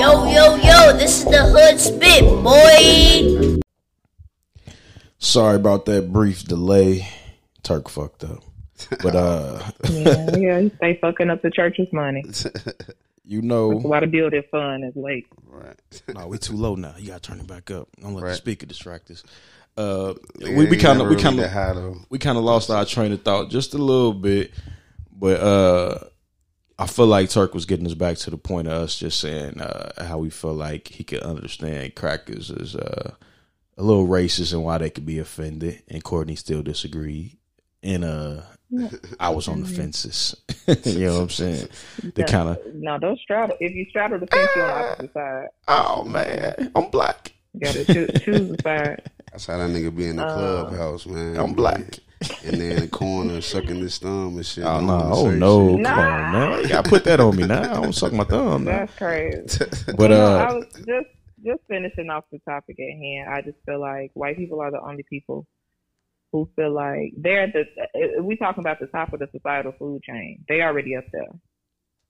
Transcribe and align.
Yo, 0.00 0.24
yo, 0.24 0.56
yo, 0.56 0.96
this 0.96 1.18
is 1.18 1.24
the 1.26 1.42
Hood 1.44 1.78
Spit, 1.78 2.24
boy. 2.42 3.60
Sorry 5.18 5.56
about 5.56 5.84
that 5.84 6.10
brief 6.10 6.42
delay. 6.44 7.06
Turk 7.62 7.90
fucked 7.90 8.24
up. 8.24 8.42
But 9.02 9.14
uh 9.14 9.60
yeah, 9.90 10.36
yeah, 10.38 10.60
he 10.60 10.70
stay 10.76 10.98
fucking 11.02 11.28
up 11.28 11.42
the 11.42 11.50
church's 11.50 11.92
money. 11.92 12.24
you 13.26 13.42
know 13.42 13.72
Why 13.72 14.00
the 14.00 14.06
building 14.06 14.42
fund 14.50 14.84
is 14.86 14.96
late. 14.96 15.26
Right. 15.46 15.78
No, 16.14 16.28
we 16.28 16.38
too 16.38 16.56
low 16.56 16.76
now. 16.76 16.94
You 16.96 17.08
gotta 17.08 17.20
turn 17.20 17.38
it 17.40 17.46
back 17.46 17.70
up. 17.70 17.88
Don't 18.00 18.14
let 18.14 18.24
the 18.24 18.34
speaker 18.36 18.64
distract 18.64 19.10
us. 19.10 19.22
Uh, 19.76 20.14
Yeah, 20.38 20.56
we 20.56 20.64
we 20.64 20.78
kind 20.78 21.02
of 21.02 21.10
we 21.10 21.16
kind 21.16 21.38
of 21.40 22.06
we 22.08 22.18
kind 22.18 22.38
of 22.38 22.44
lost 22.44 22.70
our 22.70 22.86
train 22.86 23.12
of 23.12 23.20
thought 23.22 23.50
just 23.50 23.74
a 23.74 23.78
little 23.78 24.14
bit, 24.14 24.52
but 25.12 25.40
uh, 25.42 25.98
I 26.80 26.86
feel 26.86 27.06
like 27.06 27.28
Turk 27.28 27.52
was 27.52 27.66
getting 27.66 27.84
us 27.84 27.92
back 27.92 28.16
to 28.18 28.30
the 28.30 28.38
point 28.38 28.66
of 28.66 28.72
us 28.72 28.98
just 28.98 29.20
saying 29.20 29.60
uh, 29.60 30.02
how 30.02 30.16
we 30.16 30.30
feel 30.30 30.54
like 30.54 30.88
he 30.88 31.04
could 31.04 31.22
understand 31.22 31.94
crackers 31.94 32.48
is 32.48 32.74
uh, 32.74 33.12
a 33.76 33.82
little 33.82 34.08
racist 34.08 34.54
and 34.54 34.64
why 34.64 34.78
they 34.78 34.88
could 34.88 35.04
be 35.04 35.18
offended, 35.18 35.82
and 35.88 36.02
Courtney 36.02 36.36
still 36.36 36.62
disagreed, 36.62 37.36
and 37.82 38.02
uh, 38.02 38.40
I 39.20 39.28
was 39.28 39.46
on 39.46 39.60
the 39.60 39.68
fences. 39.68 40.34
you 40.84 41.00
know 41.00 41.16
what 41.16 41.22
I'm 41.24 41.28
saying? 41.28 41.68
The 42.14 42.24
kind 42.24 42.48
of 42.48 42.58
No, 42.74 42.98
don't 42.98 43.18
straddle. 43.20 43.58
If 43.60 43.74
you 43.74 43.84
straddle 43.90 44.18
the 44.18 44.26
fence, 44.28 44.48
you're 44.56 44.64
on 44.64 44.82
the 44.82 44.90
opposite 44.92 45.12
side. 45.12 45.48
oh 45.68 46.04
man, 46.04 46.72
I'm 46.74 46.88
black. 46.88 47.32
You 47.52 47.60
gotta 47.60 47.84
choose, 47.84 48.22
choose 48.22 48.48
the 48.48 48.62
side. 48.62 49.10
That's 49.32 49.46
how 49.46 49.58
that 49.58 49.68
nigga 49.68 49.94
be 49.94 50.06
in 50.06 50.16
the 50.16 50.24
clubhouse, 50.24 51.04
man. 51.04 51.36
I'm 51.36 51.52
black. 51.52 51.98
And 52.44 52.60
then 52.60 52.72
in 52.72 52.80
the 52.80 52.88
corner 52.88 53.40
sucking 53.40 53.76
his 53.76 53.98
thumb 53.98 54.36
and 54.36 54.44
shit. 54.44 54.64
Oh 54.64 54.80
no! 54.80 54.92
wanna 54.92 55.14
Oh 55.14 55.30
no! 55.30 55.76
shit. 55.76 55.86
Come 55.86 55.98
on, 55.98 56.32
man! 56.32 56.62
You 56.62 56.68
gotta 56.68 56.88
put 56.88 57.04
that 57.04 57.20
on 57.20 57.36
me 57.36 57.46
now. 57.46 57.62
I 57.62 57.80
don't 57.80 57.94
suck 57.94 58.12
my 58.12 58.24
thumb. 58.24 58.64
Now. 58.64 58.72
That's 58.72 58.94
crazy. 58.96 59.64
But 59.96 60.10
No, 60.10 60.36
uh, 60.36 60.38
I 60.38 60.52
was 60.52 60.66
just 60.86 61.08
just 61.44 61.60
finishing 61.68 62.10
off 62.10 62.24
the 62.30 62.38
topic 62.40 62.78
at 62.78 62.98
hand. 62.98 63.30
I 63.30 63.40
just 63.40 63.56
feel 63.64 63.80
like 63.80 64.10
white 64.14 64.36
people 64.36 64.60
are 64.60 64.70
the 64.70 64.80
only 64.80 65.02
people 65.08 65.46
who 66.32 66.48
feel 66.56 66.72
like 66.72 67.12
they're 67.16 67.42
at 67.42 67.52
the. 67.54 68.22
We 68.22 68.36
talking 68.36 68.62
about 68.62 68.80
the 68.80 68.86
top 68.88 69.12
of 69.12 69.20
the 69.20 69.28
societal 69.32 69.72
food 69.78 70.02
chain, 70.02 70.44
they 70.48 70.60
already 70.62 70.96
up 70.96 71.04
there, 71.12 71.28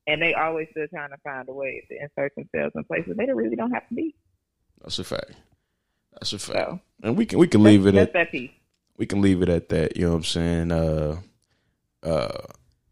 and 0.08 0.20
they 0.20 0.34
always 0.34 0.68
still 0.72 0.88
trying 0.88 1.10
to 1.10 1.16
find 1.22 1.48
a 1.48 1.52
way 1.52 1.84
to 1.88 2.02
insert 2.02 2.34
themselves 2.34 2.74
in 2.74 2.84
places 2.84 3.16
they 3.16 3.32
really 3.32 3.56
don't 3.56 3.70
have 3.70 3.88
to 3.88 3.94
be. 3.94 4.14
that's 4.82 4.98
a 4.98 5.04
fact. 5.04 5.32
That's 6.12 6.32
a 6.32 6.38
fact. 6.38 6.58
So 6.58 6.80
And 7.04 7.16
we 7.16 7.26
can 7.26 7.38
we 7.38 7.46
can 7.46 7.62
leave 7.62 7.86
it 7.86 7.94
at 7.94 8.12
that 8.12 8.32
piece. 8.32 8.50
We 8.96 9.06
can 9.06 9.20
leave 9.20 9.42
it 9.42 9.48
at 9.48 9.68
that. 9.70 9.96
You 9.96 10.04
know 10.04 10.10
what 10.10 10.16
I'm 10.16 10.24
saying? 10.24 10.72
Uh, 10.72 11.16
uh, 12.02 12.38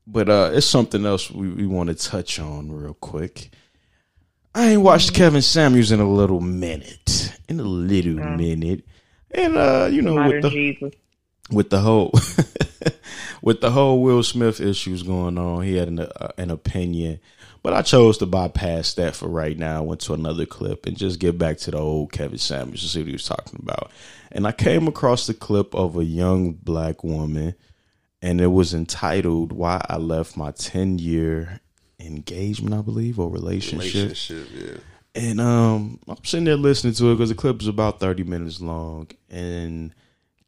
but 0.07 0.29
uh, 0.29 0.51
it's 0.55 0.67
something 0.67 1.05
else 1.05 1.31
we, 1.31 1.49
we 1.49 1.67
want 1.67 1.89
to 1.91 1.95
touch 1.95 2.39
on 2.41 2.73
real 2.73 2.95
quick. 2.95 3.51
I 4.55 4.71
ain't 4.71 4.83
watched 4.83 5.15
Kevin 5.15 5.43
Samuels 5.43 5.93
in 5.93 6.01
a 6.01 6.09
little 6.09 6.41
minute, 6.41 7.33
in 7.49 7.61
a 7.61 7.65
little 7.65 8.15
minute, 8.15 8.85
and 9.31 9.57
uh, 9.57 9.89
you 9.91 10.03
know 10.03 10.15
with 10.27 10.43
the 10.43 10.51
Jesus. 10.51 10.95
with 11.51 11.71
the 11.71 11.79
whole 11.79 12.13
with 13.49 13.63
the 13.63 13.71
whole 13.71 14.03
Will 14.03 14.23
Smith 14.23 14.61
issues 14.61 15.03
going 15.03 15.39
on, 15.39 15.63
he 15.63 15.77
had 15.77 15.89
an 15.89 16.01
uh, 16.01 16.33
an 16.37 16.51
opinion, 16.51 17.19
but 17.63 17.73
I 17.73 17.81
chose 17.81 18.19
to 18.19 18.27
bypass 18.27 18.93
that 18.95 19.17
for 19.17 19.27
right 19.27 19.57
now. 19.57 19.79
I 19.79 19.81
went 19.81 20.03
to 20.03 20.13
another 20.13 20.45
clip 20.45 20.85
and 20.85 20.99
just 20.99 21.19
get 21.19 21.39
back 21.39 21.57
to 21.61 21.71
the 21.71 21.79
old 21.79 22.13
Kevin 22.13 22.37
Samuels 22.37 22.83
to 22.83 22.89
see 22.89 22.99
what 22.99 23.07
he 23.07 23.15
was 23.15 23.25
talking 23.25 23.59
about. 23.63 23.91
And 24.31 24.47
I 24.47 24.53
came 24.53 24.87
across 24.87 25.27
the 25.27 25.33
clip 25.33 25.75
of 25.75 25.97
a 25.97 26.05
young 26.05 26.53
black 26.53 27.03
woman, 27.03 27.55
and 28.21 28.39
it 28.39 28.49
was 28.49 28.75
entitled 28.75 29.53
"Why 29.53 29.83
I 29.89 29.97
Left 29.97 30.37
My 30.37 30.51
Ten 30.51 30.99
Year 30.99 31.61
Engagement," 31.99 32.75
I 32.75 32.83
believe, 32.83 33.19
or 33.19 33.31
relationship. 33.31 33.95
Relationship, 33.95 34.49
yeah. 34.55 34.81
And 35.15 35.41
um, 35.41 36.01
I'm 36.07 36.23
sitting 36.23 36.45
there 36.45 36.57
listening 36.57 36.93
to 36.93 37.13
it 37.13 37.15
because 37.15 37.31
the 37.31 37.35
clip 37.35 37.63
is 37.63 37.67
about 37.67 37.99
30 37.99 38.25
minutes 38.25 38.61
long. 38.61 39.09
And 39.31 39.95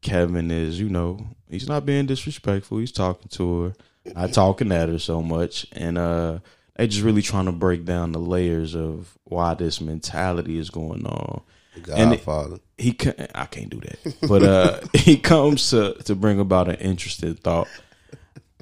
Kevin 0.03 0.51
is, 0.51 0.81
you 0.81 0.89
know, 0.89 1.19
he's 1.49 1.69
not 1.69 1.85
being 1.87 2.07
disrespectful. 2.07 2.79
He's 2.79 2.93
talking 2.93 3.29
to 3.33 3.63
her, 3.63 3.73
not 4.15 4.33
talking 4.33 4.73
at 4.73 4.89
her 4.89 4.99
so 4.99 5.23
much. 5.23 5.67
And 5.73 5.99
uh, 5.99 6.39
they 6.77 6.87
just 6.87 7.03
really 7.03 7.23
trying 7.23 7.45
to 7.47 7.53
break 7.53 7.85
down 7.85 8.13
the 8.13 8.19
layers 8.19 8.75
of 8.75 9.19
why 9.25 9.55
this 9.55 9.81
mentality 9.81 10.59
is 10.59 10.71
going 10.71 11.07
on. 11.07 11.43
The 11.85 11.97
And 11.97 12.13
it- 12.15 12.25
Godfather. 12.25 12.59
He 12.79 12.93
can 12.95 13.29
I 13.35 13.45
can't 13.45 13.69
do 13.69 13.79
that, 13.81 14.17
but 14.27 14.43
uh, 14.43 14.81
he 14.95 15.19
comes 15.19 15.69
to 15.69 15.93
to 16.05 16.15
bring 16.15 16.41
about 16.41 16.69
an 16.71 16.77
interesting 16.77 17.35
thought, 17.35 17.69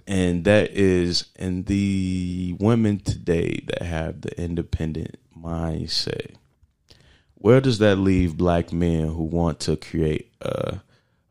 and 0.09 0.45
that 0.45 0.73
is 0.73 1.27
in 1.39 1.62
the 1.62 2.57
women 2.59 2.99
today 2.99 3.62
that 3.69 3.83
have 3.83 4.23
the 4.23 4.37
independent 4.43 5.15
mindset. 5.41 6.33
Where 7.35 7.61
does 7.61 7.79
that 7.79 7.95
leave 7.95 8.37
black 8.37 8.73
men 8.73 9.07
who 9.07 9.23
want 9.23 9.61
to 9.61 9.77
create 9.77 10.33
a 10.43 10.81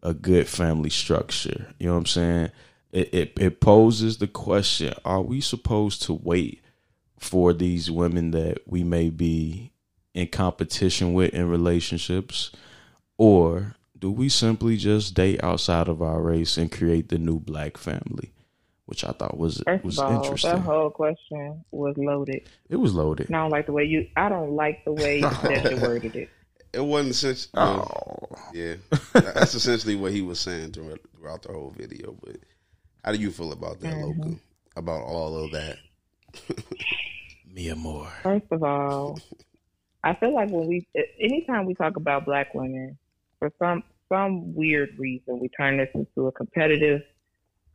a 0.08 0.14
good 0.14 0.48
family 0.48 0.90
structure? 0.90 1.68
You 1.80 1.88
know 1.88 1.94
what 1.94 2.00
I'm 2.00 2.06
saying? 2.06 2.52
It 2.92 3.14
it, 3.14 3.34
it 3.38 3.60
poses 3.60 4.18
the 4.18 4.28
question: 4.28 4.94
Are 5.04 5.22
we 5.22 5.42
supposed 5.42 6.02
to 6.04 6.14
wait 6.14 6.62
for 7.20 7.52
these 7.54 7.92
women 7.92 8.32
that 8.32 8.60
we 8.66 8.84
may 8.84 9.10
be 9.10 9.72
in 10.14 10.28
competition 10.28 11.14
with 11.14 11.34
in 11.34 11.50
relationships? 11.50 12.52
Or 13.18 13.76
do 13.98 14.12
we 14.12 14.30
simply 14.30 14.78
just 14.78 15.14
date 15.16 15.44
outside 15.44 15.88
of 15.88 16.02
our 16.02 16.22
race 16.22 16.58
and 16.58 16.72
create 16.72 17.10
the 17.10 17.18
new 17.18 17.40
black 17.40 17.78
family? 17.78 18.32
Which 18.86 19.04
I 19.04 19.12
thought 19.12 19.38
was 19.38 19.62
First 19.66 19.84
was 19.84 20.00
all, 20.00 20.24
interesting. 20.24 20.52
that 20.52 20.60
whole 20.60 20.90
question 20.90 21.66
was 21.72 21.98
loaded. 21.98 22.48
it 22.70 22.78
was 22.78 22.94
loaded. 22.94 23.28
And 23.28 23.36
I 23.36 23.42
don't 23.42 23.52
like 23.52 23.66
the 23.66 23.74
way 23.74 23.84
you. 23.84 24.08
I 24.16 24.30
don't 24.30 24.52
like 24.52 24.86
the 24.86 24.94
way 24.94 25.20
that 25.44 25.72
you 25.72 25.82
worded 25.82 26.16
it. 26.16 26.30
It 26.74 26.82
wasn't 26.82 27.16
since. 27.16 27.48
Oh, 27.54 28.30
Yeah, 28.54 28.76
that's 29.14 29.56
essentially 29.56 29.96
what 29.96 30.12
he 30.12 30.22
was 30.22 30.40
saying 30.40 30.72
throughout, 30.74 31.00
throughout 31.18 31.42
the 31.44 31.54
whole 31.54 31.74
video. 31.76 32.16
But 32.24 32.38
how 33.04 33.12
do 33.12 33.18
you 33.20 33.32
feel 33.32 33.52
about 33.52 33.80
that, 33.82 33.94
Mm-hmm. 33.94 34.22
Loka? 34.22 34.40
About 34.76 35.02
all 35.04 35.44
of 35.44 35.52
that? 35.52 35.78
Mia 37.52 37.76
Moore. 37.76 38.12
First 38.22 38.46
of 38.52 38.64
all, 38.64 39.20
I 40.04 40.14
feel 40.16 40.34
like 40.36 40.50
when 40.52 40.68
we, 40.68 40.88
anytime 41.20 41.66
we 41.66 41.74
talk 41.74 41.96
about 41.98 42.26
black 42.26 42.54
women, 42.54 42.98
for 43.40 43.52
some 43.60 43.84
some 44.10 44.54
weird 44.56 44.90
reason, 44.98 45.40
we 45.40 45.50
turn 45.50 45.78
this 45.78 45.90
into 45.94 46.28
a 46.28 46.32
competitive 46.32 47.02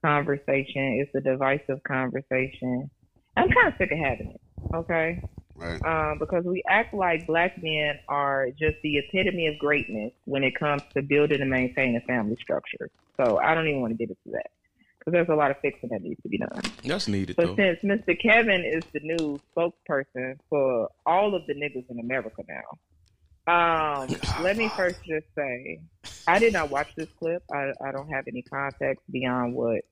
conversation. 0.05 1.01
It's 1.05 1.15
a 1.15 1.21
divisive 1.21 1.83
conversation. 1.83 2.91
I'm 3.37 3.49
kind 3.51 3.69
of 3.69 3.75
sick 3.79 3.91
of 3.93 3.99
having 3.99 4.31
it. 4.31 4.41
Okay, 4.75 5.23
Right. 5.63 5.85
um, 5.85 6.19
because 6.19 6.45
we 6.45 6.63
act 6.69 6.93
like 6.93 7.27
black 7.27 7.63
men 7.63 7.99
are 8.09 8.49
just 8.59 8.77
the 8.83 8.99
epitome 8.99 9.47
of 9.47 9.59
greatness 9.59 10.13
when 10.25 10.43
it 10.43 10.59
comes 10.59 10.83
to 10.97 11.03
building 11.03 11.41
and 11.41 11.51
maintaining 11.51 12.01
family 12.07 12.37
structure. 12.41 12.91
So 13.21 13.39
I 13.39 13.55
don't 13.55 13.69
even 13.69 13.81
want 13.81 13.93
to 13.93 13.97
get 13.97 14.09
into 14.11 14.37
that 14.37 14.51
because 14.99 15.13
there's 15.13 15.29
a 15.29 15.35
lot 15.35 15.53
of 15.53 15.59
fixing 15.63 15.91
that 15.91 16.03
needs 16.03 16.21
to 16.23 16.29
be 16.29 16.39
done. 16.39 16.61
That's 16.85 17.07
needed 17.07 17.37
But 17.37 17.47
though. 17.47 17.57
since 17.57 17.79
Mr. 17.85 18.21
Kevin 18.21 18.65
is 18.65 18.83
the 18.93 19.01
new 19.03 19.39
spokesperson 19.57 20.37
for 20.49 20.89
all 21.07 21.37
of 21.37 21.47
the 21.47 21.55
niggas 21.55 21.89
in 21.91 22.01
America 22.01 22.43
now, 22.49 24.03
um, 24.03 24.09
let 24.43 24.57
me 24.57 24.69
first 24.77 24.99
just 25.07 25.27
say, 25.37 25.81
I 26.27 26.41
did 26.41 26.53
not 26.53 26.71
watch 26.71 26.89
this 26.97 27.09
clip. 27.19 27.43
I, 27.53 27.73
I 27.85 27.93
don't 27.93 28.09
have 28.09 28.25
any 28.27 28.43
context 28.43 29.05
beyond 29.11 29.55
what 29.55 29.83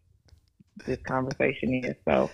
this 0.85 0.99
conversation 1.07 1.85
is. 1.85 1.95
So 2.09 2.31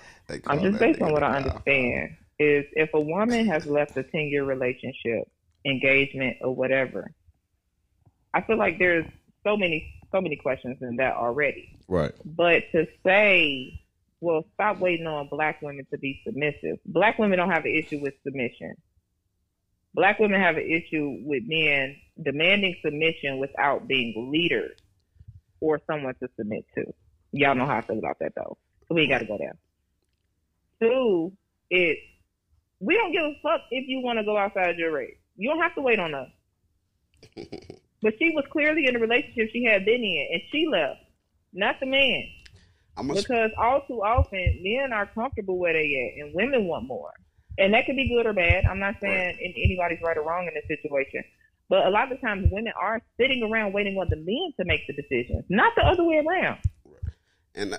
I'm 0.47 0.63
just 0.63 0.79
based 0.79 1.03
on 1.03 1.13
what 1.13 1.23
I 1.23 1.41
the 1.41 1.51
understand 1.51 2.17
is 2.39 2.65
if 2.73 2.91
a 2.95 3.01
woman 3.01 3.47
has 3.47 3.67
left 3.67 3.97
a 3.97 4.03
10 4.03 4.21
year 4.23 4.45
relationship, 4.45 5.29
engagement, 5.65 6.37
or 6.41 6.55
whatever, 6.55 7.11
I 8.35 8.43
feel 8.43 8.59
like 8.59 8.79
there's 8.79 9.07
so 9.43 9.57
many 9.57 9.93
so 10.13 10.21
many 10.21 10.37
questions 10.37 10.79
in 10.81 10.97
that 10.97 11.15
already. 11.17 11.77
Right. 11.89 12.13
But 12.25 12.65
to 12.73 12.87
say, 13.05 13.81
well, 14.21 14.45
stop 14.55 14.79
waiting 14.79 15.07
on 15.07 15.29
black 15.29 15.61
women 15.63 15.87
to 15.91 15.99
be 15.99 16.21
submissive. 16.25 16.79
Black 16.87 17.19
women 17.19 17.39
don't 17.39 17.51
have 17.51 17.65
an 17.65 17.75
issue 17.75 18.01
with 18.01 18.15
submission. 18.25 18.75
Black 19.95 20.19
women 20.19 20.41
have 20.41 20.57
an 20.57 20.67
issue 20.69 21.19
with 21.25 21.43
men 21.47 21.97
demanding 22.23 22.77
submission 22.85 23.39
without 23.39 23.89
being 23.89 24.31
leaders 24.31 24.79
or 25.61 25.81
someone 25.87 26.15
to 26.23 26.29
submit 26.37 26.65
to. 26.75 26.85
Y'all 27.33 27.55
know 27.55 27.67
how 27.67 27.79
I 27.79 27.81
feel 27.81 27.99
about 27.99 28.19
that 28.21 28.33
though. 28.37 28.59
So 28.89 28.95
we 28.95 29.03
ain't 29.03 29.11
got 29.11 29.19
to 29.19 29.25
go 29.25 29.39
there. 29.39 29.57
Two, 30.81 31.33
it 31.71 31.99
we 32.81 32.95
don't 32.95 33.13
give 33.13 33.23
a 33.23 33.35
fuck 33.43 33.63
if 33.71 33.89
you 33.89 34.01
want 34.01 34.19
to 34.19 34.25
go 34.25 34.37
outside 34.37 34.77
your 34.77 34.93
race. 34.93 35.17
You 35.37 35.51
don't 35.51 35.61
have 35.61 35.75
to 35.75 35.83
wait 35.83 35.99
on 35.99 36.15
us. 36.15 36.29
but 38.03 38.15
she 38.19 38.31
was 38.35 38.45
clearly 38.51 38.87
in 38.87 38.97
a 38.97 38.99
relationship 38.99 39.51
she 39.53 39.65
had 39.65 39.85
been 39.85 40.03
in, 40.03 40.29
and 40.33 40.43
she 40.51 40.67
left, 40.71 41.01
not 41.53 41.81
the 41.81 41.87
man. 41.87 42.25
Because 43.15 43.51
all 43.59 43.83
too 43.87 44.03
often, 44.03 44.61
men 44.63 44.93
are 44.93 45.07
comfortable 45.07 45.59
where 45.59 45.75
they 45.75 46.15
at, 46.17 46.25
and 46.25 46.35
women 46.35 46.65
want 46.65 46.87
more. 46.87 47.13
And 47.59 47.75
that 47.75 47.87
could 47.87 47.97
be 47.97 48.09
good 48.09 48.27
or 48.27 48.33
bad. 48.33 48.65
I'm 48.65 48.79
not 48.79 48.97
saying 49.01 49.39
in 49.41 49.53
anybody's 49.57 50.01
right 50.03 50.17
or 50.17 50.23
wrong 50.23 50.47
in 50.47 50.55
this 50.55 50.67
situation. 50.67 51.25
But 51.69 51.87
a 51.87 51.91
lot 51.91 52.13
of 52.13 52.21
times, 52.21 52.49
women 52.51 52.73
are 52.81 53.03
sitting 53.19 53.43
around 53.43 53.73
waiting 53.73 53.97
on 53.97 54.09
the 54.09 54.17
men 54.17 54.53
to 54.59 54.65
make 54.65 54.87
the 54.87 54.93
decisions, 54.95 55.45
not 55.49 55.75
the 55.75 55.83
other 55.83 56.05
way 56.05 56.23
around. 56.27 56.59
and 57.55 57.79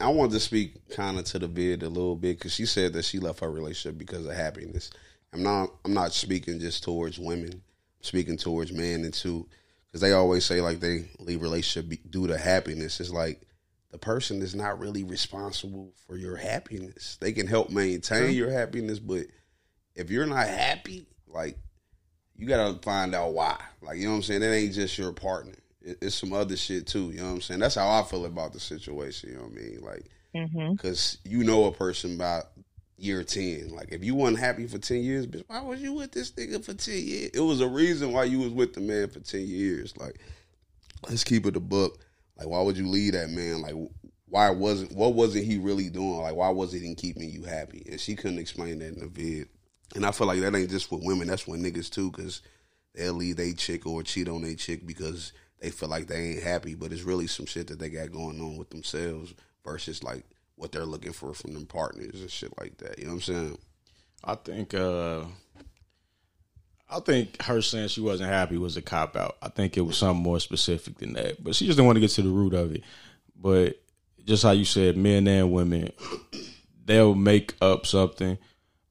I 0.00 0.08
wanted 0.08 0.32
to 0.32 0.40
speak 0.40 0.88
kind 0.90 1.18
of 1.18 1.24
to 1.26 1.38
the 1.38 1.46
vid 1.46 1.82
a 1.82 1.88
little 1.88 2.16
bit 2.16 2.38
because 2.38 2.52
she 2.52 2.66
said 2.66 2.92
that 2.92 3.04
she 3.04 3.18
left 3.18 3.40
her 3.40 3.50
relationship 3.50 3.98
because 3.98 4.26
of 4.26 4.34
happiness. 4.34 4.90
I'm 5.32 5.42
not 5.42 5.70
I'm 5.84 5.94
not 5.94 6.12
speaking 6.12 6.60
just 6.60 6.84
towards 6.84 7.18
women. 7.18 7.52
I'm 7.52 8.02
speaking 8.02 8.36
towards 8.36 8.72
men 8.72 9.04
and 9.04 9.12
too, 9.12 9.48
because 9.86 10.00
they 10.00 10.12
always 10.12 10.44
say 10.44 10.60
like 10.60 10.80
they 10.80 11.08
leave 11.18 11.42
relationship 11.42 11.98
due 12.10 12.26
to 12.26 12.38
happiness. 12.38 13.00
It's 13.00 13.10
like 13.10 13.42
the 13.90 13.98
person 13.98 14.42
is 14.42 14.54
not 14.54 14.78
really 14.78 15.04
responsible 15.04 15.92
for 16.06 16.16
your 16.16 16.36
happiness. 16.36 17.16
They 17.20 17.32
can 17.32 17.46
help 17.46 17.70
maintain 17.70 18.34
your 18.34 18.50
happiness, 18.50 18.98
but 18.98 19.26
if 19.94 20.10
you're 20.10 20.26
not 20.26 20.48
happy, 20.48 21.06
like 21.26 21.56
you 22.36 22.46
gotta 22.46 22.78
find 22.82 23.14
out 23.14 23.32
why. 23.32 23.56
Like 23.82 23.98
you 23.98 24.04
know 24.04 24.10
what 24.10 24.16
I'm 24.16 24.22
saying. 24.22 24.40
That 24.40 24.54
ain't 24.54 24.74
just 24.74 24.98
your 24.98 25.12
partner. 25.12 25.54
It, 25.84 25.98
it's 26.02 26.16
some 26.16 26.32
other 26.32 26.56
shit 26.56 26.86
too. 26.86 27.10
You 27.10 27.18
know 27.18 27.26
what 27.26 27.34
I'm 27.34 27.40
saying. 27.42 27.60
That's 27.60 27.76
how 27.76 27.88
I 27.88 28.02
feel 28.02 28.24
about 28.24 28.52
the 28.52 28.60
situation. 28.60 29.30
You 29.30 29.36
know 29.36 29.42
what 29.42 29.52
I 29.52 29.54
mean. 29.54 29.80
Like 29.82 30.04
mm-hmm. 30.34 30.72
because 30.72 31.18
you 31.24 31.44
know 31.44 31.64
a 31.64 31.72
person 31.72 32.16
by 32.16 32.42
year 32.96 33.24
10 33.24 33.70
like 33.70 33.90
if 33.90 34.04
you 34.04 34.14
wasn't 34.14 34.38
happy 34.38 34.66
for 34.66 34.78
10 34.78 35.02
years 35.02 35.26
bitch 35.26 35.42
why 35.48 35.60
was 35.60 35.80
you 35.80 35.92
with 35.92 36.12
this 36.12 36.30
nigga 36.32 36.64
for 36.64 36.74
10 36.74 36.94
years 36.94 37.30
it 37.34 37.40
was 37.40 37.60
a 37.60 37.68
reason 37.68 38.12
why 38.12 38.24
you 38.24 38.38
was 38.38 38.50
with 38.50 38.72
the 38.72 38.80
man 38.80 39.08
for 39.08 39.20
10 39.20 39.46
years 39.46 39.96
like 39.96 40.18
let's 41.08 41.24
keep 41.24 41.44
it 41.44 41.56
a 41.56 41.60
book 41.60 41.98
like 42.38 42.48
why 42.48 42.60
would 42.60 42.78
you 42.78 42.86
leave 42.86 43.12
that 43.12 43.30
man 43.30 43.60
like 43.62 43.74
why 44.26 44.48
wasn't 44.48 44.92
what 44.92 45.14
wasn't 45.14 45.44
he 45.44 45.58
really 45.58 45.90
doing 45.90 46.18
like 46.18 46.36
why 46.36 46.48
wasn't 46.48 46.82
he 46.82 46.94
keeping 46.94 47.28
you 47.28 47.42
happy 47.42 47.84
and 47.90 48.00
she 48.00 48.14
couldn't 48.14 48.38
explain 48.38 48.78
that 48.78 48.94
in 48.94 49.00
the 49.00 49.08
vid 49.08 49.48
and 49.96 50.06
i 50.06 50.12
feel 50.12 50.28
like 50.28 50.40
that 50.40 50.54
ain't 50.54 50.70
just 50.70 50.90
with 50.92 51.04
women 51.04 51.26
that's 51.26 51.48
with 51.48 51.60
niggas 51.60 51.90
too 51.90 52.12
because 52.12 52.42
they'll 52.94 53.12
leave 53.12 53.36
they 53.36 53.52
chick 53.52 53.86
or 53.86 54.04
cheat 54.04 54.28
on 54.28 54.42
they 54.42 54.54
chick 54.54 54.86
because 54.86 55.32
they 55.64 55.70
feel 55.70 55.88
like 55.88 56.06
they 56.06 56.16
ain't 56.16 56.42
happy 56.42 56.74
but 56.74 56.92
it's 56.92 57.02
really 57.02 57.26
some 57.26 57.46
shit 57.46 57.68
that 57.68 57.78
they 57.78 57.88
got 57.88 58.12
going 58.12 58.38
on 58.38 58.58
with 58.58 58.68
themselves 58.68 59.32
versus 59.64 60.02
like 60.02 60.22
what 60.56 60.72
they're 60.72 60.84
looking 60.84 61.12
for 61.12 61.32
from 61.32 61.54
them 61.54 61.64
partners 61.64 62.20
and 62.20 62.30
shit 62.30 62.52
like 62.60 62.76
that. 62.78 62.98
You 62.98 63.06
know 63.06 63.12
what 63.12 63.28
I'm 63.28 63.34
saying? 63.34 63.58
I 64.22 64.34
think 64.34 64.74
uh 64.74 65.24
I 66.90 67.00
think 67.00 67.40
her 67.42 67.62
saying 67.62 67.88
she 67.88 68.02
wasn't 68.02 68.30
happy 68.30 68.58
was 68.58 68.76
a 68.76 68.82
cop 68.82 69.16
out. 69.16 69.38
I 69.40 69.48
think 69.48 69.78
it 69.78 69.80
was 69.80 69.96
something 69.96 70.22
more 70.22 70.38
specific 70.38 70.98
than 70.98 71.14
that. 71.14 71.42
But 71.42 71.54
she 71.54 71.64
just 71.64 71.76
didn't 71.76 71.86
want 71.86 71.96
to 71.96 72.00
get 72.00 72.10
to 72.10 72.22
the 72.22 72.28
root 72.28 72.52
of 72.52 72.72
it. 72.74 72.82
But 73.34 73.80
just 74.26 74.42
how 74.42 74.50
you 74.50 74.66
said, 74.66 74.98
men 74.98 75.26
and 75.26 75.50
women, 75.50 75.92
they'll 76.84 77.14
make 77.14 77.54
up 77.62 77.86
something, 77.86 78.36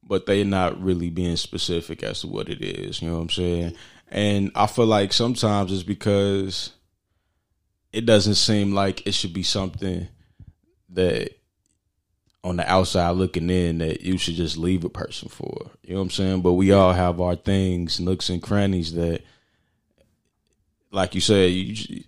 but 0.02 0.26
they're 0.26 0.44
not 0.44 0.82
really 0.82 1.08
being 1.08 1.36
specific 1.36 2.02
as 2.02 2.20
to 2.22 2.26
what 2.26 2.48
it 2.48 2.60
is. 2.60 3.00
You 3.00 3.08
know 3.08 3.14
what 3.14 3.22
I'm 3.22 3.30
saying? 3.30 3.76
And 4.14 4.52
I 4.54 4.68
feel 4.68 4.86
like 4.86 5.12
sometimes 5.12 5.72
it's 5.72 5.82
because 5.82 6.70
it 7.92 8.06
doesn't 8.06 8.36
seem 8.36 8.72
like 8.72 9.04
it 9.08 9.12
should 9.12 9.32
be 9.32 9.42
something 9.42 10.06
that 10.90 11.30
on 12.44 12.56
the 12.56 12.70
outside 12.70 13.10
looking 13.10 13.50
in 13.50 13.78
that 13.78 14.02
you 14.02 14.16
should 14.16 14.36
just 14.36 14.56
leave 14.56 14.84
a 14.84 14.88
person 14.88 15.28
for. 15.28 15.72
You 15.82 15.94
know 15.94 15.96
what 15.96 16.02
I'm 16.04 16.10
saying? 16.10 16.42
But 16.42 16.52
we 16.52 16.70
all 16.70 16.92
have 16.92 17.20
our 17.20 17.34
things, 17.34 17.98
nooks 17.98 18.30
and 18.30 18.40
crannies 18.40 18.94
that, 18.94 19.22
like 20.92 21.16
you 21.16 21.20
said, 21.20 21.50
you, 21.50 22.04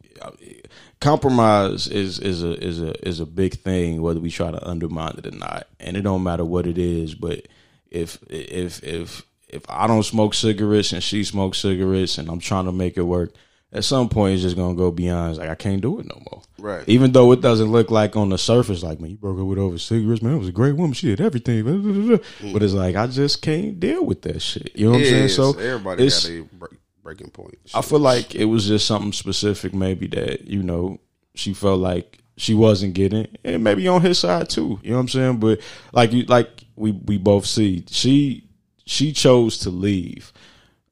compromise 1.00 1.88
is 1.88 2.20
is 2.20 2.44
a 2.44 2.52
is 2.64 2.80
a 2.80 3.08
is 3.08 3.18
a 3.18 3.26
big 3.26 3.54
thing 3.54 4.00
whether 4.00 4.20
we 4.20 4.30
try 4.30 4.52
to 4.52 4.68
undermine 4.68 5.16
it 5.18 5.26
or 5.26 5.36
not, 5.36 5.66
and 5.80 5.96
it 5.96 6.02
don't 6.02 6.22
matter 6.22 6.44
what 6.44 6.68
it 6.68 6.78
is. 6.78 7.16
But 7.16 7.48
if 7.90 8.18
if 8.30 8.84
if 8.84 9.26
if 9.48 9.62
I 9.68 9.86
don't 9.86 10.02
smoke 10.02 10.34
cigarettes 10.34 10.92
and 10.92 11.02
she 11.02 11.24
smokes 11.24 11.58
cigarettes 11.58 12.18
and 12.18 12.28
I'm 12.28 12.40
trying 12.40 12.64
to 12.66 12.72
make 12.72 12.96
it 12.96 13.02
work, 13.02 13.32
at 13.72 13.84
some 13.84 14.08
point 14.08 14.34
it's 14.34 14.42
just 14.42 14.56
gonna 14.56 14.74
go 14.74 14.90
beyond. 14.90 15.30
It's 15.30 15.38
like 15.38 15.48
I 15.48 15.54
can't 15.54 15.80
do 15.80 15.98
it 16.00 16.06
no 16.06 16.20
more. 16.30 16.42
Right. 16.58 16.84
Even 16.88 17.12
though 17.12 17.32
it 17.32 17.40
doesn't 17.40 17.70
look 17.70 17.90
like 17.90 18.16
on 18.16 18.30
the 18.30 18.38
surface, 18.38 18.82
like 18.82 19.00
man, 19.00 19.10
you 19.10 19.16
broke 19.16 19.38
up 19.38 19.46
with 19.46 19.58
over 19.58 19.78
cigarettes, 19.78 20.22
man. 20.22 20.34
It 20.34 20.38
was 20.38 20.48
a 20.48 20.52
great 20.52 20.76
woman. 20.76 20.94
She 20.94 21.08
did 21.08 21.20
everything, 21.20 21.64
blah. 21.64 22.18
but 22.52 22.62
it's 22.62 22.72
like 22.72 22.96
I 22.96 23.06
just 23.06 23.42
can't 23.42 23.78
deal 23.78 24.04
with 24.04 24.22
that 24.22 24.40
shit. 24.40 24.72
You 24.74 24.86
know 24.86 24.92
what 24.92 25.00
I'm 25.00 25.04
saying? 25.06 25.28
So 25.28 25.50
everybody 25.58 26.06
it's- 26.06 26.26
got 26.26 26.32
a 26.32 26.42
break, 26.42 26.72
breaking 27.02 27.30
point. 27.30 27.58
I 27.74 27.82
feel 27.82 28.00
like 28.00 28.34
it 28.34 28.46
was 28.46 28.66
just 28.66 28.86
something 28.86 29.12
specific, 29.12 29.74
maybe 29.74 30.06
that 30.08 30.46
you 30.46 30.62
know 30.62 30.98
she 31.34 31.52
felt 31.54 31.80
like 31.80 32.18
she 32.36 32.54
wasn't 32.54 32.94
getting, 32.94 33.28
and 33.44 33.62
maybe 33.62 33.86
on 33.88 34.00
his 34.02 34.18
side 34.18 34.48
too. 34.48 34.78
You 34.82 34.90
know 34.90 34.96
what 34.96 35.02
I'm 35.02 35.08
saying? 35.08 35.36
But 35.38 35.60
like 35.92 36.12
you, 36.12 36.24
like 36.24 36.64
we 36.76 36.92
we 36.92 37.18
both 37.18 37.46
see, 37.46 37.84
she 37.88 38.45
she 38.86 39.12
chose 39.12 39.58
to 39.58 39.70
leave, 39.70 40.32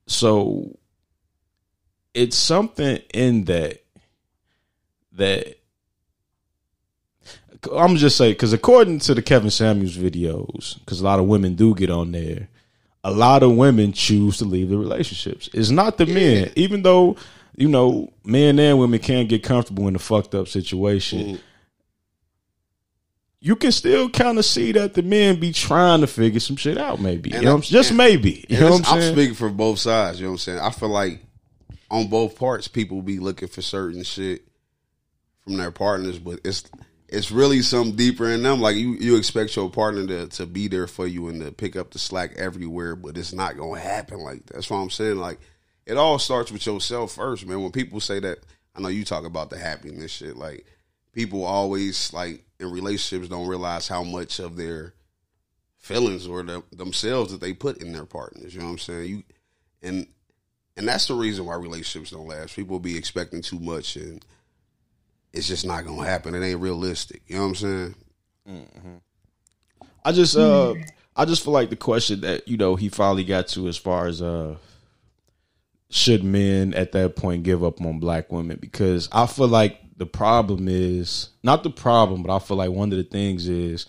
so 0.07 0.77
it's 2.13 2.37
something 2.37 3.01
in 3.13 3.45
that 3.45 3.83
that 5.13 5.59
I'm 7.73 7.97
just 7.97 8.17
say 8.17 8.33
because 8.33 8.53
according 8.53 8.99
to 9.01 9.15
the 9.15 9.23
Kevin 9.23 9.51
Samuels 9.51 9.97
videos, 9.97 10.79
because 10.81 11.01
a 11.01 11.05
lot 11.05 11.19
of 11.19 11.27
women 11.27 11.55
do 11.55 11.75
get 11.75 11.91
on 11.91 12.13
there, 12.13 12.49
a 13.03 13.11
lot 13.11 13.43
of 13.43 13.55
women 13.57 13.93
choose 13.93 14.39
to 14.39 14.45
leave 14.45 14.69
the 14.69 14.79
relationships. 14.79 15.49
It's 15.53 15.71
not 15.71 15.99
the 15.99 16.07
men, 16.07 16.51
even 16.57 16.83
though 16.83 17.17
you 17.57 17.69
know 17.69 18.13
men 18.25 18.59
and 18.59 18.79
women 18.79 18.99
can't 18.99 19.29
get 19.29 19.43
comfortable 19.43 19.89
in 19.89 19.97
a 19.97 20.01
fucked 20.01 20.35
up 20.35 20.49
situation. 20.49 21.21
Mm. 21.21 21.41
You 23.45 23.57
can 23.57 23.73
still 23.73 24.09
kind 24.09 24.39
of 24.39 24.47
see 24.47 24.73
that 24.73 24.95
the 24.95 25.03
men 25.03 25.39
be 25.39 25.53
trying 25.53 26.01
to 26.01 26.07
figure 26.07 26.41
some 26.41 26.57
shit 26.57 26.79
out, 26.79 26.99
maybe. 26.99 27.29
You 27.29 27.43
know, 27.43 27.51
I'm- 27.51 27.61
just 27.61 27.91
and- 27.91 27.99
maybe. 27.99 28.47
You 28.49 28.59
know 28.59 28.71
what 28.71 28.89
I'm 28.89 29.01
saying? 29.03 29.15
speaking 29.15 29.35
for 29.35 29.51
both 29.51 29.79
sides. 29.79 30.19
You 30.19 30.25
know 30.25 30.31
what 30.31 30.35
I'm 30.37 30.39
saying? 30.39 30.59
I 30.61 30.71
feel 30.71 30.89
like 30.89 31.21
on 31.91 32.07
both 32.09 32.39
parts, 32.39 32.69
people 32.69 33.03
be 33.03 33.19
looking 33.19 33.49
for 33.49 33.61
certain 33.61 34.03
shit 34.03 34.47
from 35.43 35.59
their 35.59 35.71
partners, 35.71 36.19
but 36.19 36.41
it's 36.43 36.65
it's 37.11 37.31
really 37.31 37.61
something 37.61 37.95
deeper 37.97 38.31
in 38.31 38.43
them. 38.43 38.63
Like 38.63 38.77
you, 38.77 38.95
you 38.95 39.17
expect 39.17 39.55
your 39.57 39.69
partner 39.71 40.07
to, 40.07 40.27
to 40.39 40.47
be 40.47 40.69
there 40.69 40.87
for 40.87 41.07
you 41.07 41.29
and 41.29 41.43
to 41.43 41.53
pick 41.53 41.77
up 41.77 41.91
the 41.91 41.99
slack 41.99 42.33
everywhere, 42.39 42.97
but 42.97 43.19
it's 43.19 43.35
not 43.35 43.59
gonna 43.59 43.79
happen 43.79 44.21
like 44.21 44.47
that. 44.47 44.55
That's 44.55 44.71
what 44.71 44.79
I'm 44.79 44.89
saying. 44.89 45.19
Like 45.19 45.39
it 45.85 45.99
all 45.99 46.19
starts 46.19 46.51
with 46.51 46.65
yourself 46.65 47.13
first, 47.13 47.47
man. 47.47 47.61
When 47.61 47.73
people 47.73 48.01
say 48.01 48.21
that, 48.21 48.39
I 48.75 48.81
know 48.81 48.89
you 48.89 49.05
talk 49.05 49.27
about 49.27 49.51
the 49.51 49.59
happiness 49.59 50.13
shit. 50.13 50.35
Like 50.35 50.65
people 51.13 51.45
always 51.45 52.11
like 52.15 52.43
in 52.61 52.71
relationships 52.71 53.29
don't 53.29 53.49
realize 53.49 53.89
how 53.89 54.03
much 54.03 54.39
of 54.39 54.57
their 54.57 54.95
feelings 55.79 56.27
or 56.27 56.43
the, 56.43 56.63
themselves 56.73 57.31
that 57.33 57.41
they 57.41 57.53
put 57.53 57.83
in 57.83 57.93
their 57.93 58.07
partners. 58.07 58.55
You 58.55 58.61
know 58.61 58.67
what 58.67 58.73
I'm 58.73 58.79
saying? 58.79 59.09
You 59.09 59.23
and 59.83 60.07
and 60.77 60.89
that's 60.89 61.07
the 61.07 61.15
reason 61.15 61.45
why 61.45 61.55
relationships 61.55 62.11
don't 62.11 62.27
last. 62.27 62.57
People 62.57 62.79
be 62.81 62.97
expecting 62.97 63.43
too 63.43 63.61
much 63.61 63.97
and 63.97 64.25
it's 65.33 65.49
just 65.49 65.67
not 65.67 65.85
gonna 65.85 66.09
happen. 66.09 66.35
It 66.35 66.45
ain't 66.45 66.61
realistic. 66.61 67.23
You 67.27 67.37
know 67.37 67.43
what 67.43 67.49
I'm 67.49 67.55
saying? 67.55 67.95
I 70.05 70.13
just 70.13 70.37
uh 70.37 70.75
I 71.17 71.25
just 71.25 71.45
feel 71.45 71.53
like 71.53 71.71
the 71.71 71.77
question 71.77 72.23
that, 72.23 72.49
you 72.49 72.57
know, 72.57 72.77
he 72.77 72.89
finally 72.89 73.25
got 73.25 73.49
to 73.49 73.69
as 73.69 73.77
far 73.77 74.07
as 74.07 74.23
uh 74.23 74.57
should 75.91 76.25
men 76.25 76.75
at 76.75 76.93
that 76.93 77.15
point 77.15 77.45
give 77.45 77.63
up 77.63 77.81
on 77.81 78.01
black 78.01 78.33
women 78.33 78.59
because 78.61 79.09
I 79.13 79.27
feel 79.27 79.49
like 79.49 79.81
the 79.97 80.07
problem 80.07 80.67
is 80.69 81.31
not 81.43 81.63
the 81.63 81.71
problem, 81.71 82.23
but 82.23 82.35
I 82.35 82.39
feel 82.39 82.57
like 82.57 82.71
one 82.71 82.93
of 82.93 82.99
the 82.99 83.05
things 83.05 83.49
is 83.49 83.87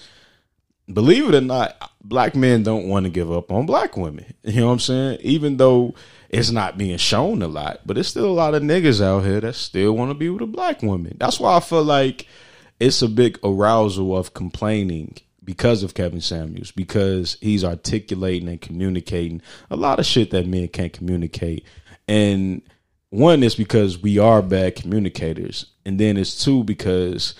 believe 0.91 1.27
it 1.27 1.35
or 1.35 1.41
not, 1.41 1.91
black 2.03 2.35
men 2.35 2.63
don't 2.63 2.87
want 2.87 3.05
to 3.05 3.09
give 3.09 3.31
up 3.31 3.51
on 3.51 3.65
black 3.65 3.97
women. 3.97 4.25
You 4.43 4.61
know 4.61 4.67
what 4.67 4.73
I'm 4.73 4.79
saying? 4.79 5.19
Even 5.21 5.57
though 5.57 5.95
it's 6.29 6.51
not 6.51 6.77
being 6.77 6.97
shown 6.97 7.41
a 7.41 7.47
lot, 7.47 7.81
but 7.85 7.95
there's 7.95 8.07
still 8.07 8.25
a 8.25 8.31
lot 8.31 8.53
of 8.53 8.61
niggas 8.61 9.03
out 9.03 9.23
here 9.23 9.41
that 9.41 9.55
still 9.55 9.93
want 9.93 10.11
to 10.11 10.15
be 10.15 10.29
with 10.29 10.43
a 10.43 10.47
black 10.47 10.83
woman. 10.83 11.17
That's 11.19 11.39
why 11.39 11.55
I 11.55 11.59
feel 11.59 11.83
like 11.83 12.27
it's 12.79 13.01
a 13.01 13.07
big 13.07 13.39
arousal 13.43 14.15
of 14.15 14.33
complaining 14.33 15.15
because 15.43 15.81
of 15.81 15.93
Kevin 15.93 16.21
Samuels, 16.21 16.71
because 16.71 17.37
he's 17.41 17.63
articulating 17.63 18.49
and 18.49 18.61
communicating 18.61 19.41
a 19.69 19.75
lot 19.75 19.99
of 19.99 20.05
shit 20.05 20.31
that 20.31 20.47
men 20.47 20.67
can't 20.67 20.93
communicate. 20.93 21.65
And 22.07 22.61
one 23.09 23.43
is 23.43 23.55
because 23.55 24.01
we 24.01 24.19
are 24.19 24.41
bad 24.41 24.75
communicators. 24.75 25.65
And 25.85 25.99
then 25.99 26.17
it's 26.17 26.43
two 26.43 26.63
because 26.63 27.35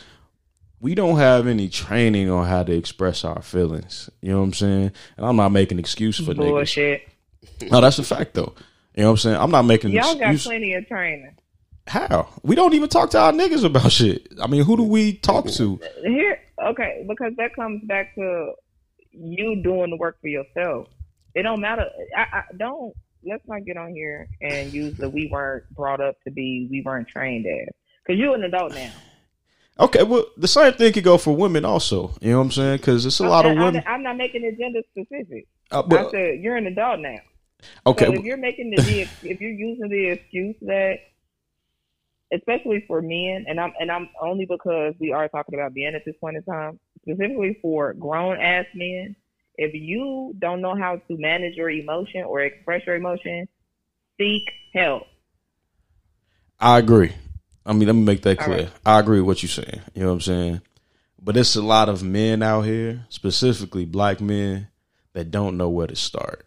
we 0.80 0.94
don't 0.94 1.18
have 1.18 1.48
any 1.48 1.68
training 1.68 2.30
on 2.30 2.48
how 2.48 2.64
to 2.64 2.72
express 2.72 3.24
our 3.24 3.42
feelings. 3.42 4.10
You 4.22 4.32
know 4.32 4.40
what 4.40 4.46
I'm 4.46 4.54
saying? 4.54 4.92
And 5.18 5.26
I'm 5.26 5.36
not 5.36 5.50
making 5.50 5.80
excuse 5.80 6.18
for 6.18 6.34
niggas. 6.34 6.38
Bullshit. 6.38 7.08
No, 7.72 7.82
that's 7.82 8.00
a 8.00 8.04
fact 8.04 8.34
though. 8.34 8.54
You 8.96 9.04
know 9.04 9.10
what 9.10 9.12
I'm 9.12 9.18
saying? 9.18 9.38
I'm 9.38 9.52
not 9.52 9.64
making 9.64 9.92
an 9.92 9.98
Y'all 9.98 10.16
got 10.16 10.38
plenty 10.38 10.74
of 10.74 10.88
training. 10.88 11.36
How? 11.88 12.28
We 12.44 12.56
don't 12.56 12.74
even 12.74 12.90
talk 12.90 13.12
to 13.12 13.20
our 13.20 13.32
niggas 13.32 13.64
about 13.64 13.92
shit. 13.92 14.28
I 14.42 14.48
mean, 14.48 14.64
who 14.64 14.78
do 14.78 14.84
we 14.84 15.14
talk 15.14 15.48
to? 15.48 15.80
Here, 16.04 16.40
okay, 16.64 17.06
because 17.08 17.34
that 17.38 17.56
comes 17.56 17.84
back 17.86 18.16
to 18.16 18.54
you 19.12 19.62
doing 19.64 19.92
the 19.92 19.98
work 19.98 20.20
for 20.22 20.28
yourself. 20.28 20.88
It 21.36 21.44
don't 21.44 21.62
matter. 21.62 21.86
I, 22.16 22.22
I 22.22 22.44
don't. 22.58 22.94
Let's 23.24 23.48
not 23.48 23.66
get 23.66 23.76
on 23.76 23.92
here 23.94 24.28
and 24.42 24.72
use 24.72 24.98
the 24.98 25.10
we 25.10 25.30
weren't 25.32 25.68
brought 25.72 26.00
up 26.00 26.22
to 26.24 26.32
be, 26.32 26.68
we 26.70 26.82
weren't 26.82 27.08
trained 27.08 27.46
as. 27.48 27.74
Because 28.06 28.20
you're 28.20 28.36
an 28.36 28.44
adult 28.44 28.74
now. 28.74 28.92
Okay, 29.78 30.04
well, 30.04 30.26
the 30.38 30.48
same 30.48 30.72
thing 30.74 30.94
could 30.94 31.04
go 31.04 31.18
for 31.18 31.36
women 31.36 31.66
also. 31.66 32.16
You 32.22 32.32
know 32.32 32.38
what 32.38 32.46
I'm 32.46 32.52
saying? 32.52 32.78
Because 32.78 33.06
it's 33.06 33.20
a 33.20 33.28
lot 33.28 33.46
of 33.46 33.58
women. 33.58 33.84
I'm, 33.86 34.04
not 34.04 34.16
making 34.16 34.44
it 34.44 34.58
gender 34.58 34.82
specific. 34.92 35.48
Uh, 35.70 35.80
I 35.80 35.88
but, 35.88 36.12
said 36.12 36.40
you're 36.40 36.56
an 36.56 36.68
adult 36.68 37.02
now. 37.02 37.18
okay, 37.86 38.06
So 38.06 38.14
if 38.14 38.24
you're 38.24 38.38
making 38.38 38.70
the, 38.70 38.82
the 38.82 39.02
if 39.24 39.42
you're 39.42 39.52
using 39.52 39.90
the 39.90 40.12
excuse 40.12 40.56
that, 40.62 41.00
especially 42.32 42.86
for 42.88 43.02
men, 43.02 43.46
and 43.50 43.60
I'm 43.60 43.74
and 43.80 43.92
I'm 43.92 44.10
only 44.22 44.46
because 44.46 44.94
we 45.00 45.12
are 45.12 45.28
talking 45.28 45.56
about 45.56 45.74
men 45.76 45.94
at 45.94 46.06
this 46.06 46.16
point 46.22 46.38
in 46.38 46.44
time, 46.44 46.80
specifically 47.02 47.60
for 47.62 47.94
grown 47.94 48.40
ass 48.40 48.66
men, 48.74 49.16
If 49.56 49.74
you 49.74 50.34
don't 50.40 50.62
know 50.62 50.76
how 50.76 51.02
to 51.08 51.18
manage 51.18 51.56
your 51.56 51.70
emotion 51.70 52.24
or 52.24 52.42
express 52.42 52.86
your 52.86 52.96
emotion, 52.96 53.48
seek 54.18 54.50
help. 54.74 55.04
I 56.60 56.80
agree. 56.80 57.12
I 57.66 57.74
mean, 57.74 57.88
let 57.88 57.96
me 57.96 58.04
make 58.04 58.22
that 58.24 58.38
clear. 58.40 58.58
right. 58.58 58.72
I 58.86 59.00
agree 59.00 59.20
with 59.20 59.28
what 59.28 59.44
you're 59.44 59.50
saying. 59.50 59.82
You 59.94 60.04
know 60.04 60.08
what 60.08 60.14
I'm 60.14 60.22
saying? 60.22 60.62
But 61.22 61.38
it's 61.38 61.56
a 61.56 61.62
lot 61.62 61.90
of 61.90 62.04
men 62.04 62.44
out 62.44 62.62
here, 62.62 63.06
specifically 63.10 63.86
black 63.86 64.22
men, 64.22 64.68
that 65.14 65.32
don't 65.32 65.58
know 65.58 65.70
where 65.70 65.88
to 65.88 65.96
start 65.96 66.46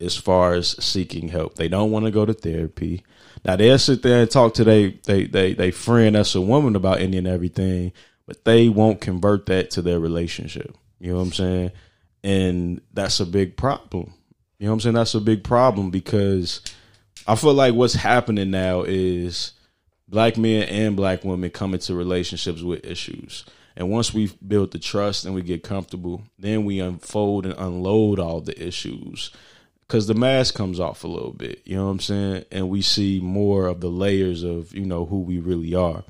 as 0.00 0.16
far 0.16 0.54
as 0.54 0.76
seeking 0.84 1.28
help. 1.28 1.56
They 1.56 1.68
don't 1.68 1.90
want 1.90 2.04
to 2.04 2.10
go 2.10 2.24
to 2.24 2.34
therapy. 2.34 3.02
Now 3.44 3.56
they'll 3.56 3.78
sit 3.78 4.02
there 4.02 4.20
and 4.20 4.30
talk 4.30 4.54
to 4.54 4.64
they 4.64 4.90
they 5.04 5.24
they 5.24 5.54
they 5.54 5.70
friend 5.70 6.14
that's 6.14 6.34
a 6.34 6.40
woman 6.40 6.76
about 6.76 7.00
any 7.00 7.18
and 7.18 7.26
everything, 7.26 7.92
but 8.26 8.44
they 8.44 8.68
won't 8.68 9.00
convert 9.00 9.46
that 9.46 9.70
to 9.72 9.82
their 9.82 9.98
relationship. 9.98 10.76
You 11.00 11.10
know 11.10 11.16
what 11.16 11.24
I'm 11.24 11.32
saying? 11.32 11.72
And 12.22 12.80
that's 12.92 13.20
a 13.20 13.26
big 13.26 13.56
problem. 13.56 14.14
You 14.58 14.66
know 14.66 14.72
what 14.72 14.74
I'm 14.74 14.80
saying? 14.80 14.94
That's 14.94 15.14
a 15.14 15.20
big 15.20 15.44
problem 15.44 15.90
because 15.90 16.60
I 17.26 17.34
feel 17.34 17.54
like 17.54 17.74
what's 17.74 17.94
happening 17.94 18.50
now 18.50 18.82
is 18.82 19.52
black 20.08 20.36
men 20.36 20.64
and 20.68 20.96
black 20.96 21.24
women 21.24 21.50
come 21.50 21.74
into 21.74 21.94
relationships 21.94 22.62
with 22.62 22.84
issues. 22.84 23.44
And 23.76 23.90
once 23.90 24.14
we've 24.14 24.36
built 24.46 24.70
the 24.70 24.78
trust 24.78 25.24
and 25.24 25.34
we 25.34 25.42
get 25.42 25.64
comfortable, 25.64 26.22
then 26.38 26.64
we 26.64 26.78
unfold 26.78 27.44
and 27.44 27.54
unload 27.58 28.18
all 28.20 28.40
the 28.40 28.60
issues. 28.64 29.30
Cause 29.88 30.06
the 30.06 30.14
mask 30.14 30.54
comes 30.54 30.80
off 30.80 31.04
a 31.04 31.08
little 31.08 31.32
bit, 31.32 31.60
you 31.64 31.76
know 31.76 31.84
what 31.86 31.90
I'm 31.90 32.00
saying? 32.00 32.44
And 32.50 32.70
we 32.70 32.80
see 32.80 33.20
more 33.20 33.66
of 33.66 33.80
the 33.80 33.90
layers 33.90 34.42
of, 34.42 34.74
you 34.74 34.86
know, 34.86 35.04
who 35.04 35.20
we 35.20 35.38
really 35.38 35.74
are. 35.74 36.04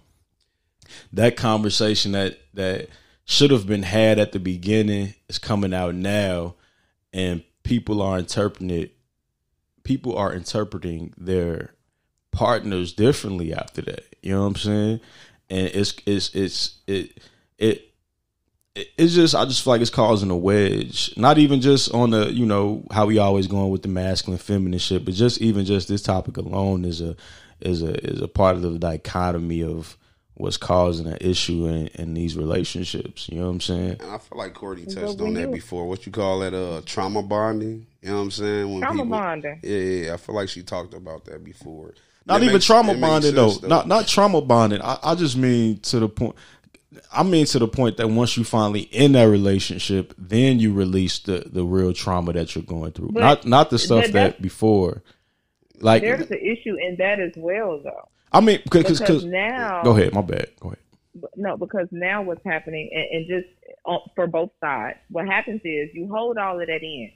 That 1.13 1.37
conversation 1.37 2.13
that 2.13 2.39
that 2.55 2.89
should 3.25 3.51
have 3.51 3.67
been 3.67 3.83
had 3.83 4.19
at 4.19 4.33
the 4.33 4.39
beginning 4.39 5.15
is 5.29 5.39
coming 5.39 5.75
out 5.75 5.95
now 5.95 6.55
and 7.13 7.43
people 7.63 8.03
are 8.03 8.19
interpreting 8.19 8.71
it 8.71 8.95
people 9.83 10.17
are 10.17 10.33
interpreting 10.33 11.13
their 11.17 11.74
partners 12.35 12.93
differently 12.93 13.55
after 13.55 13.83
that. 13.83 14.05
You 14.23 14.33
know 14.33 14.43
what 14.43 14.47
I'm 14.49 14.57
saying? 14.57 15.01
And 15.51 15.67
it's 15.69 15.95
it's 16.07 16.35
it's 16.35 16.75
it 16.87 17.21
it 17.59 17.91
it- 18.75 18.89
it's 18.99 19.15
just 19.15 19.37
I 19.37 19.45
just 19.45 19.63
feel 19.63 19.73
like 19.75 19.81
it's 19.83 19.91
causing 19.91 20.31
a 20.31 20.37
wedge. 20.37 21.15
Not 21.17 21.39
even 21.39 21.61
just 21.61 21.93
on 21.95 22.11
the 22.11 22.33
you 22.33 22.45
know 22.45 22.85
how 22.91 23.07
we 23.07 23.19
always 23.19 23.47
going 23.47 23.71
with 23.71 23.83
the 23.83 23.89
masculine 23.89 24.39
feminine 24.39 24.81
shit, 24.81 25.05
but 25.05 25.15
just 25.15 25.41
even 25.41 25.65
just 25.65 25.87
this 25.87 26.03
topic 26.03 26.37
alone 26.39 26.85
is 26.85 27.01
a 27.01 27.15
is 27.61 27.83
a 27.83 27.95
is 28.05 28.21
a 28.21 28.27
part 28.27 28.57
of 28.57 28.63
the 28.63 28.77
dichotomy 28.79 29.63
of 29.63 29.97
what's 30.37 30.57
causing 30.57 31.07
an 31.07 31.17
issue 31.21 31.69
in, 31.69 31.87
in 31.95 32.15
these 32.15 32.37
relationships. 32.37 33.29
You 33.29 33.39
know 33.39 33.45
what 33.47 33.53
I'm 33.53 33.61
saying? 33.61 33.97
And 34.01 34.11
I 34.11 34.19
feel 34.19 34.39
like 34.39 34.55
Courtney 34.55 34.87
touched 34.87 35.21
on 35.21 35.35
that 35.35 35.53
before. 35.53 35.87
What 35.87 36.05
you 36.07 36.11
call 36.11 36.41
that? 36.41 36.53
Uh, 36.53 36.81
trauma 36.85 37.23
bonding. 37.23 37.87
You 38.03 38.09
know 38.09 38.17
what 38.17 38.23
I'm 38.23 38.31
saying? 38.33 38.73
When 38.73 38.81
Trauma 38.81 39.05
people, 39.05 39.19
bonding. 39.19 39.61
Yeah, 39.63 39.79
yeah, 39.79 40.07
yeah. 40.07 40.15
I 40.15 40.17
feel 40.17 40.35
like 40.35 40.49
she 40.49 40.65
talked 40.65 40.95
about 40.95 41.27
that 41.27 41.45
before. 41.45 41.95
Not 42.27 42.41
It 42.41 42.45
even 42.45 42.55
makes- 42.55 42.65
trauma 42.67 42.93
it 42.93 42.95
makes 42.95 43.09
bonding 43.09 43.35
though. 43.35 43.51
sense, 43.51 43.63
Not 43.65 43.87
not 43.89 44.07
trauma 44.09 44.41
bonding. 44.41 44.81
I, 44.83 44.99
I 45.03 45.15
just 45.15 45.37
mean 45.37 45.79
to 45.81 46.01
the 46.01 46.09
point. 46.09 46.35
I 47.13 47.23
mean 47.23 47.45
to 47.47 47.59
the 47.59 47.69
point 47.69 47.97
that 47.99 48.09
once 48.09 48.37
you 48.37 48.45
finally 48.45 48.83
in 48.83 49.13
that 49.13 49.25
relationship, 49.25 50.15
then 50.17 50.59
you 50.61 50.73
release 50.73 51.19
the 51.21 51.45
the 51.47 51.65
real 51.65 51.93
trauma 51.93 52.33
that 52.33 52.55
you're 52.55 52.65
going 52.65 52.93
through. 52.93 53.11
But- 53.13 53.21
not 53.21 53.47
not 53.47 53.71
the 53.71 53.79
stuff 53.79 54.05
but 54.05 54.13
that 54.13 54.43
before. 54.43 55.03
Like 55.81 56.03
There's 56.03 56.31
an 56.31 56.39
issue 56.39 56.77
in 56.77 56.97
that 56.99 57.21
as 57.21 57.33
well, 57.37 57.81
though. 57.83 58.09
I 58.33 58.41
mean, 58.41 58.61
because 58.65 59.01
Because 59.01 59.25
now, 59.25 59.83
go 59.83 59.91
ahead, 59.91 60.15
my 60.15 60.23
bad. 60.23 60.49
Go 60.61 60.69
ahead. 60.69 60.79
no, 61.37 61.57
because 61.57 61.89
now 61.91 62.23
what's 62.23 62.45
happening, 62.45 62.91
and, 62.93 63.05
and 63.05 63.27
just 63.29 63.55
uh, 63.85 63.99
for 64.15 64.27
both 64.27 64.51
sides, 64.61 64.99
what 65.11 65.27
happens 65.27 65.61
is 65.65 65.91
you 65.93 66.09
hold 66.11 66.39
all 66.39 66.61
of 66.61 66.67
that 66.67 66.83
in, 66.83 67.11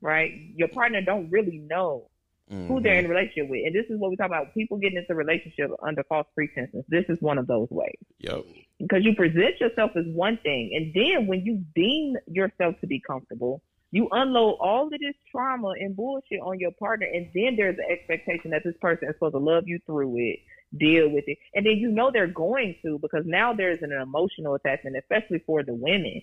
right? 0.00 0.32
Your 0.56 0.68
partner 0.68 1.02
don't 1.02 1.28
really 1.30 1.58
know 1.58 2.08
who 2.50 2.80
they're 2.80 2.98
in 2.98 3.06
a 3.06 3.08
relationship 3.08 3.48
with, 3.48 3.60
and 3.66 3.74
this 3.74 3.86
is 3.90 3.98
what 3.98 4.10
we 4.10 4.16
talk 4.16 4.26
about: 4.26 4.54
people 4.54 4.78
getting 4.78 4.98
into 4.98 5.14
relationship 5.14 5.70
under 5.82 6.02
false 6.04 6.26
pretenses. 6.34 6.84
This 6.88 7.04
is 7.08 7.20
one 7.20 7.38
of 7.38 7.46
those 7.46 7.68
ways 7.70 7.98
Yep. 8.20 8.44
because 8.78 9.04
you 9.04 9.14
present 9.14 9.60
yourself 9.60 9.90
as 9.96 10.04
one 10.06 10.38
thing, 10.38 10.72
and 10.74 10.92
then 10.94 11.26
when 11.26 11.44
you 11.44 11.62
deem 11.74 12.16
yourself 12.26 12.74
to 12.80 12.86
be 12.86 13.00
comfortable, 13.00 13.62
you 13.90 14.08
unload 14.12 14.56
all 14.60 14.84
of 14.86 14.90
this 14.92 15.14
trauma 15.30 15.68
and 15.78 15.96
bullshit 15.96 16.40
on 16.40 16.58
your 16.58 16.72
partner, 16.72 17.06
and 17.06 17.28
then 17.34 17.56
there's 17.56 17.78
an 17.78 17.86
expectation 17.90 18.50
that 18.50 18.62
this 18.64 18.76
person 18.80 19.08
is 19.08 19.14
supposed 19.14 19.34
to 19.34 19.38
love 19.38 19.64
you 19.66 19.78
through 19.86 20.16
it, 20.18 20.38
deal 20.78 21.08
with 21.08 21.24
it, 21.26 21.38
and 21.54 21.64
then 21.66 21.76
you 21.76 21.90
know 21.90 22.10
they're 22.10 22.26
going 22.26 22.74
to 22.82 22.98
because 22.98 23.24
now 23.26 23.52
there's 23.52 23.82
an 23.82 23.92
emotional 23.92 24.54
attachment, 24.54 24.96
especially 24.96 25.42
for 25.46 25.62
the 25.62 25.74
women. 25.74 26.22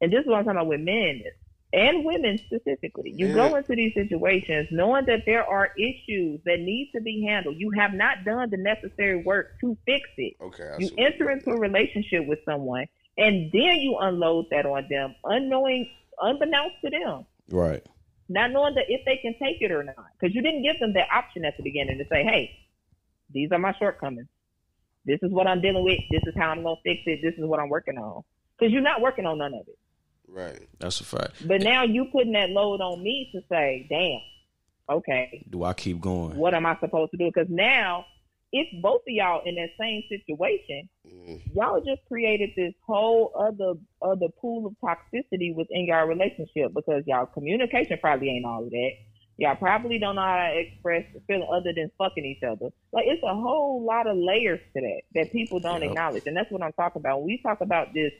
And 0.00 0.12
this 0.12 0.20
is 0.20 0.26
what 0.26 0.38
I'm 0.38 0.44
talking 0.44 0.56
about 0.58 0.66
with 0.66 0.80
men 0.80 1.22
and 1.72 2.04
women 2.04 2.38
specifically. 2.38 3.14
You 3.16 3.32
go 3.32 3.56
into 3.56 3.74
these 3.74 3.94
situations 3.94 4.68
knowing 4.70 5.06
that 5.06 5.22
there 5.24 5.44
are 5.44 5.70
issues 5.78 6.40
that 6.44 6.60
need 6.60 6.90
to 6.94 7.00
be 7.00 7.24
handled. 7.26 7.56
You 7.58 7.70
have 7.70 7.94
not 7.94 8.24
done 8.24 8.50
the 8.50 8.58
necessary 8.58 9.22
work 9.22 9.58
to 9.62 9.76
fix 9.86 10.08
it. 10.18 10.34
Okay. 10.40 10.68
I 10.68 10.76
You 10.78 10.90
enter 10.98 11.30
into 11.30 11.50
a 11.50 11.58
relationship 11.58 12.26
with 12.26 12.40
someone, 12.44 12.86
and 13.16 13.50
then 13.52 13.76
you 13.76 13.96
unload 14.00 14.46
that 14.50 14.66
on 14.66 14.86
them, 14.90 15.14
unknowing, 15.24 15.88
unbeknownst 16.20 16.76
to 16.84 16.90
them, 16.90 17.26
Right. 17.50 17.82
not 18.28 18.50
knowing 18.50 18.74
that 18.74 18.84
if 18.88 19.04
they 19.06 19.16
can 19.16 19.34
take 19.38 19.62
it 19.62 19.70
or 19.70 19.82
not, 19.82 20.06
because 20.18 20.34
you 20.34 20.42
didn't 20.42 20.62
give 20.62 20.78
them 20.78 20.92
that 20.92 21.08
option 21.10 21.44
at 21.44 21.56
the 21.56 21.62
beginning 21.62 21.98
to 21.98 22.04
say, 22.08 22.22
"Hey, 22.22 22.50
these 23.30 23.50
are 23.50 23.58
my 23.58 23.72
shortcomings. 23.78 24.28
This 25.04 25.18
is 25.22 25.32
what 25.32 25.46
I'm 25.46 25.60
dealing 25.62 25.84
with. 25.84 25.98
This 26.10 26.22
is 26.26 26.34
how 26.36 26.50
I'm 26.50 26.62
gonna 26.62 26.76
fix 26.84 27.02
it. 27.06 27.20
This 27.22 27.34
is 27.34 27.44
what 27.44 27.60
I'm 27.60 27.70
working 27.70 27.96
on." 27.96 28.22
Because 28.58 28.72
you're 28.72 28.82
not 28.82 29.00
working 29.00 29.26
on 29.26 29.38
none 29.38 29.54
of 29.54 29.66
it. 29.66 29.78
Right. 30.32 30.60
That's 30.78 31.00
a 31.00 31.04
fact. 31.04 31.46
But 31.46 31.60
now 31.60 31.82
you 31.84 32.06
putting 32.06 32.32
that 32.32 32.50
load 32.50 32.80
on 32.80 33.02
me 33.02 33.28
to 33.32 33.42
say, 33.50 33.86
"Damn, 33.90 34.20
okay, 34.96 35.44
Do 35.50 35.64
I 35.64 35.74
keep 35.74 36.00
going? 36.00 36.36
what 36.36 36.54
am 36.54 36.64
I 36.66 36.76
supposed 36.80 37.10
to 37.12 37.16
do?" 37.18 37.26
Because 37.26 37.48
now, 37.50 38.06
if 38.52 38.66
both 38.82 39.00
of 39.02 39.08
y'all 39.12 39.42
in 39.44 39.54
that 39.56 39.70
same 39.78 40.02
situation, 40.08 40.88
Mm. 41.06 41.40
y'all 41.54 41.80
just 41.84 42.04
created 42.06 42.50
this 42.56 42.72
whole 42.86 43.32
other 43.36 43.74
other 44.00 44.28
pool 44.40 44.66
of 44.66 44.74
toxicity 44.82 45.54
within 45.54 45.84
your 45.86 46.06
relationship 46.06 46.72
because 46.74 47.02
y'all 47.06 47.26
communication 47.26 47.98
probably 48.00 48.30
ain't 48.30 48.46
all 48.46 48.64
of 48.64 48.70
that. 48.70 48.90
Y'all 49.38 49.56
probably 49.56 49.98
don't 49.98 50.14
know 50.16 50.22
how 50.22 50.48
to 50.50 50.58
express 50.58 51.04
feeling 51.26 51.48
other 51.50 51.72
than 51.74 51.90
fucking 51.98 52.24
each 52.24 52.42
other. 52.42 52.70
Like 52.92 53.06
it's 53.06 53.22
a 53.22 53.34
whole 53.34 53.82
lot 53.84 54.06
of 54.06 54.16
layers 54.16 54.60
to 54.74 54.80
that 54.80 55.02
that 55.14 55.32
people 55.32 55.58
don't 55.60 55.82
Yep. 55.82 55.90
acknowledge, 55.90 56.22
and 56.26 56.36
that's 56.36 56.50
what 56.50 56.62
I'm 56.62 56.72
talking 56.72 57.00
about. 57.00 57.18
When 57.18 57.26
we 57.26 57.38
talk 57.38 57.60
about 57.60 57.92
this 57.94 58.12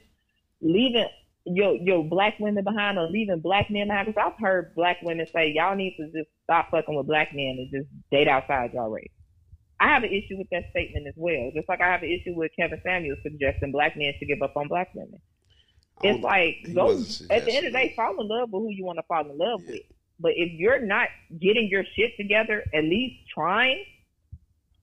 leaving 0.61 1.07
your 1.45 1.75
your 1.75 2.03
black 2.03 2.35
women 2.39 2.63
behind 2.63 2.97
or 2.97 3.07
leaving 3.09 3.39
black 3.39 3.69
men 3.69 3.87
behind, 3.87 4.07
because 4.07 4.31
I've 4.33 4.41
heard 4.41 4.73
black 4.75 5.01
women 5.01 5.25
say 5.33 5.51
y'all 5.53 5.75
need 5.75 5.95
to 5.97 6.05
just 6.07 6.29
stop 6.43 6.71
fucking 6.71 6.95
with 6.95 7.07
black 7.07 7.33
men 7.33 7.57
and 7.59 7.69
just 7.71 7.89
date 8.11 8.27
outside 8.27 8.73
y'all 8.73 8.89
race. 8.89 9.09
I 9.79 9.87
have 9.87 10.03
an 10.03 10.11
issue 10.11 10.37
with 10.37 10.47
that 10.51 10.69
statement 10.69 11.07
as 11.07 11.15
well. 11.17 11.51
Just 11.53 11.67
like 11.67 11.81
I 11.81 11.91
have 11.91 12.03
an 12.03 12.09
issue 12.09 12.33
with 12.35 12.51
Kevin 12.57 12.79
Samuels 12.83 13.19
suggesting 13.23 13.71
black 13.71 13.97
men 13.97 14.13
should 14.17 14.29
give 14.29 14.41
up 14.41 14.55
on 14.55 14.69
black 14.69 14.93
women. 14.95 15.19
It's 16.01 16.23
like 16.23 16.59
he 16.63 16.71
at 17.29 17.45
the 17.45 17.51
end 17.51 17.67
of 17.67 17.73
the 17.73 17.79
day, 17.79 17.93
fall 17.95 18.19
in 18.19 18.27
love 18.27 18.49
with 18.51 18.61
who 18.63 18.69
you 18.71 18.85
want 18.85 18.97
to 18.99 19.03
fall 19.03 19.29
in 19.29 19.37
love 19.37 19.61
with. 19.67 19.81
But 20.19 20.33
if 20.35 20.51
you're 20.53 20.79
not 20.79 21.09
getting 21.39 21.67
your 21.69 21.83
shit 21.95 22.15
together, 22.17 22.63
at 22.73 22.83
least 22.83 23.29
trying, 23.33 23.83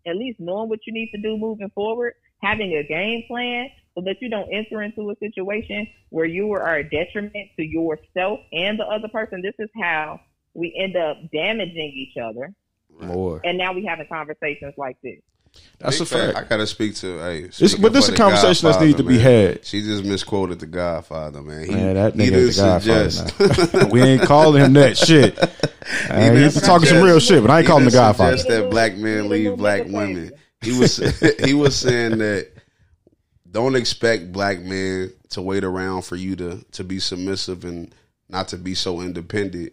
at 0.06 0.16
least 0.16 0.38
knowing 0.40 0.68
what 0.68 0.80
you 0.86 0.92
need 0.92 1.10
to 1.14 1.20
do 1.20 1.36
moving 1.36 1.70
forward, 1.70 2.14
having 2.42 2.72
a 2.74 2.82
game 2.82 3.24
plan 3.26 3.70
so 4.00 4.04
that 4.06 4.20
you 4.20 4.30
don't 4.30 4.48
enter 4.52 4.82
into 4.82 5.10
a 5.10 5.16
situation 5.16 5.86
where 6.10 6.24
you 6.24 6.52
are 6.52 6.76
a 6.76 6.88
detriment 6.88 7.34
to 7.56 7.62
yourself 7.62 8.40
and 8.52 8.78
the 8.78 8.86
other 8.86 9.08
person. 9.08 9.42
This 9.42 9.54
is 9.58 9.68
how 9.80 10.20
we 10.54 10.74
end 10.78 10.96
up 10.96 11.18
damaging 11.32 11.92
each 11.94 12.16
other. 12.16 12.52
More. 13.00 13.40
And 13.44 13.56
now 13.58 13.72
we 13.72 13.84
having 13.84 14.06
conversations 14.06 14.74
like 14.76 14.96
this. 15.02 15.20
That's 15.78 15.98
Big 15.98 16.06
a 16.06 16.32
fact. 16.32 16.38
I 16.38 16.48
gotta 16.48 16.66
speak 16.66 16.94
to. 16.96 17.18
Hey, 17.18 17.38
It's, 17.40 17.74
but 17.74 17.92
this 17.92 18.08
is 18.08 18.14
a 18.14 18.16
conversation 18.16 18.70
that 18.70 18.80
needs 18.80 18.98
to 18.98 19.02
be 19.02 19.18
had. 19.18 19.64
She 19.64 19.80
just 19.80 20.04
misquoted 20.04 20.60
the 20.60 20.66
Godfather, 20.66 21.42
man. 21.42 21.64
He, 21.64 21.72
Man, 21.74 21.94
that 21.94 22.14
he 22.14 22.30
nigga 22.30 22.54
the 22.54 23.42
Godfather. 23.42 23.86
we 23.86 24.00
ain't 24.00 24.22
calling 24.22 24.62
him 24.62 24.74
that 24.74 24.96
shit. 24.98 25.36
Uh, 25.38 25.46
didn't 26.08 26.42
he's 26.42 26.62
talking 26.62 26.86
some 26.86 27.02
real 27.02 27.18
shit, 27.18 27.42
but 27.42 27.50
I 27.50 27.58
ain't 27.58 27.66
He 27.66 27.68
calling 27.68 27.84
him 27.84 27.90
the 27.90 27.96
Godfather. 27.96 28.38
suggest 28.38 28.60
that 28.60 28.70
black 28.70 28.96
men 28.96 29.28
leave 29.28 29.56
black 29.56 29.86
women. 29.86 30.32
He 30.60 30.78
was 30.78 30.98
he 31.44 31.54
was 31.54 31.74
saying 31.76 32.18
that 32.18 32.48
don't 33.50 33.74
expect 33.76 34.32
black 34.32 34.60
men 34.60 35.12
to 35.30 35.42
wait 35.42 35.64
around 35.64 36.02
for 36.02 36.16
you 36.16 36.36
to 36.36 36.64
to 36.72 36.84
be 36.84 36.98
submissive 36.98 37.64
and 37.64 37.94
not 38.28 38.48
to 38.48 38.56
be 38.56 38.74
so 38.74 39.00
independent 39.00 39.72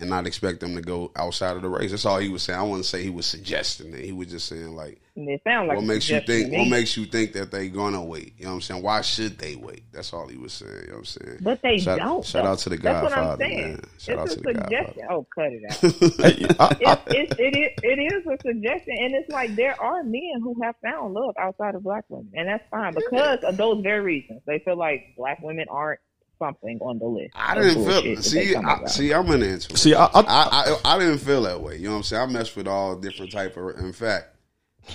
and 0.00 0.08
not 0.10 0.26
expect 0.26 0.60
them 0.60 0.74
to 0.74 0.80
go 0.82 1.10
outside 1.16 1.56
of 1.56 1.62
the 1.62 1.68
race. 1.68 1.90
That's 1.90 2.06
all 2.06 2.18
he 2.18 2.28
was 2.28 2.42
saying. 2.42 2.58
I 2.58 2.62
wouldn't 2.62 2.86
say 2.86 3.02
he 3.02 3.10
was 3.10 3.26
suggesting 3.26 3.92
it. 3.94 4.04
He 4.04 4.12
was 4.12 4.28
just 4.28 4.46
saying 4.48 4.74
like 4.74 5.00
it 5.16 5.42
sounds 5.44 5.68
like 5.68 5.76
what 5.76 5.84
makes 5.86 6.08
you 6.08 6.20
think 6.20 6.52
what 6.52 6.68
makes 6.68 6.96
you 6.96 7.04
think 7.04 7.32
that 7.34 7.50
they 7.50 7.68
gonna 7.68 8.02
wait? 8.02 8.34
You 8.38 8.44
know 8.44 8.50
what 8.52 8.54
I'm 8.56 8.60
saying? 8.62 8.82
Why 8.82 9.00
should 9.02 9.38
they 9.38 9.56
wait? 9.56 9.82
That's 9.92 10.12
all 10.14 10.26
he 10.28 10.36
was 10.38 10.52
saying. 10.54 10.72
You 10.72 10.86
know 10.88 10.92
what 10.94 10.98
I'm 10.98 11.04
saying? 11.04 11.38
But 11.42 11.62
they 11.62 11.78
shout, 11.78 11.98
don't. 11.98 12.24
Shout 12.24 12.44
though. 12.44 12.50
out 12.52 12.58
to 12.60 12.68
the 12.70 12.76
That's 12.78 13.02
what 13.02 13.12
I'm 13.12 13.18
Godfather, 13.24 13.44
saying. 13.44 13.70
man. 13.72 13.82
Shout 13.98 14.18
out 14.18 14.26
it's 14.26 14.34
to 14.36 14.40
the 14.40 14.54
suggestion. 14.54 15.02
Godfather. 15.08 15.12
Oh, 15.12 15.26
cut 15.34 15.52
it 15.52 15.64
out. 15.70 16.20
Hey, 16.20 16.46
I- 16.58 16.90
I- 16.92 16.98
it's, 17.10 17.32
it's, 17.32 17.40
it, 17.40 17.56
is, 17.58 17.70
it 17.82 18.12
is 18.14 18.26
a 18.26 18.36
suggestion, 18.42 18.96
and 18.98 19.14
it's 19.14 19.30
like 19.30 19.54
there 19.56 19.80
are 19.80 20.02
men 20.02 20.40
who 20.42 20.56
have 20.62 20.74
found 20.82 21.12
love 21.14 21.34
outside 21.38 21.74
of 21.74 21.82
black 21.82 22.04
women, 22.08 22.30
and 22.34 22.48
that's 22.48 22.64
fine 22.70 22.94
because 22.94 23.40
of 23.44 23.56
those 23.56 23.82
very 23.82 24.00
reasons. 24.00 24.40
They 24.46 24.60
feel 24.60 24.76
like 24.76 25.14
black 25.16 25.40
women 25.42 25.66
aren't 25.70 26.00
something 26.40 26.78
on 26.80 26.98
the 26.98 27.06
list. 27.06 27.30
I 27.36 27.54
didn't 27.54 27.84
feel. 27.84 28.14
that 28.16 28.24
See, 28.24 28.54
I, 28.56 28.60
up 28.60 28.82
with. 28.82 28.90
see, 28.90 29.14
I'm 29.14 29.30
an 29.30 29.42
introvert. 29.42 29.78
See, 29.78 29.94
I, 29.94 30.06
I, 30.06 30.20
I, 30.20 30.22
I 30.24 30.76
I 30.84 30.98
didn't 30.98 31.18
feel 31.18 31.42
that 31.42 31.60
way. 31.60 31.76
You 31.76 31.84
know 31.84 31.90
what 31.92 31.96
I'm 31.98 32.02
saying? 32.02 32.22
I 32.22 32.26
messed 32.32 32.56
with 32.56 32.66
all 32.66 32.96
different 32.96 33.30
type 33.30 33.56
of. 33.56 33.78
In 33.78 33.92
fact, 33.92 34.34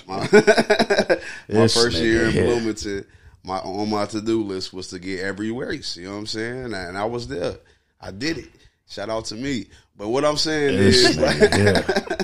my, 0.06 0.18
my 1.48 1.68
first 1.68 1.96
year 1.96 2.26
in. 2.26 2.32
Bloomington, 2.32 3.06
my 3.42 3.58
on 3.58 3.88
my 3.88 4.04
to 4.06 4.20
do 4.20 4.42
list 4.42 4.74
was 4.74 4.88
to 4.88 4.98
get 4.98 5.20
every 5.20 5.50
race. 5.50 5.96
You 5.96 6.06
know 6.06 6.12
what 6.12 6.18
I'm 6.18 6.26
saying? 6.26 6.74
And 6.74 6.98
I 6.98 7.04
was 7.04 7.28
there. 7.28 7.56
I 8.00 8.10
did 8.10 8.38
it. 8.38 8.50
Shout 8.88 9.08
out 9.08 9.24
to 9.26 9.34
me. 9.34 9.66
But 9.96 10.08
what 10.08 10.24
I'm 10.24 10.36
saying 10.36 10.76
this 10.76 11.08
is, 11.08 11.16
nigga 11.16 11.54
here. 11.56 11.84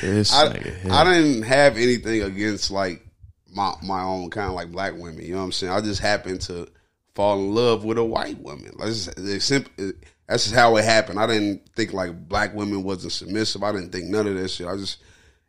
This 0.00 0.32
I, 0.32 0.48
nigga. 0.48 0.90
I 0.90 1.04
didn't 1.04 1.42
have 1.42 1.76
anything 1.76 2.22
against 2.22 2.70
like 2.70 3.06
my 3.50 3.72
my 3.82 4.02
own 4.02 4.30
kind 4.30 4.48
of 4.48 4.54
like 4.54 4.70
black 4.70 4.92
women. 4.94 5.24
You 5.24 5.32
know 5.32 5.38
what 5.38 5.44
I'm 5.44 5.52
saying? 5.52 5.72
I 5.72 5.80
just 5.80 6.00
happened 6.00 6.42
to 6.42 6.68
fall 7.16 7.40
in 7.40 7.54
love 7.54 7.84
with 7.84 7.98
a 7.98 8.04
white 8.04 8.38
woman. 8.38 8.72
That's 8.78 9.06
just 9.06 10.54
how 10.54 10.76
it 10.76 10.84
happened. 10.84 11.18
I 11.18 11.26
didn't 11.26 11.68
think 11.74 11.92
like 11.92 12.28
black 12.28 12.54
women 12.54 12.84
wasn't 12.84 13.12
submissive. 13.12 13.62
I 13.62 13.72
didn't 13.72 13.90
think 13.90 14.04
none 14.04 14.26
of 14.26 14.34
that 14.36 14.48
shit. 14.48 14.68
I 14.68 14.76
just 14.76 15.02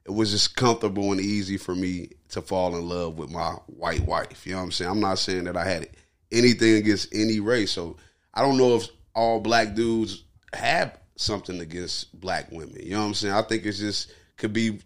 it 0.05 0.11
was 0.11 0.31
just 0.31 0.55
comfortable 0.55 1.11
and 1.11 1.19
easy 1.19 1.57
for 1.57 1.75
me 1.75 2.11
to 2.29 2.41
fall 2.41 2.75
in 2.77 2.87
love 2.87 3.17
with 3.17 3.29
my 3.29 3.51
white 3.67 4.05
wife. 4.05 4.47
You 4.47 4.53
know 4.53 4.59
what 4.59 4.63
I'm 4.63 4.71
saying? 4.71 4.89
I'm 4.89 5.01
not 5.01 5.19
saying 5.19 5.43
that 5.43 5.57
I 5.57 5.65
had 5.65 5.89
anything 6.31 6.75
against 6.75 7.13
any 7.13 7.41
race. 7.41 7.71
So 7.71 7.97
I 8.33 8.41
don't 8.41 8.57
know 8.57 8.77
if 8.77 8.87
all 9.13 9.41
black 9.41 9.75
dudes 9.75 10.23
have 10.53 10.97
something 11.17 11.59
against 11.59 12.17
black 12.19 12.49
women. 12.51 12.77
You 12.81 12.91
know 12.91 13.01
what 13.01 13.07
I'm 13.07 13.13
saying? 13.13 13.33
I 13.33 13.41
think 13.41 13.65
it's 13.65 13.79
just 13.79 14.13
could 14.37 14.53
be 14.53 14.79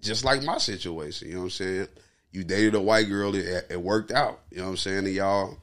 just 0.00 0.24
like 0.24 0.42
my 0.42 0.56
situation. 0.56 1.28
You 1.28 1.34
know 1.34 1.40
what 1.40 1.46
I'm 1.46 1.50
saying? 1.50 1.88
You 2.30 2.44
dated 2.44 2.74
a 2.74 2.80
white 2.80 3.10
girl, 3.10 3.34
it, 3.34 3.66
it 3.68 3.82
worked 3.82 4.10
out. 4.10 4.40
You 4.50 4.58
know 4.58 4.64
what 4.64 4.70
I'm 4.70 4.76
saying? 4.78 4.98
And 5.04 5.14
y'all 5.14 5.58